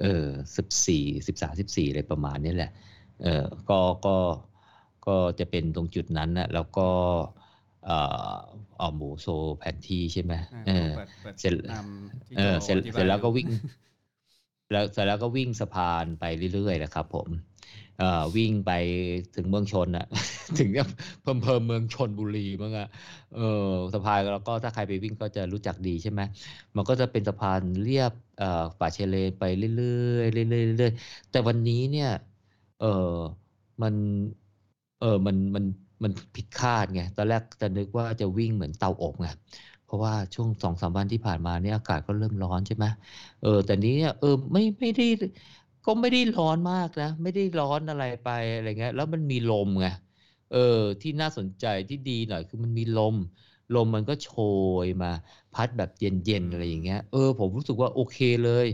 [0.00, 0.26] เออ
[0.56, 2.70] สิบสี่สิบสามสิบสี่อะไรประมาณนี้แหละ
[3.22, 4.16] เออก็ก็
[4.49, 4.49] ก็
[5.38, 6.80] จะเป็นตรงจุดนั้นนะแล้วก็
[7.82, 7.92] เอ่อ
[8.76, 9.26] เอาหมูโซ
[9.58, 13.48] แผนที่ใช่ไหมอ่าเออเปิดเปิดเสร็จนำที่เออโจเสร็จอธิบายเสร็จแล้วก็อยู่วิ่ง
[14.70, 17.28] แล้วเสร็จแล้วก็วิ่งสะพานไปเรื่อยๆนะครับ ผม
[17.96, 18.70] เอ่อวิ่งไป
[19.34, 20.04] ถึงเมืองชนอะ
[20.58, 20.82] ถึงจะ
[21.22, 22.86] เพิ่มเพิ่มเมืองชนบุรีมั้งอะ
[23.32, 23.40] เออ
[23.94, 26.20] สะพานแล้วก็ถ้าใครไปวิ่งก็จะรู้จักดีใช่ไหม
[26.76, 28.46] มันก็จะเป็นสะพานเรียบเอ่อ
[28.78, 29.86] ป่าเชายเลนไปเรื่
[30.16, 32.08] อยๆเรื่อยๆเรื่อยๆแต่วันนี้เนี่ย
[32.78, 32.86] เออ
[33.82, 33.94] มัน
[35.00, 35.64] เออมันมัน
[36.04, 39.28] มันผิดคาดไงตอนแรกจะนึกว่าจะวิ่งเหมือนเตาอบไง
[39.84, 42.84] เพราะว่าช่วงสองสามวันที่ผ่านมาเนี่ยอากาศก็เริ่มร้อนใช่ไหม
[43.40, 45.04] เออ แต่นี้เนี่ยเออไม่ไม่ได้
[45.84, 49.86] ก็ไม่ได้ร้อนมากนะ ไม่ได้ร้อนอะไรไปอะไรเงี้ยแล้วมันมีลมไง
[50.48, 50.58] เออ
[51.00, 53.16] ที่น่าสนใจที่ดีหน่อยคือมันมีลม
[53.72, 54.26] ลมมันก็โช
[54.84, 55.08] ยมา
[55.52, 58.66] พัดแบบเย็นๆอะไรอย่างเงี้ยเออผมรู้สึกว่าโอเคเลย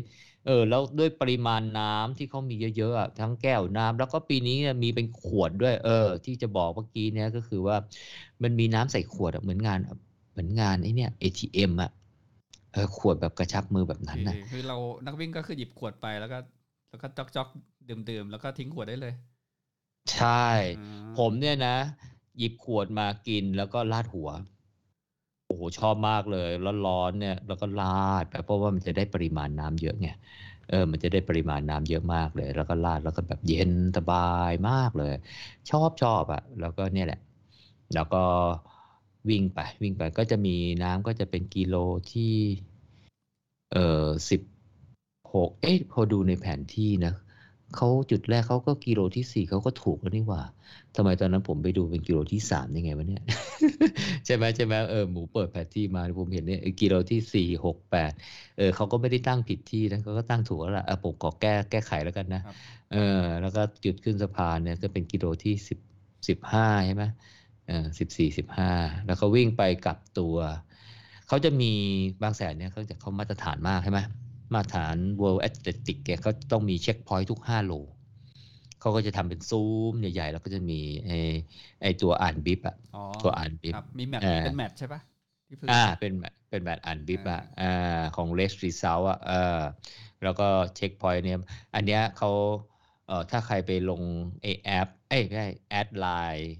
[0.46, 7.76] เออแล้วด้วยปริมาณน้ำที่เขามีเยอะๆอะทั้งแก้วน้ำแล้วก็ปีนี้เนี่ยมีเป็นขวดด้วย เออ ที่จะบอกเมื่อกี้เนี่ยก็คือว่า
[8.42, 9.78] มันมีน้ำใส่ขวดอะเหมือนงาน
[10.32, 11.90] เหมือนงานไอ้เนี่ย ATM อะ
[12.72, 14.76] เออขวดแบบกระชับมือแบบนั้นคือนะคือเรา
[15.06, 16.38] นักวิ่งก็คือหยิบขวดไปแล้วก็
[16.90, 17.48] แล้วก็จอกจอก
[17.88, 19.14] ดื่มดื่มๆแล้วก็ทิ้งขวดได้เลย
[20.12, 21.76] ใช่อ่าผมเนี่ยนะ
[22.36, 24.28] หยิบขวดมากินแล้วก็ลาดหัว
[25.46, 26.50] โอ้โหชอบมากเลย
[26.86, 30.08] ร้อนๆเนี่ยแล้วก็ลาดไปเพราะว่ามันจะได้ปริมาณน้ำเยอะไง
[30.70, 35.14] เออมันจะได้ปริมาณน้ำเยอะมากเลย แล้วก็ลาดแล้วก็แบบเย็นสบายมากเลย
[35.70, 37.20] ชอบชอบอะแล้วก็เนี่ยแหละ
[37.94, 38.24] แล้วก็
[39.28, 41.74] วิ่งไป วิ่งไปก็จะมีน้ำก็จะเป็นกิโล
[42.12, 42.34] ที่
[43.72, 44.40] เออสิบ
[45.32, 47.14] หกเอ๊ะพอดูในแผนที่นะ
[47.74, 50.42] เขาจุดแรกเขาก็กิโลที่สี่เขาก็ถูกแล้วนี่หว่า
[50.94, 53.22] ทำไมตอนนั้นผมไปดูเป็นกิโลที่สามยังไงวะเนี่ย
[54.26, 58.12] ใช่ไหมใช่ไหมเออหมูเปิดแผนที่มาผมเห็นเนี่ยกิโลที่สี่หกแปด
[58.56, 62.54] เออเขาก็ไม่ได้ตั้งผิดที่นะเขาก็ตั้งถูกแล้วล่ะเออผมขอแก้แก้ไขแล้วกันนะครับ
[62.90, 62.96] เออ
[63.40, 65.78] แล้วก็จุดขึ้นสะพานเนี่ยก็เป็นกิโลที่สิบ
[66.28, 67.04] สิบห้าใช่ไหม
[67.66, 68.70] เออสิบสี่สิบห้า
[69.04, 70.36] แล้วเขาวิ่งไปกลับตัว
[71.26, 71.66] เขาจะมี
[72.22, 74.00] บางแสนเนี่ยเขาจะเขามาตรฐานมากใช่ไหม
[74.54, 77.72] มาตรฐาน World Athletic แกก็ต้องมี checkpoint ทุก 5 โล
[78.80, 81.16] เขาก็จะทำเป็นซุ้มใหญ่ๆ แล้วก็จะมีไอ้
[81.82, 85.00] ไอ้ตัวอ่าน bib อะอ๋อตัวอ่านบิบครับมี mat เออเป็น mat ใช่ปะ
[85.46, 87.64] ที่เพิ่งอ่าเป็นแบบเป็นแบบอ่าน bib อะอ่า
[88.16, 89.34] ของ race result อะเออ
[90.22, 90.44] แล้วก็
[90.76, 91.38] checkpoint เนี่ย
[91.74, 92.28] อันเนี้ยเขา
[93.06, 94.02] เอ่อถ้าใครไปลง
[94.42, 96.50] ไอแอปเอ้ยไม่ใช่แอดไลน์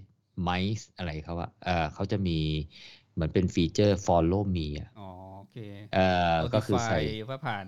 [0.43, 2.33] ไมซ์อะไรเขาอะเออเขาจะมี
[3.13, 5.03] เหมือนเป็นฟีเจอร์ follow me อะอ๋อ
[5.36, 5.57] โอ เค
[5.95, 5.99] เอ
[6.35, 7.65] อก็คือใส่ Notify ว่าผ่าน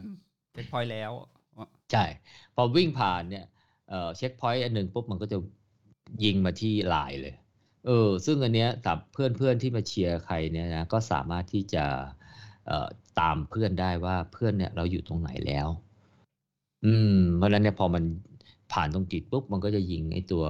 [0.52, 1.12] checkpoint แล้ว
[1.56, 2.04] อ๋อใช่
[2.54, 3.44] พอวิ่งผ่านเนี่ย
[3.88, 5.38] เอ่อ checkpoint อันหนึ่งปุ๊บมันก็จะ
[6.24, 7.34] ยิงมาที่ไลน์เลย
[7.86, 11.84] เออ ซึ่งอันเนี้ยตับเพื่อนเพื่อนๆที่มาเชียร์ใครเนี่ยนะก็สามารถที่จะ
[12.66, 12.88] เอ่อ
[13.20, 15.68] ตามเพื่อนได้ว่าเพื่อนเนี่ยเราอยู่ตรงไหนแล้ว
[16.84, 18.04] อืม เพราะฉะนั้นเนี่ยพอมัน
[18.72, 20.44] ผ่านตรงจุดปุ๊บมันก็จะยิงไอ้ตัว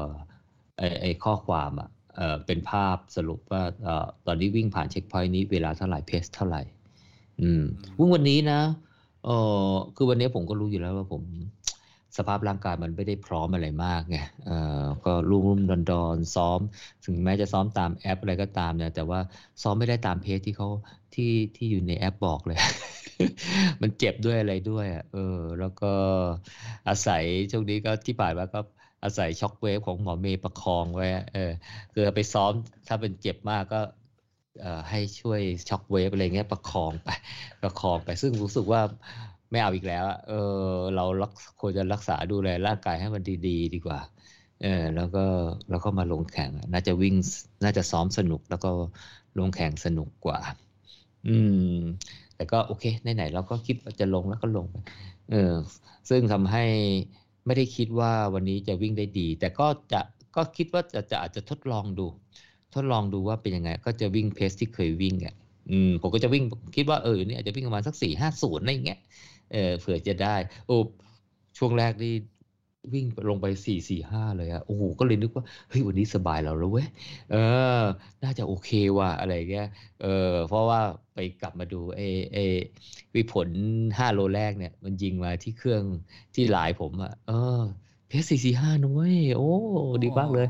[0.79, 6.63] ไอ้ไอ้ข้อความอะเอ่อเป็นภาพสรุปว่าเอ่อตอนนี้วิ่งผ่านเช็คพอยต์นี้เวลาเท่าไหร่เพสเท่าไหร่
[7.41, 7.63] อืม
[7.99, 8.61] วิ่งวันนี้นะ
[9.25, 9.31] เอ
[9.71, 11.23] อคือวันนี้ผมก็รู้อยู่แล้วว่าผม
[12.17, 14.17] สภาพร่างกายมันไม่ได้พร้อมอะไรมากไง
[14.47, 14.51] เอ
[14.83, 16.61] อก็รุ่มรุ่มดอนดอนๆซ้อม
[17.05, 19.21] ถึงแม้จะซ้อมตามแอปอะไรก็ตามเนี่ย แต่ว่า
[19.63, 20.69] ซ้อมไม่ได้ตามเพจที่เขา
[21.15, 22.59] ที่ที่อยู่ในแอปบอกเลย
[23.83, 25.93] มันเจ็บด้วยอะไรด้วยอะเออ แล้วก็
[26.89, 28.61] อาศัยช่วงนี้ก็ที่ผ่านมาก็
[29.05, 31.53] อาศัย shockwave ของหมอเมย์ประคองไว้ เออ
[31.93, 32.53] คือไปซ้อม
[32.89, 33.81] ถ้าเป็นเจ็บมากก็
[34.91, 37.09] ให้ช่วย shockwave อะไรเงี้ยประคองไป
[37.63, 38.81] ประคองไปซึ่งรู้สึกว่า
[39.51, 40.35] ไม่เอาอีกแล้วเออ
[40.95, 41.31] เรารัก
[41.61, 44.01] ควรจะรักษาดูแลร่างกายให้มันดีๆดีกว่า
[44.59, 45.21] เออแล้วก็
[45.69, 47.15] แล้วก็มาลงแข่งน่าจะวิ่ง
[47.65, 48.69] น่าจะซ้อมสนุก แล้วก็
[49.39, 50.39] ลงแข่งสนุกกว่า
[51.25, 51.55] อืม
[52.35, 54.77] แต่ก็โอเคไหนๆเราก็คิดว่าจะลงแล้วก็ลงไป
[55.29, 55.37] เออ
[56.09, 56.61] ซึ่งทำให้
[57.47, 60.01] ไม่ได้คิดว่าวันนี้จะวิ่งได้ดี แต่ก็จะ
[60.37, 62.07] ก็คิดว่าจะจะอาจจะทดลองดู
[62.75, 65.35] ทดลองดูว่าเป็นยังไง ก็จะวิ่งเพสที่เคยวิ่งอะ
[65.71, 66.45] อืมผมก็จะวิ่ง
[66.77, 68.99] คิดว่าเออเนี่ยอาจจะวิ่งประมาณสักสี่ห้าศูนย์อะไรอย่างเงี้ย
[69.53, 70.35] เออเผื่อจะได้
[70.67, 70.73] โอ้
[71.59, 72.15] ช่วงแรกนี่
[72.95, 76.87] วิ่งลงไปสี่สี่ห้าเลยอะโอ้โหก็เลยนึกว่าเฮ้ยวันนี้สบายเราแล้วเว้ย
[77.31, 77.37] เออ
[78.23, 79.65] น่าจะโอเคว่ะอะไรเงี้ย
[79.99, 80.07] เออ
[80.47, 80.81] เพราะว่า
[81.15, 82.01] ไปกลับมาดูเอ
[82.33, 82.39] เอ
[83.15, 83.49] วิผล
[83.99, 85.85] ห้าโลแรกเนี่ย มันยิงมาที่เครื่อง
[86.35, 87.35] ที่ไลน์ผมอะเออ
[88.09, 89.45] pace สี่สี่ห้านุ้ย โอ้
[90.03, 90.47] ดีมากเลย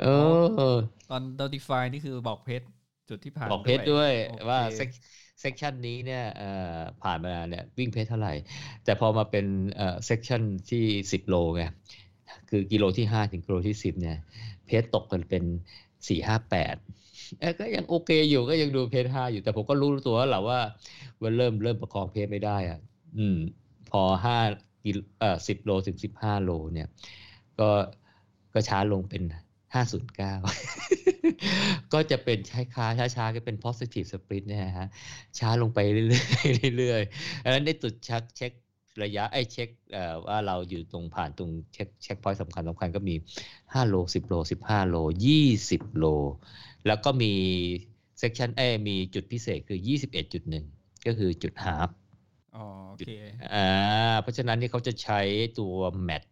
[0.00, 0.74] เออ
[1.08, 2.62] ตอน notify นี่คือบอก pace
[3.08, 4.88] จุดที่ผ่านบอก pace ด้วยโอเคว่า sec
[5.40, 8.34] section นี้เนี่ยเอ่อผ่านมาเนี่ยวิ่ง pace เท่าไหร่
[8.84, 11.62] แต่พอมาเป็นเอ่อ section ที่สิบโลไง
[12.50, 14.18] คือกิโลที่ห้าถึงกิโลที่สิบเนี่ย
[14.66, 15.44] เพจตกกันเป็น
[16.08, 16.76] สี่ห้าแปด
[17.60, 20.60] ก็ยังโอเคอยู่ก็ยังดูเพจห้าอยู่แต่ผมก็รู้ตัวแล้วแหละว่า
[21.20, 22.78] ว่าเริ่มเริ่มประคองเพจไม่ได้อะ
[23.18, 23.36] อืม
[23.90, 24.38] พอห้า
[24.84, 26.88] กิโลเอ่อสิบโลถึงสิบห้าโลเนี่ย
[27.60, 27.70] ก็
[28.54, 29.22] ก็ช้าลงเป็น
[29.74, 30.32] ห้าศูนย์เก้า
[31.92, 34.88] ก็จะเป็นช้าช้าช้าช้าๆก็เป็น positive split เนี่ยฮะ
[35.38, 36.24] ช้าลงไปเรื่อ
[36.72, 38.52] ยๆเรื่อยๆอันนั้นได้จุดชักเช็ค
[39.02, 39.68] ระยะไอ้เช็ค
[40.26, 43.14] ว่าเราอยู่ตรงผ่านตรงเช็ค checkpoint สำคัญสำคัญก็มี
[43.52, 44.96] 5 โล 10 โล 15 โล
[45.46, 46.04] 20 โล
[46.86, 47.32] แล้วก็มี
[48.18, 49.78] เซ c ชันเอมีจุดพิเศษคือ
[50.42, 51.88] 21.1 ก็คือจุด half
[52.54, 53.08] อ๋อโอเค
[53.52, 53.58] อ่า
[54.20, 55.20] เพราะฉะนั้นนี่เขาจะใช้
[55.58, 56.22] ตัว mat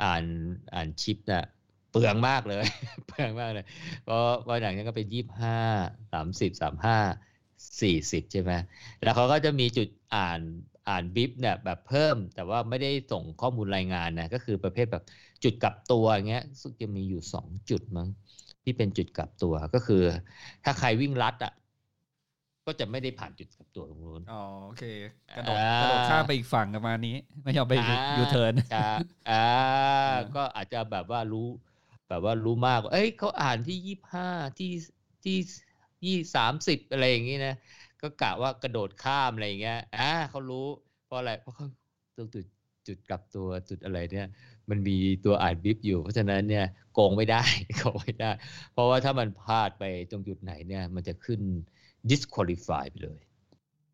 [0.00, 0.24] อ่าน
[0.72, 1.42] อ่านชิปน่ะ
[1.90, 2.64] เปลืองมากเลย
[3.06, 3.64] เปลืองมากเลย
[4.02, 5.54] เพราะว่าอย่างนี้ก็เป็นยี่ห้า
[6.12, 6.96] สามสิบสามห้า
[7.80, 8.52] สี่สิบใช่ไหม
[9.02, 10.40] แล้วเขาก็จะมีจุดอ่าน
[10.88, 15.02] อ่านบิฟเนี่ยแบบเพิ่ม แต่ว่าไม่ได้ส่งข้อมูลรายงานนะก็คือประเภทแบบ
[15.44, 16.42] จุดกลับตัวอย่างเงี้ย
[16.80, 18.08] จะมีอยู่สองจุดมั้ง
[18.64, 20.02] ที่เป็นจุดกลับตัวก็คือ
[20.64, 21.52] ถ้าใครวิ่งลัดอะ
[22.68, 24.82] ก็จะไม่ได้ผ่านจุดกลับตัวตรงนู้นอ๋อโอเค
[25.36, 27.82] กระโดดอ่ากระโดดข้ามไปอีกฝั่งประมาณนี้ ไม่ยอมไปอ่า
[28.16, 28.78] ยูเทิร์นจะอ่า
[29.28, 29.34] อ่า
[30.34, 31.48] ก็อาจจะแบบว่ารู้
[32.08, 34.70] แบบว่ารู้มากว่าเอ้ยเขาอ่านที่ยี่ห้าที่
[35.24, 35.36] ที่
[36.04, 37.54] ยี่สามสิบอะไรอย่างงี้นะ
[38.00, 40.66] ก็กะว่ากระโดดข้ามอะไรอย่างเงี้ยอ่าเขารู้
[41.06, 41.66] เพราะอะไรเพราะเขา
[42.16, 42.44] ตรงจุด
[42.86, 44.26] จุดกลับตัวจุดอะไรเนี่ย
[44.70, 46.64] มันมีตัวอ่านบิฟอยู่ เพราะฉะนั้นเนี่ย
[46.94, 47.42] โกงไม่ได้
[47.78, 48.30] โกงไม่ได้
[48.72, 51.40] เพราะว่าถ้ามันพลาดไปตรงจุดไหนเนี่ย มันจะขึ้น
[52.10, 53.20] disqualify ไปเลย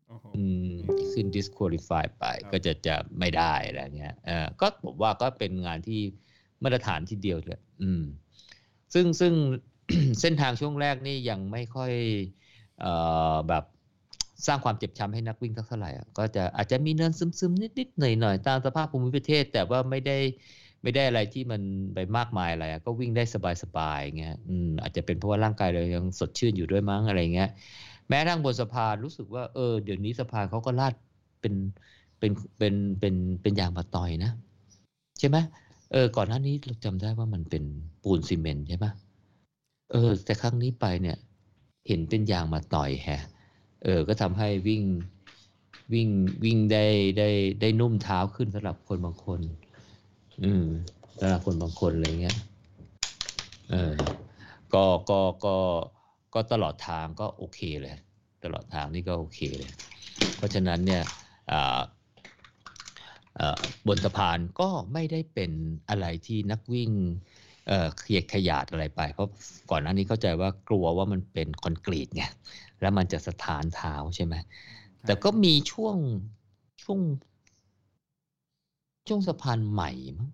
[0.07, 0.43] โอ้โหอื
[0.73, 0.75] ม
[1.11, 5.99] ขึ้น disqualify ไปครับก็จะจะไม่ได้อะไรเงี้ยเออก็ผมว่าก็เป็นงานที่
[6.63, 8.03] มาตรฐานที่เดียวเลยอืม
[8.93, 9.33] ซึ่งซึ่ง
[10.21, 11.91] เส้นทางช่วงแรกนี่ยังไม่ค่อย
[12.79, 12.93] เอ่
[13.33, 13.63] อแบบ
[14.47, 20.17] สร้างความเจ็บช้ำให้นักวิ่งสักเท่าไหร่อะก็จะอาจจะมีเนินซึมๆ นิดๆ หน่อยๆ ตามสภาพภูมิประเทศ แต่ว่าไม่ได้
[20.83, 21.61] ไม่ได้อะไรที่มัน
[21.93, 23.23] ไปมากมายอะไรอะก็วิ่งได้
[23.63, 27.49] สบายๆเงี้ยอืมอาจจะเป็นเพราะว่าร่างกายเรายังสดชื่นอยู่ด้วยมั้งอะไรเงี้ย
[28.09, 30.93] แม้ทั้งบนสะพารู้สึกว่าเออเดี๋ยวนี้สะพาเขาก็ลาด
[31.41, 31.53] เป็น
[32.19, 34.31] เป็นเป็นเป็นเป็นยางมะตอยนะ
[35.19, 35.37] ใช่ไหม
[35.91, 37.63] เออ ก่อนหน้านี้เราจำได้ว่ามันเป็น
[38.03, 38.91] ปูนซีเมนต์ใช่ปะ
[39.91, 41.17] เออ แต่ครั้งนี้ไปเนี่ย
[41.87, 43.21] เห็นเป็นยางมาต่อยแฮะ
[43.83, 44.83] เออ ก็ทำให้วิ่ง
[45.93, 46.09] วิ่ง
[46.43, 46.85] วิ่งได้
[47.17, 47.29] ได้
[47.61, 49.41] ได้นุ่มเท้าขึ้นสำหรับคนบางคน
[50.43, 50.65] อืม
[51.19, 52.37] สำหรับคนบางคนอะไรเงี้ย
[53.71, 53.93] เออ
[54.73, 55.57] ก็ก็ก็
[56.35, 57.95] ก็ตลอดทางก็โอเคเลย
[58.43, 59.71] ตลอดทางนี่ก็โอเคเลย
[60.35, 61.03] เพราะฉะนั้นเนี่ย
[61.51, 61.81] อ่า
[63.35, 65.51] เอ่อบนสะพานก็ไม่ได้เป็น
[65.89, 66.91] อะไรที่นักวิ่ง
[67.67, 69.29] เอ่อเขียดขยาดอะไรไป เพราะ
[69.71, 72.23] ก่อนหน้านี้เข้าใจว่ากลัวว่ามันเป็นคอนกรีตไง
[72.81, 74.35] แล้วมันจะสถานเท้าใช่ไหม
[75.05, 75.95] แต่ก็มีช่วง
[76.83, 76.99] ช่วง
[79.07, 80.29] ช่วงสะพานใหม่มั้ง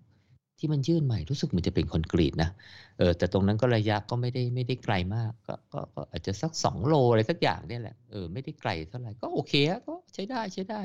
[0.62, 2.50] ที่มันยื่นใหม่รู้สึกเหมือนจะเป็นคอนกรีตนะ
[2.98, 9.52] เออแต่ตรงนั้นก็ระยะก็ไม่ได้ไม่ได้ไกลมากก็ก็ก็อาจจะสักสองโลอะไรสักอย่างเนี่ยแหละเออไม่ได้ไกลเท่าไหร่ก็โอเค
[9.86, 10.80] ก็ใช้ได้ใช้ได้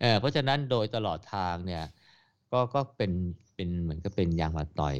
[0.00, 1.84] เออเพราะฉะนั้นโดยตลอดทางเนี่ย
[2.52, 3.12] ก็ก็เป็น
[3.54, 4.96] เป็นเหมือนก็เป็นยางมะตอย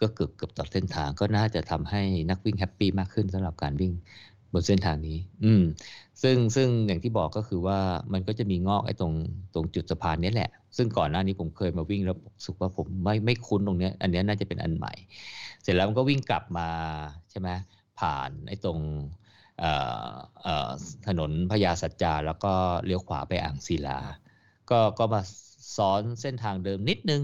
[0.00, 3.92] ก็เกือบเกือบตลอดเส้นทางก็น่าจะทำให้นักวิ่ง happy มากขึ้นสำหรับการวิ่ง
[4.52, 5.62] บนเส้นทางนี้ อืม
[6.22, 7.78] ซึ่งซึ่งอย่างที่บอกก็คือว่า
[8.12, 9.12] มันก็จะมีงอกไอ้ตรง
[9.54, 14.92] ตรงจุดสะพานนี้แหละ ซึ่งก่อนหน้านี้ผมเคยมาวิ่งแล้วรู้สึกว่าผมไม่ไม่คุ้นตรงเนี้ยอันเนี้ยน่าจะเป็นอันใหม่
[15.62, 16.68] เสร็จแล้วมันก็วิ่งกลับมา
[17.30, 17.48] ใช่ไหม
[18.00, 18.78] ผ่านไอ้ตรง
[19.58, 19.70] เอ่
[20.08, 20.12] อ
[20.42, 20.70] เอ่อ
[21.06, 22.52] ถนนพญาสัจจาแล้วก็
[22.84, 23.98] เลี้ยวขวาไปอ่างศิลา
[24.70, 25.20] ก็ก็มา
[25.76, 27.22] ซ้อนเส้นทางเดิมนิดนึง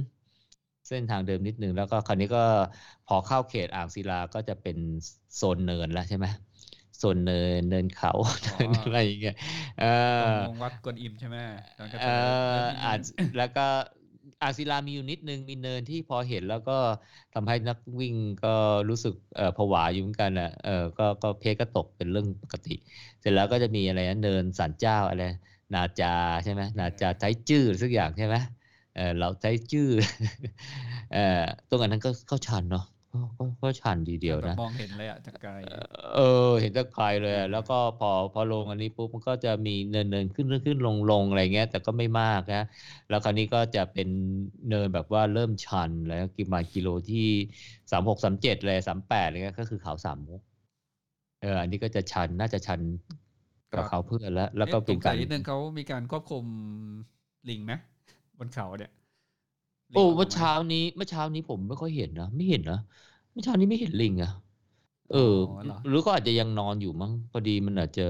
[0.88, 2.44] เส้นทางเดิมนิดนึง แล้วก็คราวนี้ก็
[3.06, 4.76] พอเข้าเขตอ่างศิลาก็จะเป็น
[5.36, 6.26] โซนเนินแล้วใช่ไหม
[7.02, 8.10] โซนเนินเนินเขา
[8.44, 9.34] อ๋อเนินอะไรอย่างเงี้ย
[9.78, 9.82] เอ
[10.18, 11.36] ตรองวัดกวนอิมใช่ไหม
[11.76, 12.98] แล้วก็เอจะอแล้วมีอาจ
[13.36, 13.60] แล้วก็
[14.40, 16.72] อ่างศิลามีอยู่นิดนึงมีเนินที่พอเห็นแล้วก็
[17.34, 18.48] ทำให้นักวิ่งก็
[18.88, 22.70] รู้สึกเอ่อผวาอยู่เหมือนกันอะเออก็ก็เพก็ตกเป็นเรื่องปกติ
[23.20, 25.22] เสร็จแล้วก็จะมีอะไรนะเนินสันเจ้าอะไร
[25.74, 26.06] นาจา
[26.44, 28.36] ใช่ไหมนาจาไทจื้อสักอย่างใช่ไหม
[28.94, 29.88] เออเราไทจื้อ
[31.10, 31.18] เออ
[31.68, 32.82] ตรงอันนั้นก็ก็ชันเนาะ
[33.12, 35.52] ก็ก็ก็ชันดีเดียวแบบนะ มองเห็นเลยอะจากไกล
[36.14, 42.62] เออ เห็นแตะไกลเลยอะแล้วก็พอพอลงอันนี้ปุ๊บมันก็จะมีเนินเนินขึ้นขึ้นขึ้นลงลงอะไรเงี้ย แต่ก็ไม่มากนะ
[43.08, 44.08] แล้วคราวนี้ก็จะเป็น
[44.68, 47.26] เนินแบบว่าเริ่มชันแล้วกิมากิโลที่
[47.90, 50.40] สามหกสามเจ็ดเลยสามแปดอะไรเงี้ยก็คือเขาสามมุก
[51.42, 52.80] เอออันนี้ก็จะชันน่าจะชัน
[53.74, 56.44] กับเขาเพื่อนแล้ว แล้วก็อ๊ะเป็นสงกาสัรยนิดนึงเขามีการควบคุม
[57.48, 57.72] ลิงไหม
[58.38, 58.92] บนเขาเนี่ย
[59.94, 62.78] ลิงโอ้ออกเมื่อไหเช้านี้เมื่อเช้านี้ผมไม่ค่อยเห็นนะไม่เห็นนะ
[63.30, 64.32] เมื่อเช้านี้ไม่เห็นลิงอะ
[65.12, 65.34] เออ
[65.66, 68.06] เหรอ หรือก็อาจจะยังนอนอยู่มั้งพอดีมันอาจจะ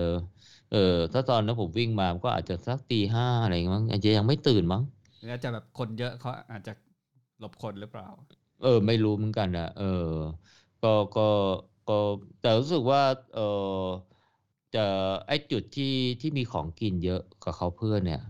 [0.73, 4.83] เออถ้าตอนนั้นผมวิ่งมามันก็อาจจะสักตีห้าอะไรอย่างเงี้ยมั้งอาจจะยังไม่ตื่นมั้ง
[5.19, 6.73] หรืออาจจะแบบคนเยอะเขาอาจจะ
[7.41, 8.09] หลบคนหรือเปล่า
[8.63, 10.13] เออ ไม่รู้เหมือนกันนะเออ
[10.83, 11.29] ก็ก็
[11.89, 11.99] ก็
[12.41, 13.03] แต่รู้สึกว่า
[13.35, 13.41] เอ
[13.85, 13.87] อ
[14.75, 14.87] จะ
[15.27, 18.23] ไอจุดที่ที่มีของกินเยอะกับเขาเพื่อนเนี่ย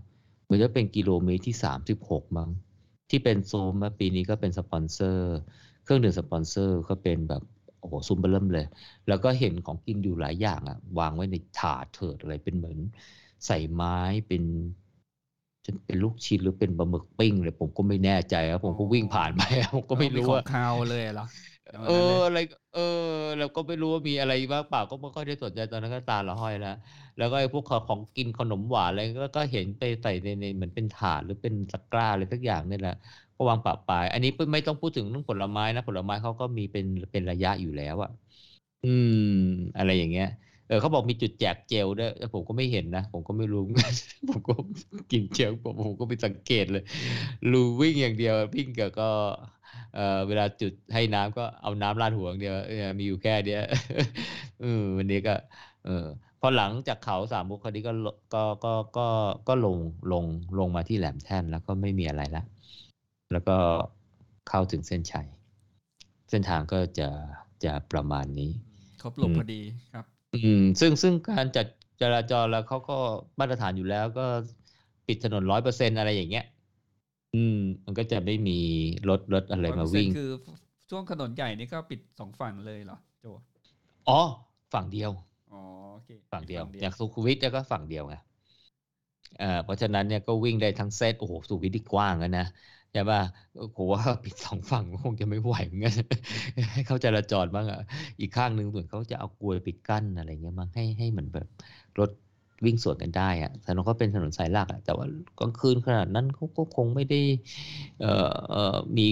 [0.44, 2.50] เหมือนจะเป็นกิโลเมตรที่สามสิบหกมั้ง
[3.12, 5.24] ที่เป็นโซมมาปีนี้ก็เป็นสปอนเซอร์
[5.82, 7.42] เครื่องดื่มสปอนเซอร์ก็เป็นแบบ
[7.78, 8.64] โอ้โหซุมเบอร์เริ่มเลย
[9.08, 12.78] แล้วก็เห็นของกินอยู่หลายอย่างอะวางไว้ในถาดเถิดอะไรเป็นเหมือน
[13.46, 13.96] ใส่ไม้
[14.28, 14.42] เป็น
[15.64, 21.24] จะเป็นลูกชิ้นหรือเป็นปลาหมึกปิ้งเลยผมก็ไม่แน่ใจครับผมก็วิ่งผ่านไปอะผมก็ไม่รู้ขอว่างคาวเลยเหรอ
[21.84, 21.92] เออ
[22.24, 22.36] อะไร
[22.72, 22.80] เออ
[23.38, 26.70] เราก็ไม่รู้ว่ามีอะไรบ้างเปล่าก็ไม่ค่อยได้สนใจตอนนั้นก็ตาละห้อยแล้ว
[27.16, 32.92] แล้วก็ไอ้พวกของกินขนมหวานอะไรก็ก็เห็นไปใส่ในในเหมือนเป็นถาดหรือเป็นตะกร้าอะไรสักอย่างนี่แหละ
[33.36, 38.10] ก็วางปะปาย อันนี้ไม่ต้องพูดถึงเรื่องผลไม้นะผลไม้เขาก็มีเป็นเป็นระยะอยู่แล้วอะ
[38.82, 39.14] อืม
[39.76, 40.26] อะไรอย่างเงี้ย
[40.66, 43.60] เออเขาบอกมีจุดแจกเจลด้วยแต่ผมก็ไม่เห็นนะ ผมก็ไม่รู้
[44.28, 44.52] ผมก็
[45.10, 46.82] กินเจลผมผมก็ไม่สังเกตเลย
[47.50, 49.04] รู้วิ่งอย่างเดียววิ่งกับก็
[49.92, 52.54] เออเวลาจุดให้น้ำก็เอาน้ำราดหัวอย่างเดียว
[52.98, 53.60] มีอยู่แค่เนี้ย
[54.58, 54.66] เออ
[54.98, 55.32] วันนี้ก็
[55.82, 55.90] เออ
[56.45, 59.09] พอหลังจากเขาสามมุกคราวนี้ก็ลก็ก็ก็
[59.49, 59.76] ก็ลง
[60.12, 60.24] ลง
[60.59, 62.45] ลงมาที่แหลมแท่นแล้วก็ไม่มีอะไรละ
[63.32, 63.57] แล้วก็
[64.49, 65.28] เข้าถึงเส้นชัย
[66.30, 67.09] เส้นทางก็จะ
[67.64, 68.51] จะประมาณนี้
[69.03, 69.62] ครบหลบอืมพอดี
[69.93, 71.66] ครับ อืม ซึ่งซึ่งการจัด
[72.03, 72.99] จราจรแล้วเขาก็
[73.38, 74.26] มาตรฐานอยู่แล้วก็
[75.07, 76.47] ปิดถนนร้อยเปอร์เซ็นอะไรอย่างเงี้ย
[77.34, 78.59] อืม มันก็จะไม่มี
[79.09, 80.30] รถรถอะไรมาวิ่ง คือ
[80.90, 83.26] ช่วงถนนใหญ่นี่ก็ปิดสองฝั่งเลยเหรอโจ
[84.09, 84.20] อ๋อ
[84.74, 85.12] ฝั่งเดียว
[85.53, 88.14] อ๋อโอเคฝั่งเดียวอย่างสุขุมวิทเนี่ยก็ฝั่งเดียวไง
[89.38, 92.44] เอ่อเพราะฉะนั้นเนี่ยก็วิ่งได้ทั้งเซตโอ้โหสุขุมวิทที่กว้างแล้วนะ
[92.92, 93.20] ใช่ป่ะ
[93.76, 95.94] ผมว่าปิดสองฝั่งคงจะไม่ไหวเหมือนกัน
[96.72, 97.80] ให้เขาจราจรบ้างอะ
[98.20, 101.46] อีกข้างหนึ่งเหมือนเขาจะเอากลวยปิดกั้นอะไรเงี้ยมั้งให้ให้เหมือนแบบ
[101.98, 102.11] รถ
[102.64, 105.07] วิ่งสวนกันได้อะถนนก็เป็นถนนสายหลักอะแต่ว่า
[105.38, 107.20] กลางคืนขนาดนั้นเขาก็คงไม่ได้
[108.00, 109.09] เอ่อเอ่อมี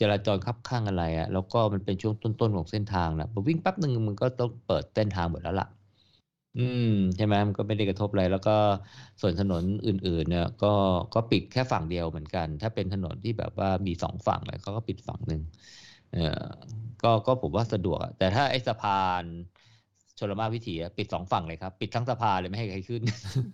[0.00, 5.66] จราจรคับข้างอะไรอะแล้วก็มันเป็นช่วงต้นๆของเส้นทางนะพอวิ่งแป๊บหนึ่งมันก็ต้องเปิดเส้นทางหมดแล้วล่ะ
[6.56, 6.84] อืม
[7.16, 8.52] ใช่ไหมมันก็ไม่ได้กระทบอะไร แล้วก็
[9.20, 10.66] ส่วนถนนอื่น ๆ เนี่ย ก็
[11.14, 15.40] ก็ปิดแค่ฝั่งเดียวเหมือนกัน ถ้าเป็นถนนที่แบบว่ามีสองฝั่งเลยเขาก็ปิดฝั่งหนึ่ง
[16.10, 16.18] เออ
[17.02, 18.92] ก็ก็ผมว่าสะดวกอะแต่ถ้าไอ้สะพา
[19.22, 19.24] น
[20.20, 23.02] ชลมาวิถีอะปิดสองฝั่งเลยครับ ปิดทั้งสะพานเลยไม่ให้ใครขึ้น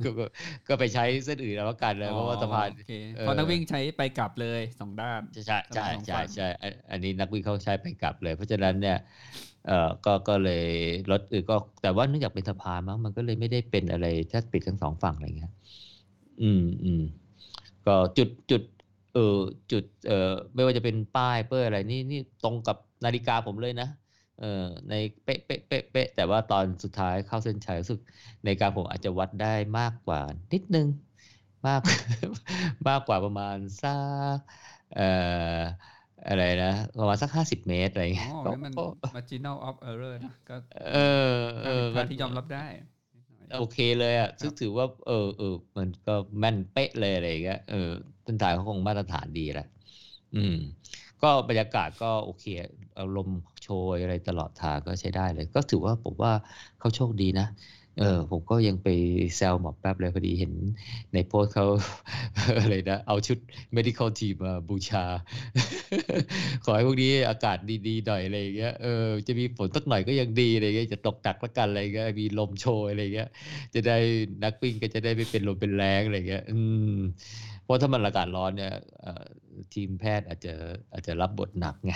[0.05, 0.25] ก็ก็
[0.69, 8.99] ก็ไปใช้เส้นอื่นแล้วกันเลยเพราะว่าสะพานโอเคเออเพราะนักวิ่งใช้ไปกลับเลยสองด้านใช่ใช่ใช่สองฝั่งใช่อันอันนี้นักวิ่งเขาใช้ไปกลับเลย เพราะฉะนั้นเนี่ย
[9.67, 10.67] เอ่อก็ก็เลย
[11.11, 15.53] รถอื่นก็แต่ว่าเนื่องจากเป็นสะพานมั้งมันก็เลยไม่ได้เป็นอะไรถ้าปิดทั้งสองฝั่งอะไรเงี้ย
[16.43, 17.03] อืมอืม
[17.87, 18.62] ก็จุดจุด
[19.14, 19.39] เออ
[19.73, 23.89] จุดเอ่อไม่ว่าจะเป็นป้ายเป้ยอะไรนี่นี่ตรงกับนาฬิกาผมเลยนะ
[24.37, 24.47] เออ
[24.89, 24.93] ใน
[25.24, 28.01] เป๊ะเป๊ะเป๊ะเป๊ะแต่ว่าตอนสุดท้ายเข้าเส้นชัยรู้สึก
[28.43, 29.47] ในาฬิกาผมอาจจะวัดได้
[29.78, 30.20] มากกว่า
[30.53, 30.87] นิดนึง
[31.66, 31.80] มาก
[32.89, 33.89] มากกว่าประมาณสั
[34.37, 34.39] ก
[34.91, 35.03] เอ่อ
[36.26, 36.68] อะไรนะ
[36.99, 38.80] ประมาณสักห้าสิบเมตรอะไรอ๋เงี้ยอก็งั้นมันก็
[39.14, 40.97] marginal of error นะก็เออ
[41.62, 42.66] เออค่าที่ยอมรับได้
[43.14, 45.47] นิดหน่อยโอเคเลยอะครับซึ่งถือว่า เออเออ
[45.78, 47.76] มันก็แม่นเป๊ะเลยอะไรอย่างเงี้ยเออ
[48.26, 49.64] ต้นทางเขาคงมาตรฐานดีแหละ
[50.32, 50.53] อืม
[51.23, 52.45] ก็บรรยากาศก็โอเค
[52.99, 56.33] อารมณ์โชยอะไรตลอดทางก็ใช้ได้เลย ก็ถือว่าผมว่า
[56.79, 57.47] เขาโชคดีนะ
[57.99, 58.89] เออผมก็ยังไป
[59.37, 60.53] แซวหมอแป๊บเลยพอดีเห็น
[61.12, 61.67] ในโพสเขา
[62.61, 63.39] อะไรนะเอาชุด
[63.77, 65.05] medical team มาบูชา
[66.64, 67.59] ขอให้พวกนี้อากาศ
[67.89, 73.29] ดีๆหน่อยอะไรเงี้ยเออจะมีฝนสักหน่อยก็ยังดีอะไรเงี้ยจะตกหนักละกันอะไรเงี้ยมีลมโชยอะไรเงี้ย
[73.75, 73.97] จะได้
[74.45, 76.59] นักวิ่งก็จะได้ไม่เป็นลมเป็นแรงอะไรเงี้ยอื
[76.97, 76.99] ม
[77.62, 78.73] เพราะถ้ามันอากาศร้อนเนี่ย
[79.74, 80.52] ทีมแพทย์อาจจะ
[80.92, 81.92] อาจจะรับบทหนักไง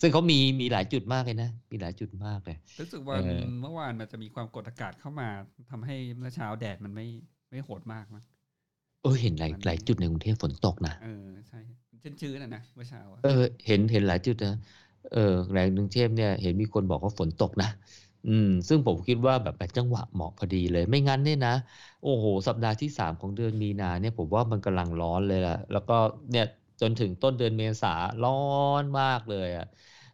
[0.00, 5.28] ซึ่งเขามีมีหลายจุดมากเลยนะ มีหลายจุดมากเลยรู้สึกว่าเออเมื่อวานมันจะมีความกดอากาศเข้ามา
[5.70, 7.06] ทำให้เมื่อเช้าแดดมันไม่
[7.50, 8.24] ไม่โหดมากมั้ง
[9.02, 11.58] เออเห็นหลายมันหลายจุดในกรุงเทพฝนตกนะเออใช่
[12.20, 13.28] ชื้นๆนะนะเมื่อเช้าอะเออ
[13.66, 14.50] เห็นเห็นหลายจุดนะ
[15.10, 15.18] เออ
[15.52, 17.66] หลายกรุงเทพเนี่ยเห็นมีคนบอกว่าฝนตกนะ
[18.24, 21.50] อืมซึ่งผมคิดว่าแบบเป็นจังหวะเหมาะพอดีเลย ไม่งั้นเนี่ยนะ
[22.00, 25.92] โอ้โห สัปดาห์ที่สามของเดือนมีนาเนี่ยผมว่ามันกำลังร้อนเลยล่ะ แล้วก็
[26.30, 26.44] เนี่ย
[26.80, 28.30] จนถึงต้นเดือนเมษาร้อ
[28.82, 29.66] นมากเลยอะ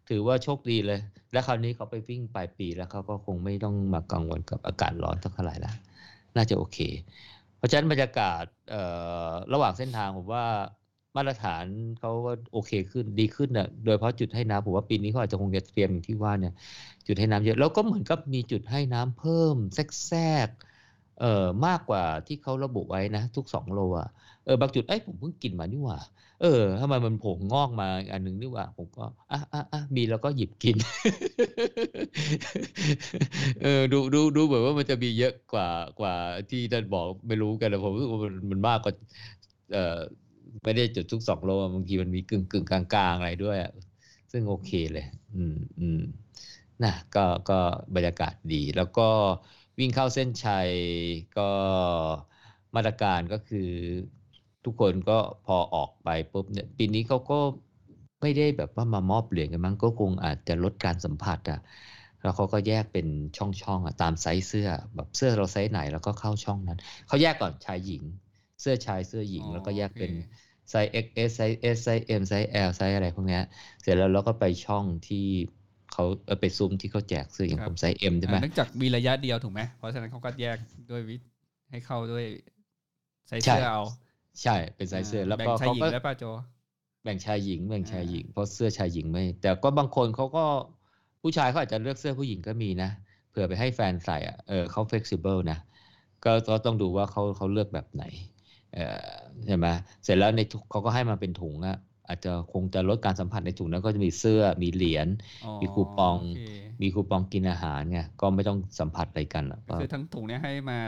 [0.09, 0.99] ถือว่าโชคดีเลย
[1.33, 5.73] และคราวนี้เขาไปวิ่งปลายปีแล้วเขาก็คงไม่ต้องมากังวลกับอากาศร้อนเท่าไหร่ละ
[6.37, 6.79] น่าจะโอเค
[7.57, 8.45] เพราะฉะนั้นบรรยากาศ
[9.53, 10.45] ระหว่างเส้นทางผมว่า
[11.17, 11.65] มาตรฐาน
[11.99, 16.53] เขาก็โอเคขึ้นดีขึ้นน่ะโดยเฉพาะจุดให้น้ำผมว่าปีนี้เขาอาจจะคงจะเตรียมอย่างที่ว่าเนี่ย
[17.07, 20.49] จุดให้น้ำเยอะแล้วก็เหมือนกับมีจุดให้น้ำเพิ่มแทรก
[21.21, 24.09] เอ่อมากกว่าที่เขาระบุไว้นะ ทุกสองโลอะ
[24.45, 25.99] เออบางจุดเอ้ผมเพิ่งกินมานี่หว่า
[26.39, 26.47] เออ
[26.81, 30.77] ทำไมมันโผล่งอกมาอันหนึ่งนี่หว่า ผมก็อะอะอะมีแล้วก็หยิบกิน
[33.63, 35.69] เออดูดูดูเหมือนว่ามันจะมีเยอะกว่า
[36.01, 36.15] กว่า
[36.51, 38.93] ที่ท่านบอกไม่รู้กันนะผมรู้สึกว่ามันมันมากกว่า
[39.73, 39.99] เออ
[40.65, 43.71] ไม่ได้จุดทุกสองโลบางทีมันมีกึ่งกึ่งกลางๆอะไรด้วยอะ
[44.33, 45.05] ซึ่งโอเคเลย
[45.35, 45.99] อืมอืม
[46.85, 47.21] นะก็
[47.51, 47.55] ก็
[47.95, 49.03] บรรยากาศดี แล้วก็
[49.79, 50.71] วิ่งเข้าเส้นชัย
[51.37, 51.43] ก็
[52.77, 53.71] มาตรการก็คือ
[54.67, 57.39] ทุกคนก็พอออกไปปุ๊บเนี่ยปีนี้เขาก็
[58.21, 61.61] ไม่ได้แบบว่ามามอบเหรียญกันมั้งก็คงอาจจะลดการสัมผัสอะ
[62.23, 63.07] แล้วเขาก็แยกเป็น
[63.37, 68.03] ช่องๆอะตามไซส์เสื้อแบบเสื้อเราไซส์ไหนแล้วก็เข้าช่องนั้นเขาแยกก่อนชายหญิง
[68.61, 70.35] เสื้อชายเสื้อหญิงอ๋อแล้วก็แยกเป็นโอเค
[70.71, 73.43] ไซส์ XS ไซส์ S ไซส์ M ไซส์ L ไซส์อะไรพวกเนี้ย
[73.83, 75.27] เสร็จแล้วเราก็ไปช่องที่
[75.93, 80.59] เขาเออไปซุ้มที่เขาแจกเสื้ออย่างผมไซส์ M ใช่ไหมอ่าเนื่องจากมีระยะเดียวถูกไหมเพราะฉะนั้นเขาก็แยก
[80.91, 81.29] ด้วยวิธี
[81.71, 82.25] ให้เข้าด้วย
[83.29, 83.83] ใส่ใช่เสื้อเอา
[84.43, 86.25] ใช่เป็นไซส์เสื้อแล้วแบ่ก็งชายเขาหญิงก็แล้วป่ะโจ
[87.03, 90.45] แบ่งชายหญิง แบ่งชายอ่าหญิงเพราะเสื้อชายหญิงไม่ แต่ก็บางคนเขาก็
[91.23, 92.91] ผู้ชายเขาอาจจะเลือกเสื้อผู้หญิงก็มีนะ
[93.29, 95.59] เผื่อไปให้แฟนใส่อะเออเขา flexible นะ
[96.25, 98.05] ก็ก็ต้องดูว่าเขาเขาเลือกแบบไหน
[98.75, 98.81] เออ
[99.47, 99.67] ใช่ไหม
[100.05, 101.77] เสร็จแล้วในทุกเขาก็ให้มาเป็นถุงอะ
[102.09, 105.09] อาจจะคงจะลดการสัมผัสในถุงนั้นก็จะมีเสื้อมีเหรียญ
[105.43, 106.35] อ๋อมีคูปองโเค
[106.83, 110.79] มีคูปองกินอาหารไงก็ไม่ต้องสัมผัสอะไรกันหรอกก็คือทั้งถุงเนี้ยให้มา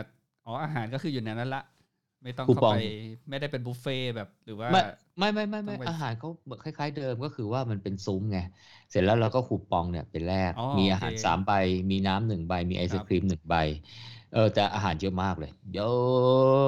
[0.44, 1.62] อ๋ออาหารก็คืออยู่ในนั้นละ
[2.22, 2.74] ไม่ต้องคูเข้าปองไป
[3.28, 4.80] ไม่ได้เป็นบุฟเฟ่ต์แบบหรือว่า ไม่
[5.18, 8.38] ไม่ไม่ไม่ต้ไม่องไปอาหารเขาเหมือนคล้ายๆเดิมก็คือว่ามันเป็นซุ้มไง
[8.90, 11.50] เสร็จแล้วเราก็คูปองเนี่ยไปแลกอ๋อมีโอเคอาหารสามใบ
[11.90, 13.54] มีน้ำหนึ่งใบ มีไอศครับครีมหนึ่งใบ
[14.32, 15.90] เออแต่อาหารเยอะมากเลย เยอ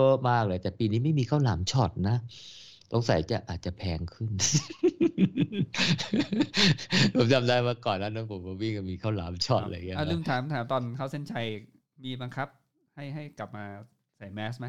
[0.09, 2.17] ะมากเลย แต่ปีนี้ไม่มีข้าวหลามช็อตนะ
[2.93, 4.31] ต้องใส่จะอาจจะแพงขึ้น
[7.17, 11.47] ผมจำได้ว่าก่อนนั้นผมวิ่งมีข้าวหลามช็อตอะไรอย่างเงี้ยลืมถามถามตอนเข้าเส้นชัย
[12.05, 12.49] มีบังคับ
[12.95, 13.65] ให้ให้กลับมา
[14.17, 14.67] ใส่แมสไหม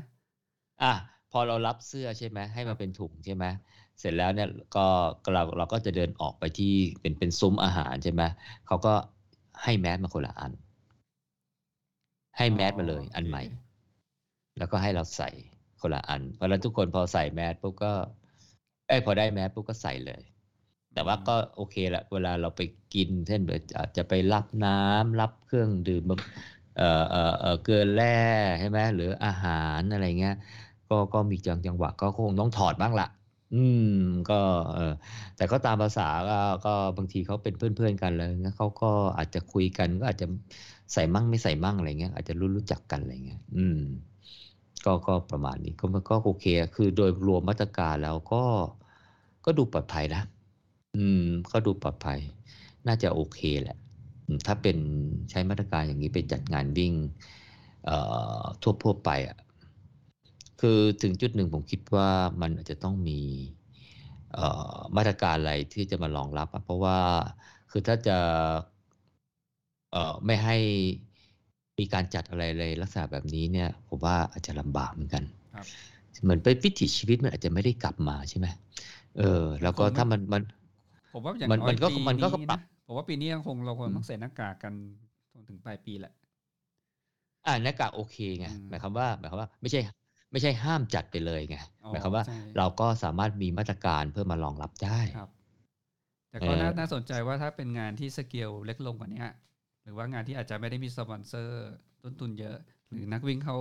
[0.84, 0.94] อะ
[1.32, 3.46] พอเรารับเสื้อใช่ไหมให้มาเป็นถุงใช่ไหม
[4.00, 4.86] เสร็จแล้วเนี่ยก็
[5.34, 8.24] เราเราก็จะเดินออกไปที่เป็นเป็นซุ้มอาหารใช่ไหม
[8.68, 8.94] เขาก็
[9.64, 10.52] ให้แมสมาคนละอัน
[12.38, 13.44] ให้แมสมาเลย อันใหม่
[14.58, 15.30] แล้วก็ให้เราใส่
[15.82, 17.92] คนละอันเพราะฉะนั้นทุกคนพอใส่แมสปุ๊บก็
[18.88, 20.22] ไอ้พอได้แมสปุ๊บก็ใส่เลย
[20.94, 22.62] แต่ว่าก็โอเคละเวลาเราไป
[22.94, 26.04] กินเช่นแบบอาจจะไปรับน้ำรับเครื่องดื่ม
[26.78, 28.18] เอ่อเอ่อเอ่อเกลือแร่
[28.60, 30.36] ใช่ไหมหรืออาหารอะไรเงี้ย
[30.92, 33.08] ก็ก็มีจังจังหวะก็คงต้องถอดบ้างละ
[33.56, 33.96] อืม
[34.30, 34.40] ก็
[34.74, 34.94] เออ
[35.36, 40.28] แต่ก็ตามภาษาก็ก็บางทีเขาเป็นเพื่อนๆกันเลยนะเขาก็อาจจะคุยกันก็อาจจะ
[40.94, 43.80] ใส่มั่งไม่ใส่มั่งอะไรเงี้ยอาจจะรู้รู้จักกันอะไรเงี้ยอืม
[44.86, 46.46] ก็ก็ประมาณนี้ก็มันก็โอเค
[46.76, 48.44] คือโดยรวมมาตรการแล้วก็
[49.46, 50.22] ก็ดูปลอดภัยนะ
[50.98, 52.20] อืม ก็ดูปลอดภัย
[52.88, 53.78] น่าจะโอเคแหละ
[54.48, 54.78] ถ้าเป็น
[55.30, 56.94] ใช้มาตรการอย่างนี้ไปจัดงานวิ่ง
[57.86, 57.98] เอ่
[58.42, 59.38] อทั่วทั่วไปอะ
[60.62, 62.10] คือถึงจุดหนึ่งผมคิดว่า
[62.42, 63.20] มันอาจจะต้องมี
[64.98, 67.00] มาตรการอะไรที่จะมารองรับ เพราะว่า
[67.72, 68.18] คือถ้าจะ
[70.26, 70.58] ไม่ให้
[71.78, 75.24] มีการจัดอะไรเลยลักษณะแบบนี้เนี่ยผมว่าอาจจะลำบากเหมือนกัน
[76.24, 78.48] เหมือนเป็นวิถีชีวิตมันอาจจะไม่ได้กลับมาใช่ไหม
[79.18, 80.42] เออ แล้วก็ถ้ามันมัน
[81.14, 84.74] ผมว่าอย่างน้อยปีนี้นะผมว่าปีนี้ยังคงเราคงต้องใส่หน้ากากกัน
[85.34, 86.14] จนถึงปลายปีแหละ
[87.46, 89.80] อ่าหน้ากากโอเคไงหมายความว่าหมายความว่า ไม่ใช่
[90.32, 92.24] ไม่ใช่ห้ามจัดไปเลยไงหมายความว่า
[92.58, 95.30] เราก็สามารถมีมาตรการเพื่อมารองรับได้ครับ
[96.30, 99.26] แต่ก็น่าสนใจว่าถ้าเป็นงานที่สเกลเล็กลงกว่านี้
[99.84, 101.70] หรือว่างานที่อาจจะไม่ได้มีสปอนเซอร์
[102.04, 102.58] ต้นทุนเยอะ
[102.92, 103.58] หรือนักวิ่งเข้า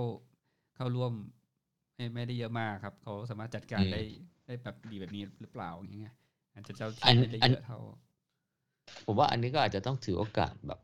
[0.75, 1.13] เข้าร่วม
[1.95, 4.01] ไม่ไม่ได้เยอะมากครับ เขาสามารถจัดการได้
[4.47, 6.13] ได้แบบดีแบบนี้หรือเปล่าอย่างเงี้ย
[6.53, 7.79] อาจจะเจ้าที่ไม่ได้เยอะเท่า
[9.05, 10.79] ผมว่าอันนี้ก็อาจจะต้องถือโอกาสแบบ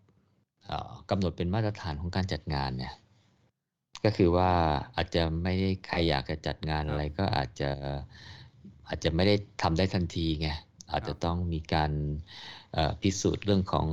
[1.10, 2.94] กำหนดเป็นมาตรฐานของการจัดงานเนี่ย
[4.04, 4.52] ก็คือว่า
[4.96, 7.70] อาจจะไม่ได้ใครอยากจะจัดงานอะไรก็อาจจะ
[8.88, 10.50] อาจจะไม่ได้ทำได้ทันทีไง
[10.92, 11.92] อาจจะต้องมีการ
[13.02, 13.86] พิสูจน์เรื่องของ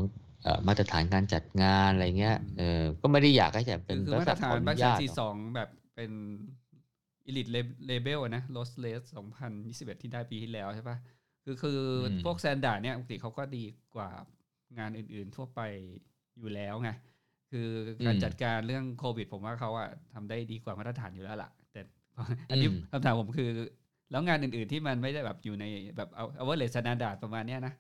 [0.67, 6.13] มาตรฐานการจัดงานอะไรเงี้ยเออก็ไม่ได้อยากให้จะเป็นมาตรฐานบางแสนสี่สองแบบเป็น
[7.27, 7.49] Elite
[7.87, 10.97] Label นะ Road Race สองพันยี่สิบเอ็ดที่ได้ปีที่แล้วใช่ปะ
[11.45, 11.81] คือคือ
[12.25, 13.65] พวก standard เนี่ยปกติเขาก็ดี
[13.95, 14.11] กว่า
[14.79, 15.61] งานอื่นๆทั่วไป
[16.39, 16.91] อยู่แล้วไง
[17.55, 17.71] คือ
[18.07, 21.81] การจัดการเรื่องโควิด ผมว่าเขาอะทำได้ดีกว่ามาตรฐานอยู่แล้วล่ะ แต่
[22.51, 23.49] อันนี้คำถามผมคือ
[24.11, 25.65] แล้วงานอื่นๆที่มันไม่ได้แบบอยู่ใน
[25.97, 27.75] แบบเอาเอาว่าเลสนาดาดประมาณเนี้ยนะ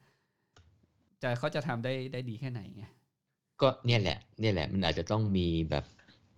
[1.22, 2.84] จะเขาจะทำได้ได้ดีแค่ไหนไง
[3.60, 5.84] ก็เนี่ยแหละ เนี่ยแหละ มันอาจจะต้องมีแบบ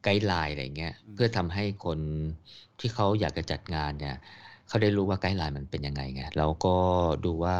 [0.02, 1.98] ไกด์ไลน์อะไรเงี้ย เพื่อทำให้คน
[2.80, 4.16] ที่เขาอยากจะจัดงานเนี่ย
[4.68, 6.76] เขาได้รู้ว่าไกด์ไลน์มันเป็นยังไงไงแล้วก็
[7.24, 7.56] ดูว่า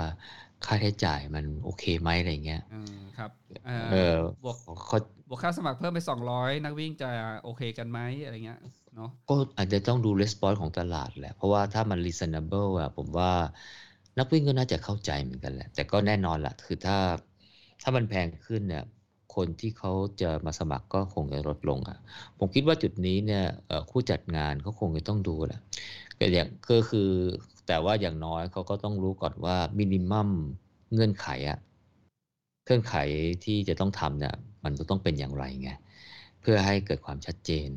[0.64, 3.30] ค่าใช้จ่ายมันโอเคไหมอะไรเงี้ยอืมครับ
[3.66, 3.70] เอ
[4.14, 4.56] อบวก
[5.28, 7.08] บวกค่าสมัครเพิ่มไปสองร้อยนักวิ่งจะ
[7.42, 8.60] โอเคกันไหมอะไรเงี้ย
[8.96, 13.30] เนาะก็อาจจะต้องดูレスปอนของตลาดแหละ เพราะว่าถ้ามัน reasonable อะผมว่า
[14.18, 16.98] นักวิ่งก็น่าจะเข้าใจเหมือนกันแหละ แต่ก็แน่นอนละคือถ้า
[17.82, 18.84] ถ้ามันแพงขึ้นเนี่ย
[19.36, 21.98] คนที่เขาจะมาสมัครก็คงจะลดลงอะ
[22.38, 23.44] ผมคิดว่าจุดนี้เนี่ย
[23.90, 25.60] ผู้จัดงานเขาคงจะต้องดูแหละ
[26.18, 27.10] ก็อย่างก็คือ
[27.66, 30.30] แต่ว่าอย่างน้อยเขาก็ต้องรู้ก่อนว่ามินิมัม
[30.93, 31.59] เงื่อนไขอะ
[32.64, 32.94] เงื่อนไข
[33.44, 34.34] ที่จะต้องทำเนี่ย
[34.64, 35.70] มันจะต้องเป็นอย่างไรไง
[36.40, 37.70] เพื่อให้เกิดความชัดเจน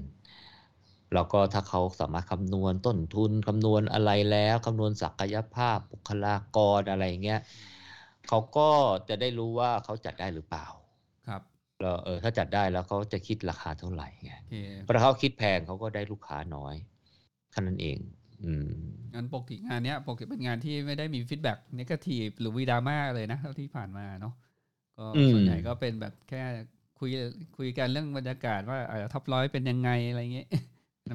[1.14, 7.41] แล้วก็ถ้าเขาสามารถคำนวณต้นทุนคำนวณอะไรแล้วคำนวณศักยภาพบุคลากรอะไรเงี้ย
[8.28, 8.70] เขาก็
[9.10, 10.66] จะได้รู้ว่าเขาจัดได้หรือเปล่า
[11.28, 11.41] ครับ
[11.82, 14.34] แล้วเออถ้าจัดได้แล้วเขาจะคิดราคาเท่าไหร่ไง
[14.84, 16.76] เพราะเขาคิดแพงเขาก็ได้ลูกค้าน้อย
[17.52, 17.98] แค่นั้นเอง
[18.44, 18.70] อืม
[19.14, 24.34] งั้นปกติงานเนี้ยปกติเป็นงานที่ไม่ได้มี feedback negative หรือมีดราม่าเลยนะเท่าที่ผ่านมาเนาะ
[24.98, 26.44] ก็ส่วนใหญ่ก็เป็นแบบแค่
[26.99, 27.10] คุย
[27.57, 30.48] คุยกันเรื่องบรรยากาศว่าเออ top ร้อยเป็นยังไงอะไรเงี้ย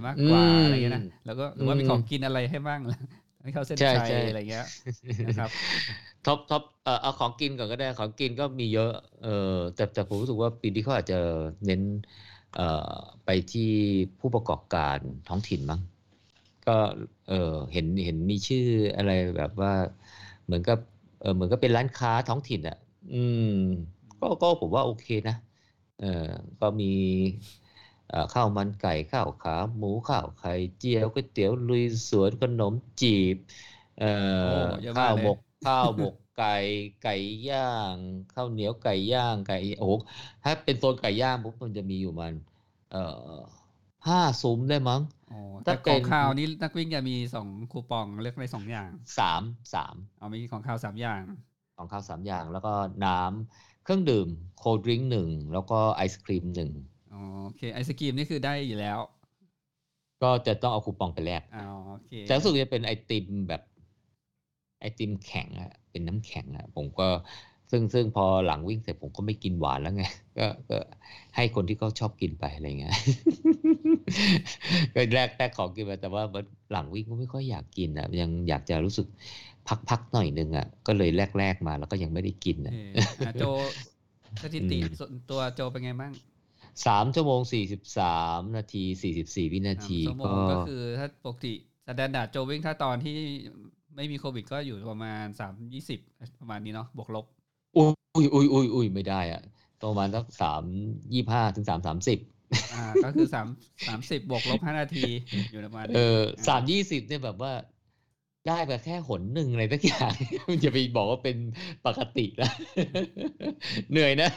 [0.09, 2.81] มากกว่าอะไรเงี้ยนะแล้วก็หรือว่ามีของกินอะไรให้บ้าง
[3.43, 4.67] ให้เข้าเส้นชัยอะไรเงี้ย
[5.27, 5.51] นะครับ
[6.25, 8.91] top top เออเอาของกินก่อนก็ได้ของกินก็มีเยอะ
[9.21, 9.31] เออ
[9.75, 11.17] แต่แต่ผมรู้สึกว่าปีนี้เขาอาจจะ
[11.67, 11.83] เน้น
[12.53, 12.63] เอ่อ
[13.25, 13.63] ไปที่
[14.21, 15.81] ผู้ประกอบการท้องถิ่นมั้ง
[16.67, 16.73] ก็
[17.27, 17.35] เออ
[17.73, 18.61] เห็นเห็นมีชื่อ
[18.97, 19.71] อะไรแบบว่า
[20.45, 20.79] เหมือนกับ
[21.19, 22.77] เออเหมือนก็เป็นร้านค้าท้องถิ่นอะ
[23.11, 23.41] อืม
[24.21, 25.35] ก็ก็ผมว่าโอเคนะ
[25.97, 26.07] เออ
[26.61, 26.87] ก็มี
[28.33, 33.37] ข้าวมันไก่ข้าวขาหมูข้าวไข่เจียวก๋วยเตี๋ยวลุยสวนขนมจีบ
[33.97, 34.07] เอ่อ
[34.95, 36.47] ข้าวหมกข้าวหมกไก่
[37.01, 37.11] ไก่
[37.49, 37.61] ย่า
[37.97, 37.99] ง
[38.31, 39.87] ข้าวเหนียวไก่ย่างไก่โอ้
[40.43, 42.35] ถ้าเป็นโซนไก่ย่างปุ๊บมันจะมีอยู่มัน
[42.89, 42.99] เอ่อ
[44.07, 45.24] ห้าซุ้มได้มั้งออ๋อถ้า
[45.65, 49.43] แต่เป็ขอนงข่าวนี้นักวิ่งจะมีสองคูปองเลือกได้สองอย่างสาม
[49.75, 51.23] สามเอามีของข่าวสามอย่าง
[51.77, 52.73] ของข้าวสามอย่าง แล้วก็
[53.05, 54.29] น้ำเครื่องดื่ม
[54.59, 56.71] โคดริงหนึ่งแล้วก็ไอศครีมหนึ่ง
[57.13, 58.99] อ๋อโอเคไอศกรีมนี่คือได้อยู่แล้ว
[60.23, 63.63] ก็จะต้องเอาคูปองไปแลกอ๋อโอเคแต่รู้สึกจะเป็นไอติมแบบ
[64.81, 67.09] ไอติมแข็งอะเป็นน้ำแข็งอะผมก็
[67.71, 70.05] ซึ่งซึ่งพอหลังวิ่งเสร็จผมก็ไม่กินหวานแล้วไง
[70.39, 70.79] ก็ก็
[71.37, 72.95] ให้คนที่เขาชอบกินไปอะไรเงี้ย
[74.95, 76.23] ก็แรกแรกของกินไปแต่ว่า
[76.73, 79.07] หลังวิ่งก็ไม่ค่อยอยากกินอะยังอยากจะรู้สึก
[79.89, 82.73] พักๆหน่อยนึงอะก็เลยแรกๆมาแล้วก็ยังไม่ได้กินโออะเค
[83.25, 83.43] อะโจ
[84.43, 86.13] สถิติอืมส่วนตัวโจเป็นไงบ้าง
[86.87, 91.49] สามชั่วโมงสี่สิบสามนาทีสี่สิบสี่วินาสามทีชั่วโมก็งก็คือถ้าปกติ
[91.87, 93.13] standard โจวิ่งถ้าตอนที่
[93.97, 95.99] ไม่มีโควิดก็อยู่ประมาณสามยี่สิบ
[96.41, 97.25] ประมาณนี้เนาะบวกลบ
[97.77, 99.43] อุ้ยอุ้ยอุ้ยอุ้ยไม่ได้อะ
[99.83, 100.63] ประมาณสักสาม
[101.13, 102.19] ยี่ห้าถึงสามสามสิบ
[102.75, 103.47] อ่า ก็คือสาม
[103.89, 105.05] สามสิบบวกลบห้านาที
[105.51, 107.53] อยู่ประมาณนี้เออสามยี่สิบเนี่ยแบบว่า
[108.49, 110.15] ได้แบบแค่หนหนึ่งอะไรสักอย่าง
[110.61, 111.37] อย่าไปบอกว่าเป็น
[111.87, 112.51] ปกตินะ
[113.91, 114.31] เหนื่อยนะ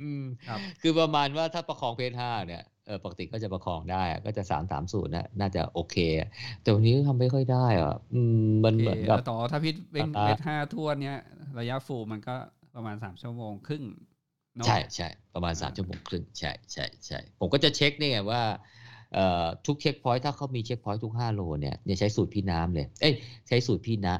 [0.00, 6.28] อืม ครับ คือประมาณว่าถ้าประคอง pace ห้าเนี่ย เออปกติก็จะประคองได้อะก็จะสามสามศูนย์นะน่าจะโอเคอะ
[6.62, 8.34] แต่วันนี้ทำไม่ค่อยได้อะอืม
[8.64, 11.16] มันโอเคเหมือนกัแล้บวต่อถ้าพิษวิ่งสตาร์ทเวทห้าทั่วเนี้ย
[11.58, 12.36] ระยะฟูลมันก็
[12.74, 13.84] ประมาณสามชั่วโมงครึ่ง
[14.58, 18.42] เนอะใช่ใช่ประมาณสามอ่าชั่วโมงครึ่งใช่ใช่ใช่ผมก็จะเช็คนี่ไงว่า
[19.14, 23.14] เอ่อทุกเช็คพอยต์ถ้าเขามีเช็คพอยต์ทุกห้าโลเนี่ยเนี่ยใช้สูตรพี่น้ำเลยเอ้ย
[23.48, 24.14] ใช้สูตรพี่นะ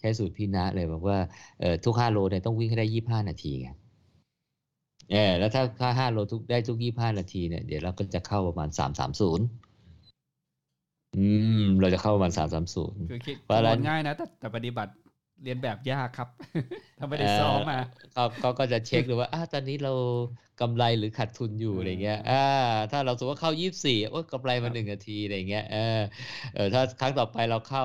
[0.00, 1.18] ใช้สูตรพี่นะเลยบอกว่า
[1.60, 3.68] เอ่อทุกห้าโลเนี่ยต้องวิ่งให้ได้ยี่ห้านาทีไง
[5.10, 9.46] เออแล้วถ้าถ้าห้าโลทุกได้ทุกยี่ห้านาทีเนี่ยเดี๋ยวเราก็จะเข้าประมาณสามสามศูนย์
[11.14, 11.18] อื
[11.58, 14.92] ม เราจะเข้าประมาณสามสามศูนย์คือคิดเพราะฉะนั้นคำนวณง่ายนะแต่แต่ปฏิบัติ
[15.42, 16.28] เรียนแบบยากครับ
[16.98, 17.78] ถ้าไม่ได้ซ้อมมา
[18.12, 19.92] เขาเขาก็จะเช็คดูว่าอ่าตอนนี้เรา
[20.60, 22.34] กำไรหรือขาดทุนอยู่อืมอะไรเงี้ย อ่า
[22.90, 25.78] ถ้าเราสมมติว่าเข้ายี่สี่โอ้ยกำไรครัมาบหนึ่งนาทีอะไรเงี้ย เออ
[26.52, 27.82] เออถ้าครั้งต่อไปเราเข้า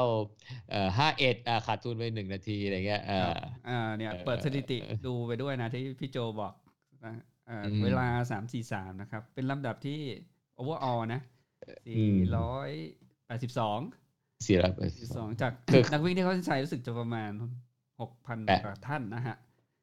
[0.69, 3.35] เอ่อห้าเอ็ดอ่าขาดทุนไปหนึ่งนาทีอะไรเงี้ย อ่าครับ
[3.67, 6.53] อ่า เนี่ยเออเปิดสถิติดูไปด้วยนะที่พี่โจบอก
[7.05, 7.13] นะ
[7.49, 9.99] อ่าอืมเวลาสามสี่สามนะครับ เป็นลำดับที่
[10.59, 11.21] overall นะ
[11.87, 12.69] อืสี่มร้อย
[13.27, 13.79] แปดสิบสอง
[14.47, 17.31] สี่ร้อยสองจากคือนักวิ่งที่เขาใช้รู้สึกจะประมาณ
[18.01, 19.35] หกพันแปดกว่าท่านนะฮะ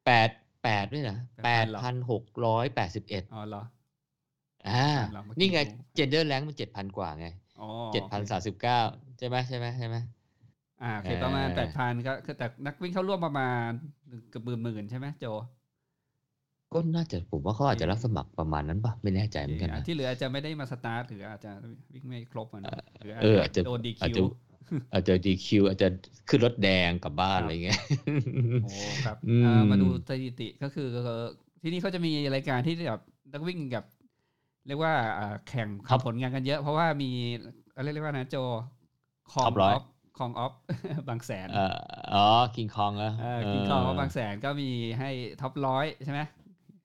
[0.05, 0.29] แปด
[0.63, 3.63] แปดด้วยนะแปด8,000เหรอพันหกร้อยแปดสิบเอ็ดอ๋อเหรอ
[4.67, 4.83] อ่า
[5.13, 5.63] เราเมื่อกี้นี่ไงดู
[5.95, 7.27] เจนเดอร์แรงมันเจ็ดพันกว่าไง
[7.61, 8.79] อ๋อเจ็ดพันสามสิบเก้า
[9.17, 9.95] ใช่ไหมใช่ไหมใช่ไหม
[10.81, 13.69] อ่าโอเคประมาณเออแปดพันก็คือแต่นักวิ่งเข้าร่วมประมาณ
[14.29, 15.25] เกือบหมื่นหมื่นใช่ไหมโจ
[16.73, 21.51] ก็น่าจะผมว่าเขาอาจจะรับสมัครประมาณนั้นป่ะ ไม่แน่ใจเหมือนกันอะนะที่เหลืออาจจะไม่ได้มาสตาร์ทหรืออาจจะ
[21.93, 24.25] วิ่งไม่ครบอะนะหรือเอออาจจะโดนดีอาจคิจะว
[24.93, 25.87] อาจจะดีคิวอาจจะ
[26.29, 27.79] ขึ้นรถแดงกลับบ้านครับอะไรเงี้ย
[28.61, 28.69] โอ้
[29.03, 30.89] ครับอืมอ่ามาดูสถิติก็คือ
[31.61, 33.01] ที่นี่เขาจะมีรายการที่แบบ
[33.33, 33.83] นักวิ่งกับ
[34.67, 37.11] เรียกว่าอ่าแข่งครับทำผลงานกันเยอะ เพราะว่ามี
[37.75, 38.35] อะไรเรียกว่านะโจ
[39.33, 39.83] คอง Top อร้อยอฟ
[40.17, 40.53] คองออฟ
[41.09, 41.77] บางแสนเอ่อ
[42.13, 42.25] อ๋อ
[42.55, 44.69] คิงคองอะเออกินคองออฟบางแสนก็มี
[44.99, 45.09] ให้
[45.41, 46.21] ท็อปร้อยใช่ไหม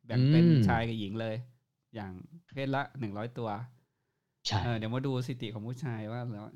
[0.06, 1.36] แบ่งเป็นอืมชายกับหญิงเลย
[1.94, 2.12] อย่าง
[2.55, 3.48] เพศละหนึ่งร้อยตัว
[4.47, 6.47] ใช่เออเดี๋ยวมาดูสถิติของผู้ชายว่าแล้ว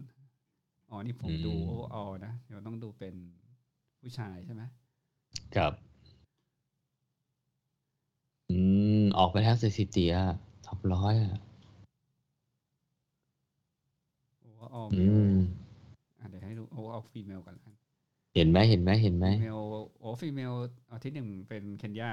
[0.90, 3.14] อ๋อนี่ผมดูอืมโอออนะเดี๋ยวต้องดูเป็น
[4.00, 4.62] ผู้ชายใช่ไหม
[5.56, 5.72] ครับ
[8.50, 8.56] อื
[9.00, 10.26] ม ออกไปแล้วสถิติอะ
[10.66, 11.38] top ร้อยอะ
[14.40, 15.02] โออออื
[15.32, 15.34] ม
[16.18, 17.77] อะเดี๋ยวให้ดูโอออ female กันแล้วกัน
[18.38, 20.52] เห็นไหมเห็นไหมเห็นไหม femaleโอ้ female
[20.88, 22.10] อ๋อที่หนึ่งเป็นเคนยา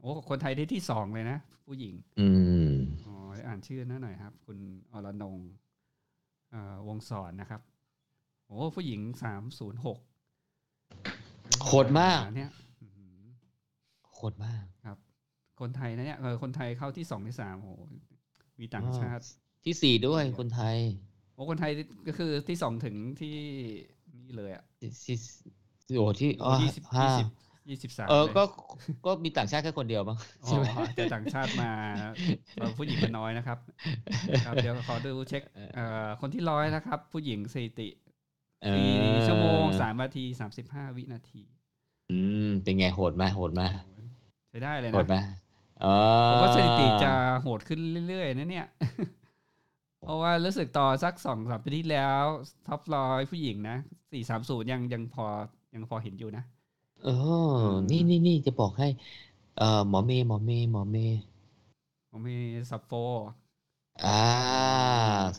[0.00, 2.28] โอ้คนไทยได้ที่สองเลยนะ ผู้หญิง อื
[2.68, 2.72] ม
[3.06, 3.14] อ๋อ
[3.46, 4.58] อ่านชื่อนั่นหน่อยครับ คุณ
[4.92, 5.48] อรนงค์
[6.50, 7.60] เอ่อวงศรนะครับ
[8.46, 9.98] โอ้ผู้หญิงสามศูนย์หก
[11.64, 12.50] โหดมากเนี่ย
[12.80, 13.20] อื้อหือ
[14.12, 14.64] โคตรมาก
[15.60, 17.82] คนไทยนะเนี่ยเออคนไทยเข้าที่สองที่สามโอ้โห
[18.60, 19.24] มีต่างอ๋อชาติ
[19.64, 20.76] ที่สี่ด้วยคนไทย
[21.34, 21.72] โอ้คนไทย
[22.06, 23.34] ก็คือที่สองถึงที่
[24.20, 24.64] นี่เลยอะ
[25.88, 27.26] ที่ที่โอ้ที่อ๋อยี่สิบห้ายี่สิบ
[27.68, 28.42] ยี่สิบสามเออลยก็
[29.06, 31.70] ก็มีต่างชาติแค่คนเดียวมั้งอ๋ใช่ไหมอแต่ต่างชาติมา
[32.54, 33.58] เอ่อผู้หญิงมันน้อยนะครับ
[34.46, 35.42] ครับ เดี๋ยวขอดูเช็ค
[35.74, 37.88] เอ่อคนที่ร้อยนะครับ ผู้หญิงสถิติ
[38.62, 41.42] เอสี่อชั่วโมงสามนาทีสามสิบห้าวินาที
[42.10, 43.62] อืม เป็นไงโหดไหมโหดไหม
[44.48, 45.22] ใช้ได้เลยโหดไหมนะ
[45.84, 45.96] อ๋อ
[46.30, 48.66] ผมว่าสถิติจะโหดขึ้นเรื่อยๆนะเนี่ย
[50.00, 52.22] เพราะว่ารู้สึกต่อสักสองสามปีที่แล้ว
[52.68, 53.76] ท็อปร้อยผู้หญิงนะ
[54.12, 55.26] สี่สามศูนย์ยังยังพอ
[55.76, 56.42] ยังพอเห็นอยู่นะ
[57.02, 57.10] เออ
[57.90, 58.88] นี่นี่นี่จะบอกให้
[59.56, 61.18] เอ่อหมอเมย์หมอเมย์หมอเมย์
[62.10, 62.38] ผมมี
[62.70, 62.92] ซับโฟ
[64.04, 64.16] อ่า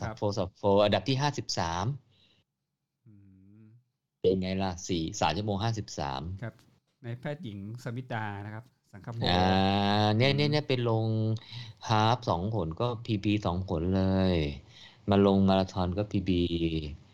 [0.00, 1.84] สับบโฟสับโฟอันดับที่ห้าสิบสาม
[3.06, 3.12] อื
[3.62, 3.66] ม
[4.20, 6.54] เป็นไงล่ะสี่สามชั่วโมงห้าสิบสามครับ
[7.02, 9.40] ในแพทย์หญิงสมิตานะครับ สังคโปร์อ่า
[10.16, 11.06] เนี่ยอืมเนี่ยเนี่ยเป็นลง
[11.88, 13.96] ฮาร์ปสองผลก็พีพีสองผลเล
[14.34, 14.36] ย
[15.10, 17.07] มาลงมาราธอนก็พีบีอืม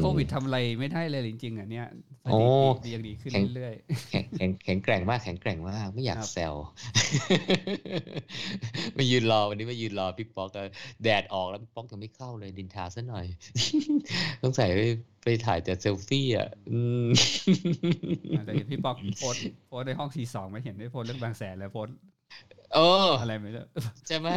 [0.00, 1.86] โควิดทำอะไรไม่ได้เลยจริงๆอะเนี่ย
[2.24, 2.46] สโอ้ถิ
[2.84, 3.74] ติดียังดีขึ้นแข็งเรื่อย
[4.10, 6.54] แข็งแข็งแข็งแกร่งมากแข็งแกร่งมากไม่อยากครับแซว
[8.96, 10.64] มายืนรอวันนี้มายืนรอพี่ป๊อกอะ
[11.02, 13.26] แดดออกแล้วพี่ป๊อกยังไม่เข้าเลยดินทาซะหน่อย
[14.42, 14.80] ต้องใส่ไป
[15.22, 21.96] ไปถ่ายแต่เซลฟี่อะอืมๆอะแต่เห็นพี่ป๊อกโพสต์โพสต์ในห้องทีสองไม่เห็นได้โพสต์เรื่องบางแสนเลยโพสต์
[22.74, 23.64] เอออะไรไม่รู้
[24.06, 24.28] ใช่ไหม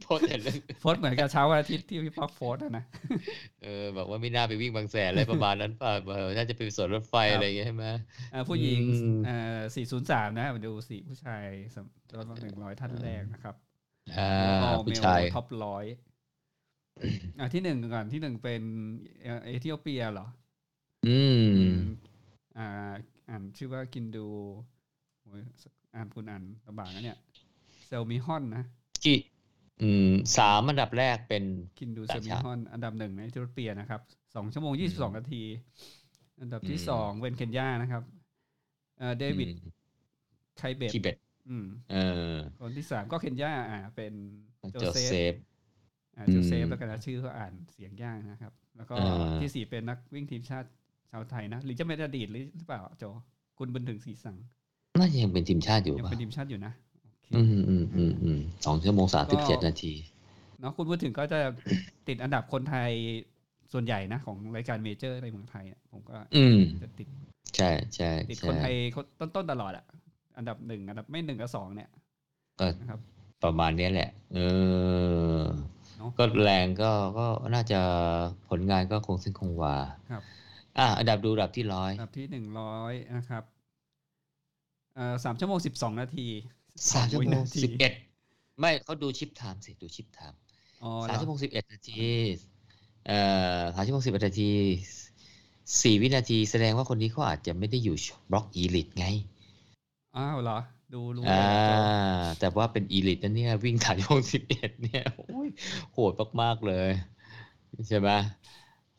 [0.00, 2.84] โพสต์แต่เรื่องโพสต์เหมือนกับเช้าวันอาทิตย์ที่พี่ป๊อกโพสต์อะนะ
[3.62, 7.86] เออแบบว่าไม่น่าไปวิ่งบางแสนอะไรประมาณนั้นป่ะเออน่าจะไปสวนรถไฟครับอะไรอย่างเงี้ยใช่ไหม
[8.32, 9.58] อ่าผู้หญิงอืมเอ่อ
[10.00, 11.44] 403นะมาดูสี่ผู้ชาย
[11.74, 13.54] สำรถหนึ่งร้อยท่านแรกนะครับ
[14.18, 15.84] อ่าแล้วก็ผู้เมลชายท็อปร้อย
[17.38, 18.62] อ่าที่หนึ่งก่อนที่หนึ่งเป็น
[19.22, 20.26] เอ่อเอธิโอเปียเหรอ
[21.06, 21.18] อื
[21.68, 21.68] ม
[22.58, 22.68] อ่า
[23.28, 24.26] อ่านชื่อว่ากินดู
[25.22, 25.42] โอ้ย
[25.94, 27.18] อ่านคุณอ่านลำบากนะเนี่ย
[27.86, 28.64] เซลมิฮอนนะ
[29.04, 29.18] กี่
[29.82, 31.44] อืมสามอันดับแรกเป็น
[31.80, 34.00] กินดูเซต่างมิชาติฮอน อันดับหนึ่งในเอธิโอเปียนะครับ
[34.34, 35.42] สองชั่วโมงยี่สิบสองนาที
[36.40, 38.02] อันดับที่อืมสองเวนเคนยานะครับ
[38.98, 39.72] เอ่อเดวิดอืม
[40.58, 41.16] ไคเบตทิเบต
[41.48, 41.96] อืมเอ
[42.34, 44.12] อคนที่สามก็เคนยาอ่า เป็น
[44.72, 45.34] โจโจเซเซฟฟ
[46.16, 50.68] อ่าอืมโจเซฟแล้วกันนะชื่อเขาอ่านเสียงยากนะครับ แล้วก็อ่าที่สี่เป็นนักวิ่งทีมชาติ
[51.10, 53.04] ชาวไทยนะหรือจะเป็นอดีตหรือหรือเปล่าโจ
[53.58, 54.36] คุณบุญถึงศรีสัง
[54.98, 59.92] น่าจะยังเป็นทีมชาติอยู่ยังป่ะเป็นทีมชาติอยู่นะโอเคอืมอืมอืมอืมสองชั่วโมงสามสิบเจ็ดนาที
[60.60, 61.40] เนาะคุณบุญถึงก็จะ
[62.08, 62.90] ติดอันดับคนไทย
[63.72, 67.08] ส่วนใหญ่นะ ของรายการเมเจอร์ในเมืองไทยอะผมก็อืมจะติด
[67.56, 68.74] ใช่ใช่ติดใช่คนไทย
[69.20, 69.84] ต้นต้นๆตลอดอะ
[70.36, 71.90] อันดับหนึ่งอันดับไม่หนึ่งกับสองเนี่ย
[72.60, 73.00] ก็นะครับ
[73.44, 74.38] ประมาณเนี้ยแหละ เอ
[75.38, 75.42] อ
[75.98, 77.80] เนาะก็แรงก็ก็น่าจะ
[78.48, 79.76] ผลงานก็คงเส้นคงวา
[80.10, 80.22] ครับ
[80.78, 83.44] อะอันดับดูอันดับที่ร้อยอันดับที่หนึ่งร้อยนะครับ
[84.94, 86.28] เอ่อสามชั่วโมงสิบสองนาที
[86.92, 87.92] สามชั่วโมวิงนาทีสิบเอ็ด
[88.60, 90.38] ไม่เขาดู chip time สิดู chip time
[90.82, 92.02] อ๋อเหรสามอชั่วโมงสิบเอ็ดนาที
[93.06, 93.20] เอ่
[93.58, 94.50] อสามชั่วโมงสิบเอ็ดนาที
[95.82, 97.96] สี่วินาทีแสดงว่าคนนี้เขาอาจจะไม่ได้อยู่
[98.30, 99.06] block elite ไง
[100.16, 100.58] อ้าวเหรอ
[100.94, 101.80] ดูรู้อ่าเลยเหรอ
[102.40, 105.48] แต่ว่าเป็น elite นะเนี่ย วิ่งสามชั่วโมงสิบเอ็ดเนี่ยโอ้ย
[105.92, 106.90] โหดมากๆเลย
[107.88, 108.08] ใช่ไหม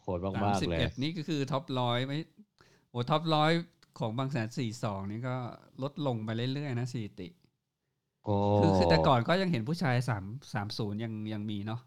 [0.02, 2.18] โหดสามมากสิบๆเลยเอ็ดนี่ก็คือ top ร้อยไม่
[2.90, 3.52] โอ้ top ร้อย
[4.00, 5.36] ของบางแสนสี่สองนี่ก็
[5.84, 7.45] ลดลงไปเรื่อยๆนะสถิติโอ้
[8.60, 10.24] คือคือแต่ก่อนก็ยังเห็นผู้ชายสาม
[10.54, 11.82] สามศูนย์ยังยังมีเนาะ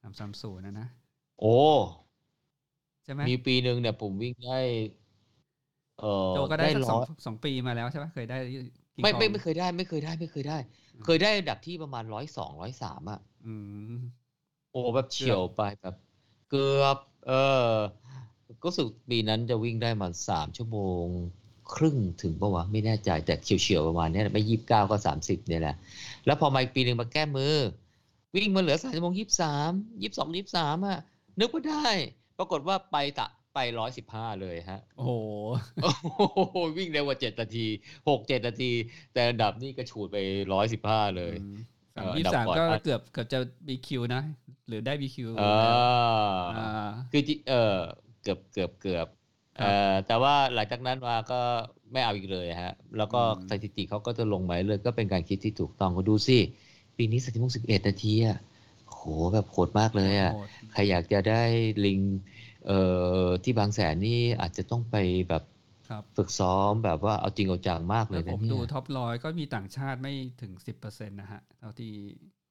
[0.00, 0.88] สามสามศูนย์นะนะ
[1.40, 1.56] โอ้
[3.04, 4.58] ใช่ไหมมีปีหนึ่งเนี่ยผมวิ่งได้
[6.00, 8.36] เออโจก็ได้สักสร้องอยสองปีมาแล้วใช่ไหมเคยได้
[8.94, 10.58] King ไม่ไม่ Kong ไม่เคยได้ ไม่เคยได้ไม่เคยได้
[10.94, 13.54] อืมเคยได้อันดับที่ประมาณร้อยสองร้อยสามอะอื
[13.92, 13.94] ม
[14.72, 15.96] โอ้แบบเฉียวไปแบบ
[16.50, 17.32] เกือบ เอ
[17.70, 17.72] อ
[18.62, 21.06] ก็รู้สึกปีนั้นจะวิ่งได้มาสามชั่วโมง
[21.74, 25.76] ครึ่งถึงปะวะไม่แน่ใจแต่เฉียวๆประมาณเนี้ยไม่ยี่สิบเก้าก็สามสิบเนี่ยแหละ
[26.26, 27.56] แล้วพอมาอีกปีหนึ่งมาแก้มือ
[28.36, 29.70] วิ่งมาเหลือสามชั่วโมงยี่สิบสาม
[30.02, 30.98] ยี่สิบสองยี่สิบสามอะ
[31.40, 31.86] นึกว่าได้
[32.38, 35.12] ปรากฏว่าไปตะไปร้อยสิบห้าเลยฮะโอ้โห
[35.82, 37.66] โอ้โหวิ่งเร็วกว่าเจ็ดนาที
[38.08, 38.70] หกเจ็ดนาที
[39.12, 40.16] แต่อันดับนี่กระฉูดไป
[40.52, 41.34] ร้อยสิบห้าเลย
[41.96, 44.22] สามเออยี่สามอันดับก่อนก็อะเกือบเกือบจะบีคิวนะ
[44.68, 45.54] หรือได้บีคิวอ่า
[46.56, 47.78] อ่าคือจิเออ
[48.22, 49.10] เกือบเกือบเกือบครับ
[49.56, 49.64] เอ่อ
[50.06, 51.40] แต่ว่าหลังจากนั้นมาก็
[51.92, 56.38] ไม่เอาอีกเลยฮะ แล้วก็อืมสถิติเขาก็จะลงมาเลยก็เป็นการคิดที่ถูกต้องก็ดูสิ
[56.96, 58.36] ปีนี้สถิติสิบเอ็ดนาทีอะ
[58.88, 59.02] โห
[59.32, 61.42] แบบโหดมากเลยอะโหดใครอยากจะได้
[61.84, 62.00] ลิง
[62.66, 62.80] เอ่
[63.24, 64.96] อที่บางแสนนี่อาจจะต้องไป
[65.28, 65.42] แบบ
[65.88, 71.92] ครับฝึกซ้อมแบบว่าเอาจริงเอาจังมากเลแล้ยวนะผมเนี่ดูยท็อปร้อยก็มีต่างชาติไม่ถึงสิบเปอร์เซ็นต์นะฮะเท่าที่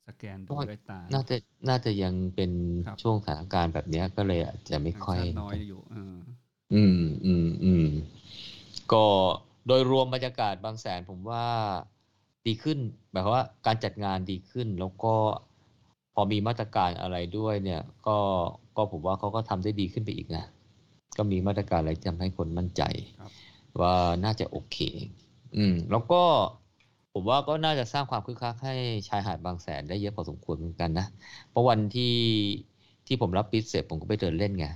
[0.08, 1.36] สแกนดูเพราะว่าด้วยตา น่าจะ
[1.70, 2.52] น่าจะยังเป็น
[2.86, 7.86] ครับช่วงสถานการณ์แบบเนี้ยก็เลยอาจจะไม่ต่างค่อยชาติน้อยอยู่เอออืมอืมอืม
[8.92, 9.06] ก็
[9.68, 11.46] โดยรวมบรรยากาศบางแสนผมว่า
[12.46, 12.80] ดีขึ้น
[13.14, 15.14] แบบว่าการจัดงานดีขึ้นแล้วก็
[16.14, 18.18] พอมีมาตรการอะไรด้วยเนี่ย ก็
[18.76, 20.46] ก็ผมว่าเขาก็ทำได้ดีขึ้นไปอีกนะ
[21.18, 22.84] ก็มีมาตรการอะไรที่ทำให้คนมั่นใจ
[23.20, 23.32] ครับ
[23.82, 24.78] ว่าน่าจะโอเค
[25.56, 26.22] อืม แล้วก็
[27.14, 28.76] ผมว่าก็น่าจะสร้างความคึกคักให้
[29.08, 31.08] ชายหาดบางแสนได้เยอะพอสมควรเหมือนกันนะ
[31.50, 32.16] เพราะวันที่
[33.08, 34.68] ที่ผมรับปิดเสร็จผมก็ไปเดินเล่นไง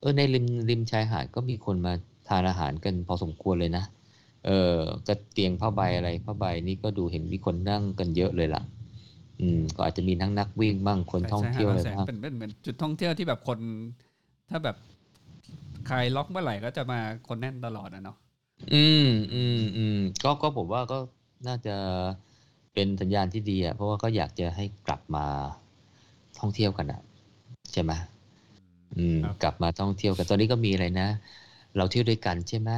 [0.00, 1.92] เออในริมริมชายหาดก็มีคนมา
[2.28, 3.84] ทานอาหารกันพอสมควรเลยนะ
[4.46, 4.76] เออ
[5.08, 8.62] กระเตียงผ้าใบอะไรผ้าใบนี่ก็ดูเห็นมีคนนั่งกันเยอะเลยล่ะ
[9.40, 13.58] อืม ก็อาจจะมีทั้งนักวิ่งบ้างคนท่องเที่ยวอะไรใช่ฮะบางแสนบ้างเป็นเป็นเหมือนจุดท่องเที่ยวที่แบบคน
[14.50, 14.76] ถ้าแบบ
[15.86, 16.98] ใครล็อกเมื่อไหร่ก็จะมา
[17.28, 18.16] คนแน่นตลอดอะเนาะ
[18.74, 20.98] อืมอืมอืมก็ก็ผมว่าก็
[21.46, 21.76] น่าจะ
[22.74, 25.24] เป็นสัญญาณที่ดีอะเพราะว่าก็อยากจะให้กลับมา
[26.38, 27.00] ท่องเที่ยวกันอะ
[27.72, 27.92] ใช่ไหม
[28.96, 31.08] อืมครับกลับมาท่องเที่ยวกันตอนนี้ก็มีอะไรนะ
[31.76, 32.70] เราเที่ยวด้วยกันใช่ไหม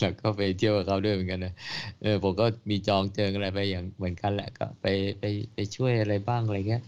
[0.00, 1.52] แล้วก็ไปเที่ยวกับเขาด้วยเหมือนกันนะ
[2.02, 4.86] เออผมก็มีจองเจออะไรไปอย่างเหมือนกันแหละก็ไป
[5.20, 5.24] ไป
[5.54, 6.82] ไปช่วยอะไรบ้างอะไรเงี้ย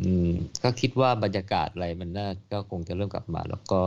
[0.00, 0.28] อืม
[0.62, 3.82] ก็คิดว่าบรรยากาศอะไรมันน่าก็คงจะเริ่มกลับมา แล้วก็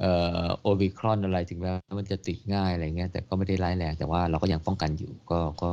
[0.00, 0.12] เอ่
[0.42, 5.70] อโอมิครอนอะไรถึงแม้มันจะติดง่ายอะไรเงี้ยแต่ก็ไม่ได้ร้ายแรงแต่ว่าเราก็ยังป้องกันอยู่ก็ก็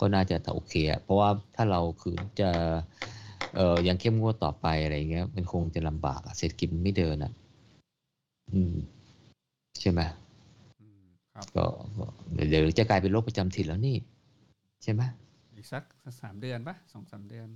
[0.00, 2.50] ก็น่าจะโอเคอะเพราะว่าถ้าเราคือจะ
[3.56, 7.32] เอ่อยังเข้มงวดต่อไปอะไรเงี้ย มันคงจะลำบากอะเศรษฐกิจมันไม่เดินอะ
[8.52, 8.74] อืม
[9.80, 10.00] ใช่ไหม
[10.80, 11.04] อืม
[11.34, 11.64] ครับก็
[11.98, 12.06] ก็
[12.50, 13.96] เดี๋ยวจะกลายเป็นโรคประจำถิ่นแล้วนี่
[14.82, 15.02] ใช่ไหม
[15.56, 15.82] อีกสัก
[16.20, 17.48] สามเดือนปะสองสามเดือน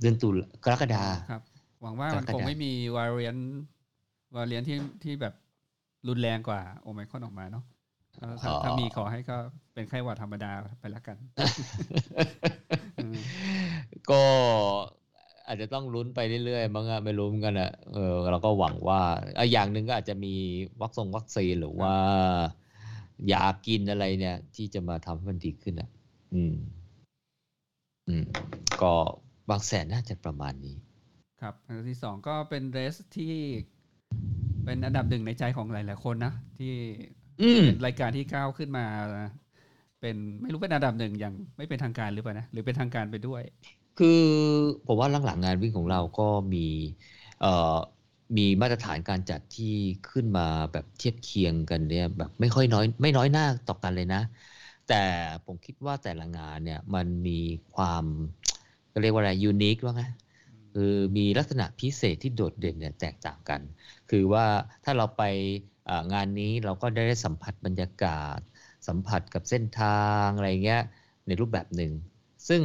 [0.00, 1.42] เดือนตุลากรกฎาครับ
[1.82, 3.36] หวังว่ามันกรกฎาคงไม่มีวาเรียน
[4.36, 5.34] วาเรียนที่ที่แบบ
[6.08, 7.64] รุนแรงกว่าโอไมครอนออกมาเนาะ
[8.20, 9.36] ก็ถ้าถ้ามีขอให้ก็
[9.74, 11.16] เป็นไข้หวัดธรรมดาไปละกัน
[13.02, 13.20] อืม
[14.10, 14.22] ก็
[15.52, 19.00] อาจจะต้องลุ้นไปเรื่อยๆมั้งอะไม่รู้เหมือนกันอะเออเราก็หวังว่า
[19.38, 20.34] อะอย่างหนึ่งก็อาจจะมี
[20.80, 21.94] วัคซงวัคซีนหรือว่า
[23.32, 25.88] ยากินอะไรเนี่ย ที่จะมาทำให้มันดีขึ้นอะ
[26.34, 26.54] อืม
[28.08, 28.24] อืม
[28.82, 28.92] ก็
[29.48, 30.76] บางแสนน่าจะประมาณนี้
[31.40, 33.32] ครับอันที่สองก็เป็นเรสที่
[34.64, 36.74] เป็นอันดับหนึ่งในใจของหลาย ๆ คนนะ ที่
[37.40, 38.84] อืม เป็นรายการที่ก้าวขึ้นมา
[40.00, 43.42] เป็นไม่รู้เป็นอันดับหนึ่งอย่างไม่เป็นทางการหรือเปล่านะ หรือเป็นทางการไปด้วย
[43.96, 44.08] คือ
[44.86, 46.22] ผมว่าหลังๆงานวิ่งของเราก็
[46.54, 46.58] มี
[47.38, 47.46] เอ่อ
[48.36, 49.64] มีมาตรฐานการจัดที่
[50.04, 54.18] ขึ้นมาแบบเทียบเคียงกันเนี่ยแบบไม่ค่อยน้อยไม่น้อยหน้าต่อกันเลยนะ
[54.86, 54.94] แต่
[55.44, 57.32] ผมคิดว่าแต่ละงานเนี่ยมันมี
[57.72, 58.04] ความ
[58.92, 60.02] ก็เรียกว่าอะไรยูนิคว่าไง
[60.72, 63.60] คือมีลักษณะพิเศษที่โดดเด่นเนี่ยแตกต่างกัน
[64.10, 64.44] คือว่า
[64.84, 65.22] ถ้าเราไป
[66.12, 68.38] งานนี้เราก็ได้สัมผัสบรรยากาศ
[68.88, 69.88] สัมผัสกับเส้นทา
[70.24, 70.80] งอะไรเงี้ย
[71.26, 71.92] ในรูปแบบหนึ่ง
[72.48, 72.62] ซึ่ง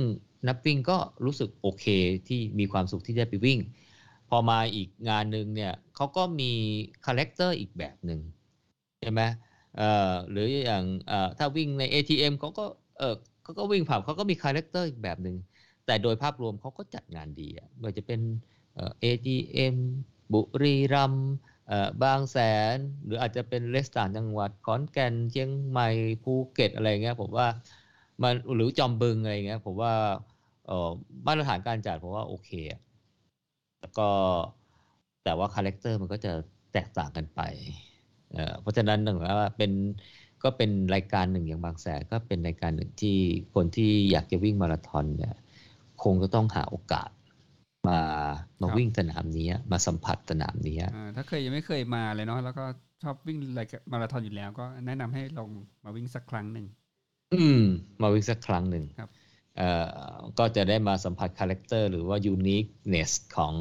[0.50, 1.86] นักวิ่งก็รู้สึกโอเค
[2.28, 3.60] ที่มีความสุขที่ได้ไปวิ่ง
[4.30, 6.52] พอมาอีกงานหนึ่งเนี่ยเขาก็มี
[7.06, 8.20] character อีกแบบหนึ่ง
[9.02, 9.22] ใช่ไหม
[10.32, 10.84] หรืออย่าง
[11.38, 12.66] ถ้าวิ่งใน ATM เขาก็
[12.98, 15.36] เออเขาก็วิ่งผ่านเขาก็มี character อีกแบบหนึ่ง
[15.86, 18.22] แต่โดยภาพรวมเขาก็จัดงานดีอะไม่ว่าจะเป็น
[18.76, 19.76] เอ่อ ATM
[20.34, 21.14] บุรีรัม
[22.04, 22.38] บางแส
[22.74, 22.76] น
[23.06, 25.90] หรืออาจจะเป็น race ต่างจังหวัดขอนแก่นเชียงใหม่
[26.24, 27.48] ภูเก็ตอะไรเงี้ยผมว่า
[28.24, 29.94] มันหรือจอมบึงอะไรเงี้ยผมว่า
[30.68, 30.92] เอ่อ
[31.28, 32.80] มาตรฐานการจัดผมว่าโอเคอะ
[33.80, 34.08] แล้วก็
[35.24, 36.32] แต่ว่า character มันก็จะ
[36.74, 37.42] แตกต่างกันไป
[38.34, 39.72] เอ่อเพราะฉะนั้นหนึ่งว่าเป็น
[40.44, 43.18] ก็เป็นรายการหนึ่งอย่างบางแสนก็เป็นรายการหนึ่งที่
[43.54, 45.36] คนที่อยากจะวิ่งมาราธอนเนี่ย
[46.04, 47.10] คงจะต้องหาโอกาส
[47.88, 48.00] มา
[48.62, 52.64] มาครับวิ่งสนามนี้มาสัมผัสสนามนี้อ่าถ้าเคยยังไม่เคยมาเลยเนาะแล้วก็
[53.02, 55.50] ชอบวิ่งรายการมาราธอนอยู่แล้ว ก็แนะนำให้ลอง
[55.84, 56.66] มาวิ่งสักครั้งหนึ่ง
[57.32, 57.60] อืม
[58.02, 59.27] มาวิ่งสักครั้งหนึ่งครับเอ่อ
[60.40, 63.54] ก็จะได้มาสัมผัส character หรือว่า uniqueness ของ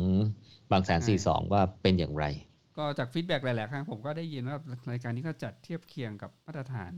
[0.71, 2.25] บางแสนสี่สองว่าเป็นอย่างไร
[2.77, 4.59] ก็จาก feedback หลาย ๆ ครั้งผมก็ได้ยินว่า
[4.91, 6.93] รายการนี้ก็จัดเทียบเคียงกับมาตรฐาน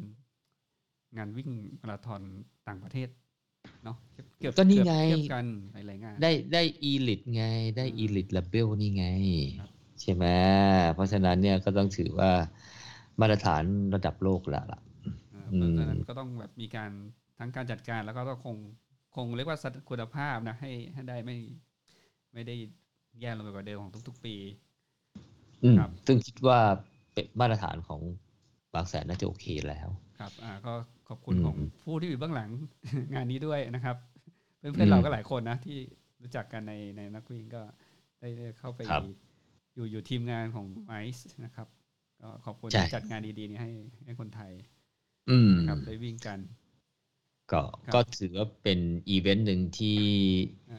[1.16, 1.50] งานวิ่ง
[1.80, 2.22] มาราธอน
[2.68, 3.08] ต่างประเทศ
[3.84, 3.96] เนาะ
[4.38, 7.42] เกือบก็นี่เกือบไงเทียบกันหลายๆงาน ได้ได้อีลิทไง
[7.76, 9.04] ได้อืมอีลิทเลเบลนี่ไง
[9.56, 9.70] ครับ
[10.00, 10.24] ใช่ไหม
[10.94, 12.30] เพราะฉะนั้นเนี่ยก็ต้องถือว่า
[13.20, 13.62] มาตรฐาน
[13.94, 14.80] ระดับโลกแล้วล่ะ
[15.32, 16.90] อ่าอืเพมราะฉะนั้นก็ต้องแบบมีการ
[17.38, 18.56] ทั้งการจัดการแล้วก็ต้องคง
[19.18, 19.58] คงเรียกว่า
[19.90, 21.36] คุณภาพนะให้ให้ได้ไม่
[22.34, 22.54] ไม่ได้
[23.20, 24.34] แย่ลงไปกว่าเดิมของทุก ๆ ปี
[25.64, 26.58] อืมครับซึ่งคิดว่า
[27.12, 28.00] เป็นมาตรฐานของ
[28.74, 29.88] บางแสนน่าจะโอเคแล้ว
[30.18, 30.72] ครับ อ่า ก็
[31.08, 32.50] ขอบคุณอืมของผู้ที่อยู่เบื้องหลัง
[33.14, 33.96] งานนี้ด้วยนะครับ
[34.58, 35.78] เพื่อือนมๆเราก็หลายคนนะที่
[36.22, 37.62] รู้จักกันในในนักวิ่งก็
[38.20, 39.02] ได้ได้เข้าไปครับ
[39.74, 41.68] อยู่อยู่ทีมงานของไอซ์นะครับ
[42.20, 43.72] ก็ขอบคุณใช่ที่จัดงานดีๆนี้ให้
[44.04, 44.52] ให้คนไทย
[45.28, 46.38] อืมนะครับได้วิ่งกัน
[47.52, 50.00] ก็ครับก็ถือว่าเป็นอีเวนต์หนึ่งที่
[50.64, 50.78] ใช่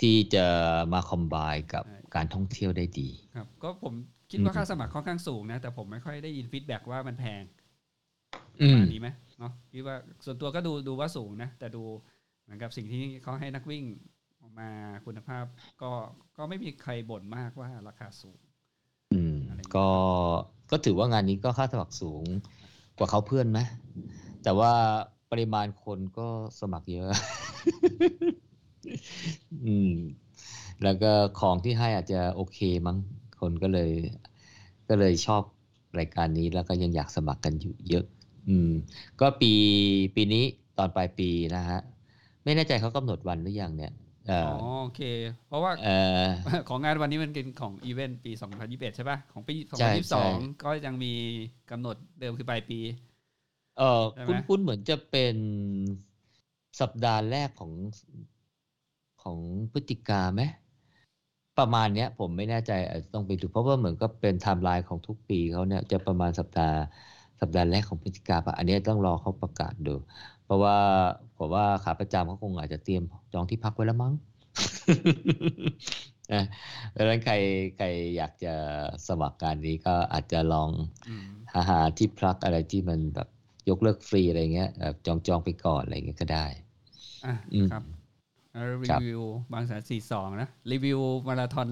[0.00, 0.46] ที่จะ
[0.92, 1.34] มาคอมไบ
[1.72, 3.94] กับใช่การท่องเที่ยวได้ดี ครับ ก็ผม
[4.30, 7.42] คิดอืมว่าค่าสมัครค่อนข้างสูงนะ แต่ผมไม่ค่อยได้ยินฟีดแบ็กว่ามันแพง
[8.62, 11.82] ปอืระมมาณนี้ไหมเนาะคิดว่าส่วนตัวก็ดูดูว่าสูงนะ แต่ดู
[12.42, 13.84] เหมือนกับสิ่งที่เขาให้นักวิ่ง
[14.40, 14.68] ออกมา
[15.06, 15.44] คุณภาพ
[15.82, 15.90] ก็
[16.36, 18.40] ก็ไม่มีใครบ่นมากว่าราคาสูง
[19.12, 19.88] อืมอะไรอย่างเงี้ยก็
[20.70, 22.24] ก็ถือว่างานนี้ก็ค่าสมัครสูง
[22.96, 23.58] กว่าเขาเพื่อนไหม
[24.42, 24.72] แต่ว่า
[25.30, 26.28] ปริมาณคนก็
[26.60, 27.10] สมัครเยอะ
[29.66, 29.90] อืม
[30.82, 32.98] แล้วก็ของที่ให้อาจจะโอเคมั้ง
[33.40, 33.90] คนก็เลย
[34.88, 35.42] ก็เลยชอบ
[35.98, 38.04] รายการนี้แล้วก็ยังอยากสมัครกันอยู่เยอะ
[38.48, 38.70] อืม
[39.20, 39.52] ก็ปี
[40.16, 40.44] ปีนี้
[40.78, 41.80] ตอนปลายปีนะฮะ
[42.44, 43.92] ไม่แน่ใจเขากำหนดวันหรือยังเนี่ย
[44.28, 44.50] เออ๋ออ
[44.80, 44.98] โอเค
[45.46, 51.08] เพราะว่าเออของงานวันนี้มันเป็นของอีเวนต์ปี 2021 ใช่ป่ะ ของปีใช่ใช่2022 ก็ยังมี
[51.70, 52.76] กำหนดเดิมคือปลายปี
[53.76, 55.36] เออใช่ไหมคุ้นคุ้นเหมือนจะเป็น
[56.80, 57.72] สัปดาห์แรกของ
[59.22, 59.38] ของ
[59.72, 60.42] พฤศจิกาไหม
[61.58, 66.78] ประมาณเนี้ย ผมไม่แน่ใจอาจจะต้องไปดูเพราะว่าเหมือนก็เป็นไทม์ไลน์ของทุกปีเขาเนี่ยจะประมาณสัปดาห์
[67.40, 69.94] สัปดาห์แรกของพฤศจิกาปะอันนี้ต้องรอเขาประกาศดู
[70.44, 70.76] เพราะว่า
[71.36, 74.14] ผมว่าขาประจำเขาคงอาจจะเตรียมจองที่พักไว้แล้วมั้ง
[76.32, 76.44] นะ
[76.90, 77.34] เพราะฉะนั้นใคร
[77.76, 77.86] ใคร
[78.16, 78.54] อยากจะ
[79.08, 80.70] สมัครการนี้ก็อาจจะลอง
[81.06, 83.28] อืมหาหาที่พักอะไรที่มันแบบ
[83.70, 86.46] ยกเลิกฟรีอะไรเงี้ยแบบจองจองไปก่อนอะไรเงี้ยก็ได้
[87.26, 87.82] อะอืมครับ
[88.52, 89.22] แล้วรีครับวิว
[89.52, 91.68] บางแสนสี่สองนะ รีวิวมาราธอน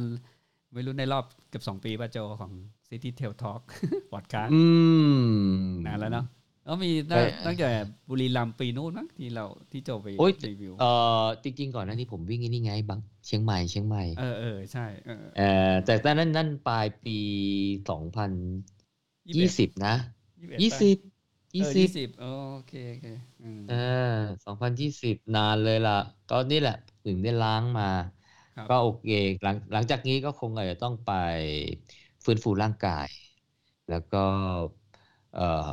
[0.73, 2.53] ไม่รู้ในรอบเกือบสองปีป่ะโจของ
[2.89, 3.61] City Tail Talk
[4.12, 4.62] พอดคาสต์อื
[5.16, 6.27] มนานแล้วเนาะ
[6.65, 7.71] แล้วมีเอ้ตั้งยตั้งแต่
[8.09, 10.85] บุรีรัมย์ปีนู้นมั้งที่เราที่โจไปโอ๊ยรีวิวเอ
[11.23, 17.19] อจริงๆก่อนหน้านี้ผมวิ่งไอ้นี่ไงบางเชียงใหม่เชียงใหม่เออเออใช่เออเออแต่ตอนนั้นนั่นปลายปี
[17.91, 18.31] สองพัน
[19.37, 19.95] ยี่สิบนะ
[20.41, 20.99] ยี่ยี่สิบสิบ
[21.55, 22.26] ยี่เออสิบยี่สิบโอ
[22.66, 23.06] เคโอเค
[23.43, 23.74] อืมเออ
[24.44, 25.93] สองพันยี่สิบนานเลยล่ะ
[26.28, 26.72] ก็นี่แหละ
[27.05, 27.85] ถึงได้ล้างมา
[28.56, 29.06] ครับก็โอเค
[29.43, 31.09] หลังหลังจากนี้ก็คงอาจจะต้องไป
[32.24, 33.09] ฟื้นฟูร่างกาย
[33.89, 34.18] แล้วก็
[35.32, 35.40] เอ่
[35.70, 35.72] อ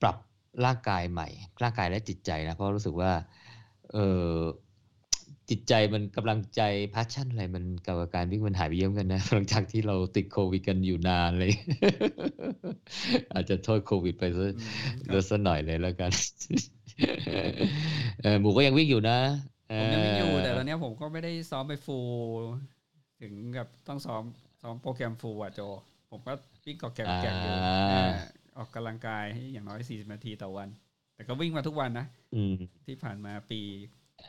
[0.00, 0.16] ปรับ
[0.64, 1.26] ร่างกายใหม่
[1.62, 3.12] ร่างกายและจิตใจนะ เพราะรู้สึกว่า
[3.92, 3.98] เออ
[5.50, 6.60] จิตใจมันกำลังใจ
[6.94, 11.52] พาชั่นอะไรมันกับการวิ่งมันหายไปเยอะเหมือนกันนะหลังจากที่เราติดโควิดกันอยู่นานเลย
[13.32, 14.74] อาจจะโทษโควิดไปซะอืม
[15.08, 16.10] คเลืรัอบสักหน่อยเลยแล้วกัน
[18.22, 19.18] เออหมูก็ยังวิ่งอยู่นะ
[19.76, 21.98] ผมยังไม่อยู่เแต่ตอนเนี้ยผมก็ไม่ได้ซ้อมไปฟู
[22.40, 22.44] ล
[23.20, 24.22] ถึงกับต้องซ้อม
[24.62, 25.60] ซ้อมโปรแกรมฟูลอะโจ
[26.10, 26.32] ผมก็
[26.66, 27.56] วิ่งกอกแกงแกงอยู่
[27.90, 28.02] อ่าอ่า
[28.56, 30.68] ออกกำลังกายให้อย่างน้อย40นาทีต่อวัน
[31.14, 32.54] แต่ก็วิ่งมาทุกวันนะอืม
[32.86, 33.60] ที่ผ่านมาปี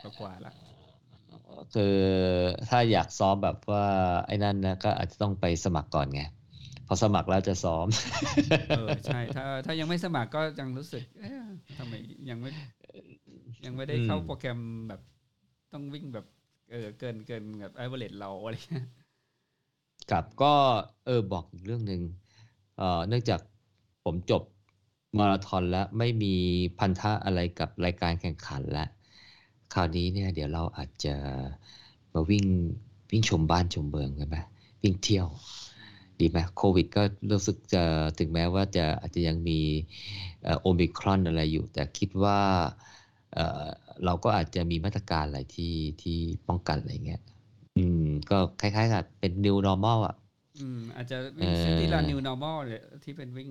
[0.02, 0.54] กว่าๆละ
[1.74, 1.98] คือ
[2.70, 3.86] ถ้าอยากซ้อมแบบว่า
[4.26, 6.22] ไอ้นั่นนะก็อาจจะต้องไปสมัครก่อนไง
[6.88, 7.88] พอสมัครแล้วจะซ้อม
[8.70, 11.44] เออใช่ถ้าถ้ายังไม่สมัครก็ยังรู้สึกเอ๊ะ
[11.78, 11.94] ทำไม
[12.30, 12.52] ยังไม่
[13.66, 15.02] ยังไม่ได้เข้าอืมโปรแกรมแบบ
[15.74, 16.26] ต้องวิ่งแบบ
[16.72, 18.86] เออเกินเกินแบบไอเวอร์เรเราอะไรเงี้ย
[20.12, 20.54] กับก็
[21.06, 22.02] เออบอกอีกเรื่องหนึ่ง
[22.78, 23.40] เอ่อเนื่องจาก
[24.04, 24.44] ผมจบ
[25.18, 26.34] มาราธอนแล้วไม่มี
[26.80, 28.88] พันธะอะไรกับรายการแข่งขันแล้ว
[29.74, 31.16] คราวนี้เนี่ยเดี๋ยวเราอาจจะ
[32.14, 32.46] มาวิ่ง
[33.12, 34.38] วิ่งชมบ้านชมเมืองกันไหม
[34.84, 35.28] วิ่งเที่ยว
[36.20, 37.02] ดีไหมโควิดก็
[37.32, 37.84] รู้สึกจะ
[38.20, 39.60] ถึงแม้ว่าจะอาจจะยังมี
[40.62, 42.40] โอมิครอนอะไรอยู่ แต่คิดว่า
[43.34, 43.66] เอ่อ
[44.06, 46.18] เราก็อาจจะมีมาตรการอะไรที่ที่
[46.48, 47.22] ป้องกันอะไรเงี้ย
[47.78, 50.16] อืม ก็คล้ายๆกับเป็น new normal อะ
[50.58, 53.50] อืม อาจจะวิ่งเออ city run new normal เลยที่เป็นวิ่ง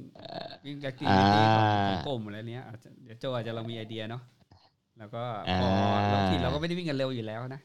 [0.64, 4.22] วิ่ง activity ของของกลุ่มอะไรเนี้ยอาจจะเดี๋ยวโจอาจจะลองมีไอเดียเนาะ
[4.98, 5.24] แล้วก็
[5.56, 5.68] พอ
[6.00, 7.60] อ่าเราทีเราก็ไม่ได้วิ่งกันเร็วอยู่แล้วนะ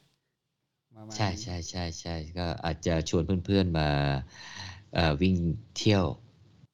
[0.97, 3.87] ประมาณใช่นี้ใช่ใช่ใช่ก็อาจจะชวนเพื่อนๆมา
[4.93, 5.35] เอ่อวิ่ง
[5.77, 6.03] เที่ยว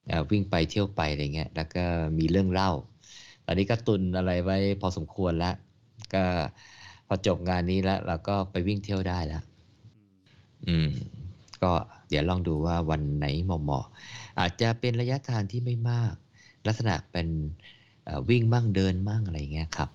[0.07, 1.85] เอ่อวิ่งไปเที่ยวไปอะไรเงี้ย แล้วก็
[2.19, 2.71] มีเรื่องเล่า
[3.45, 5.55] ตอนนี้ก็ตุนอะไรไว้พอสมควรแล้ว
[6.13, 6.23] ก็
[7.07, 9.43] พอจบงานนี้แล้วเราก็ไปวิ่งเที่ยวได้แล้ว
[10.67, 10.87] อืม
[11.63, 11.73] ก็
[12.09, 16.13] เดี๋ยวลองดูว่าวันไหนเหมาะๆอาจจะเป็นระยะทางที่ไม่มาก
[16.67, 17.27] ลักษณะเป็น
[18.05, 19.89] เอ่อวิ่งมั่งเดินมั่งอะไรเงี้ยครับ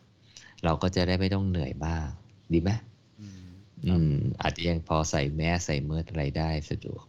[0.65, 2.09] เราก็จะได้ไม่ต้องเหนื่อยมาก
[2.53, 2.71] ดีไหม
[3.19, 3.41] อืม
[3.87, 4.11] อืม
[4.43, 7.05] อาจจะยังพอใส่แมสใส่เมิร์ดอะไรได้สะดวก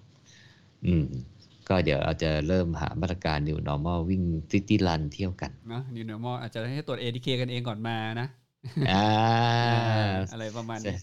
[0.86, 1.06] อืม
[1.70, 8.26] ก็เดี๋ยวเราจะเริ่มหามาตรการ new normal วิ่ง city run เที่ยวกันเนาะ new normal อาจจะให้ตรวจ ATK กันเองก่อนมานะ
[8.86, 10.96] อ่าอะไรประมาณแสนี้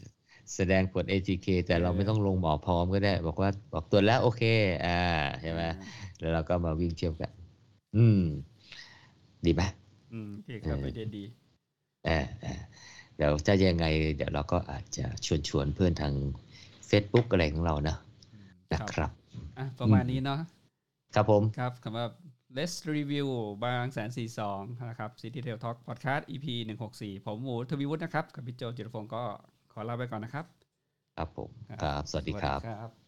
[0.55, 4.43] แสดงผล ATK แต่เราเออไม่ต้องลงหมอพร้อมก็ได้ บอกว่าบอกตรวจแล้วโอเค
[4.85, 4.91] อ่า
[5.43, 5.63] ใช่ไหม
[6.19, 7.31] แล้วเราก็มาวิ่งเที่ยวกัน
[7.97, 8.21] อืม
[9.45, 9.63] ดีไหม
[10.11, 11.42] อืมโอเคครับเออไอเดียดีอ่าอ่า
[13.17, 16.15] เดี๋ยวจะยังไง เดี๋ยวเราก็อาจจะชวนชวนเพื่อนทาง
[16.91, 17.97] Facebook อะไรของเรานะ
[18.33, 19.11] อืมนะครับ
[19.59, 20.39] อะประมาณนี้เนาะ
[21.15, 22.11] ครับผมครับสำหรับ
[22.57, 23.29] Let's Review
[23.65, 29.23] บางแสนสี่สองนะครับ City Tail Talk Podcast EP หนึ่งหกสี่ผมหมูทวีวุฒินะครับ กับพี่โจจิรพงศ์ก็
[29.73, 30.45] ขอลาไปก่อนนะครับ
[31.17, 31.51] ครับผม
[31.83, 33.02] ครับ สวัสดีครับครับ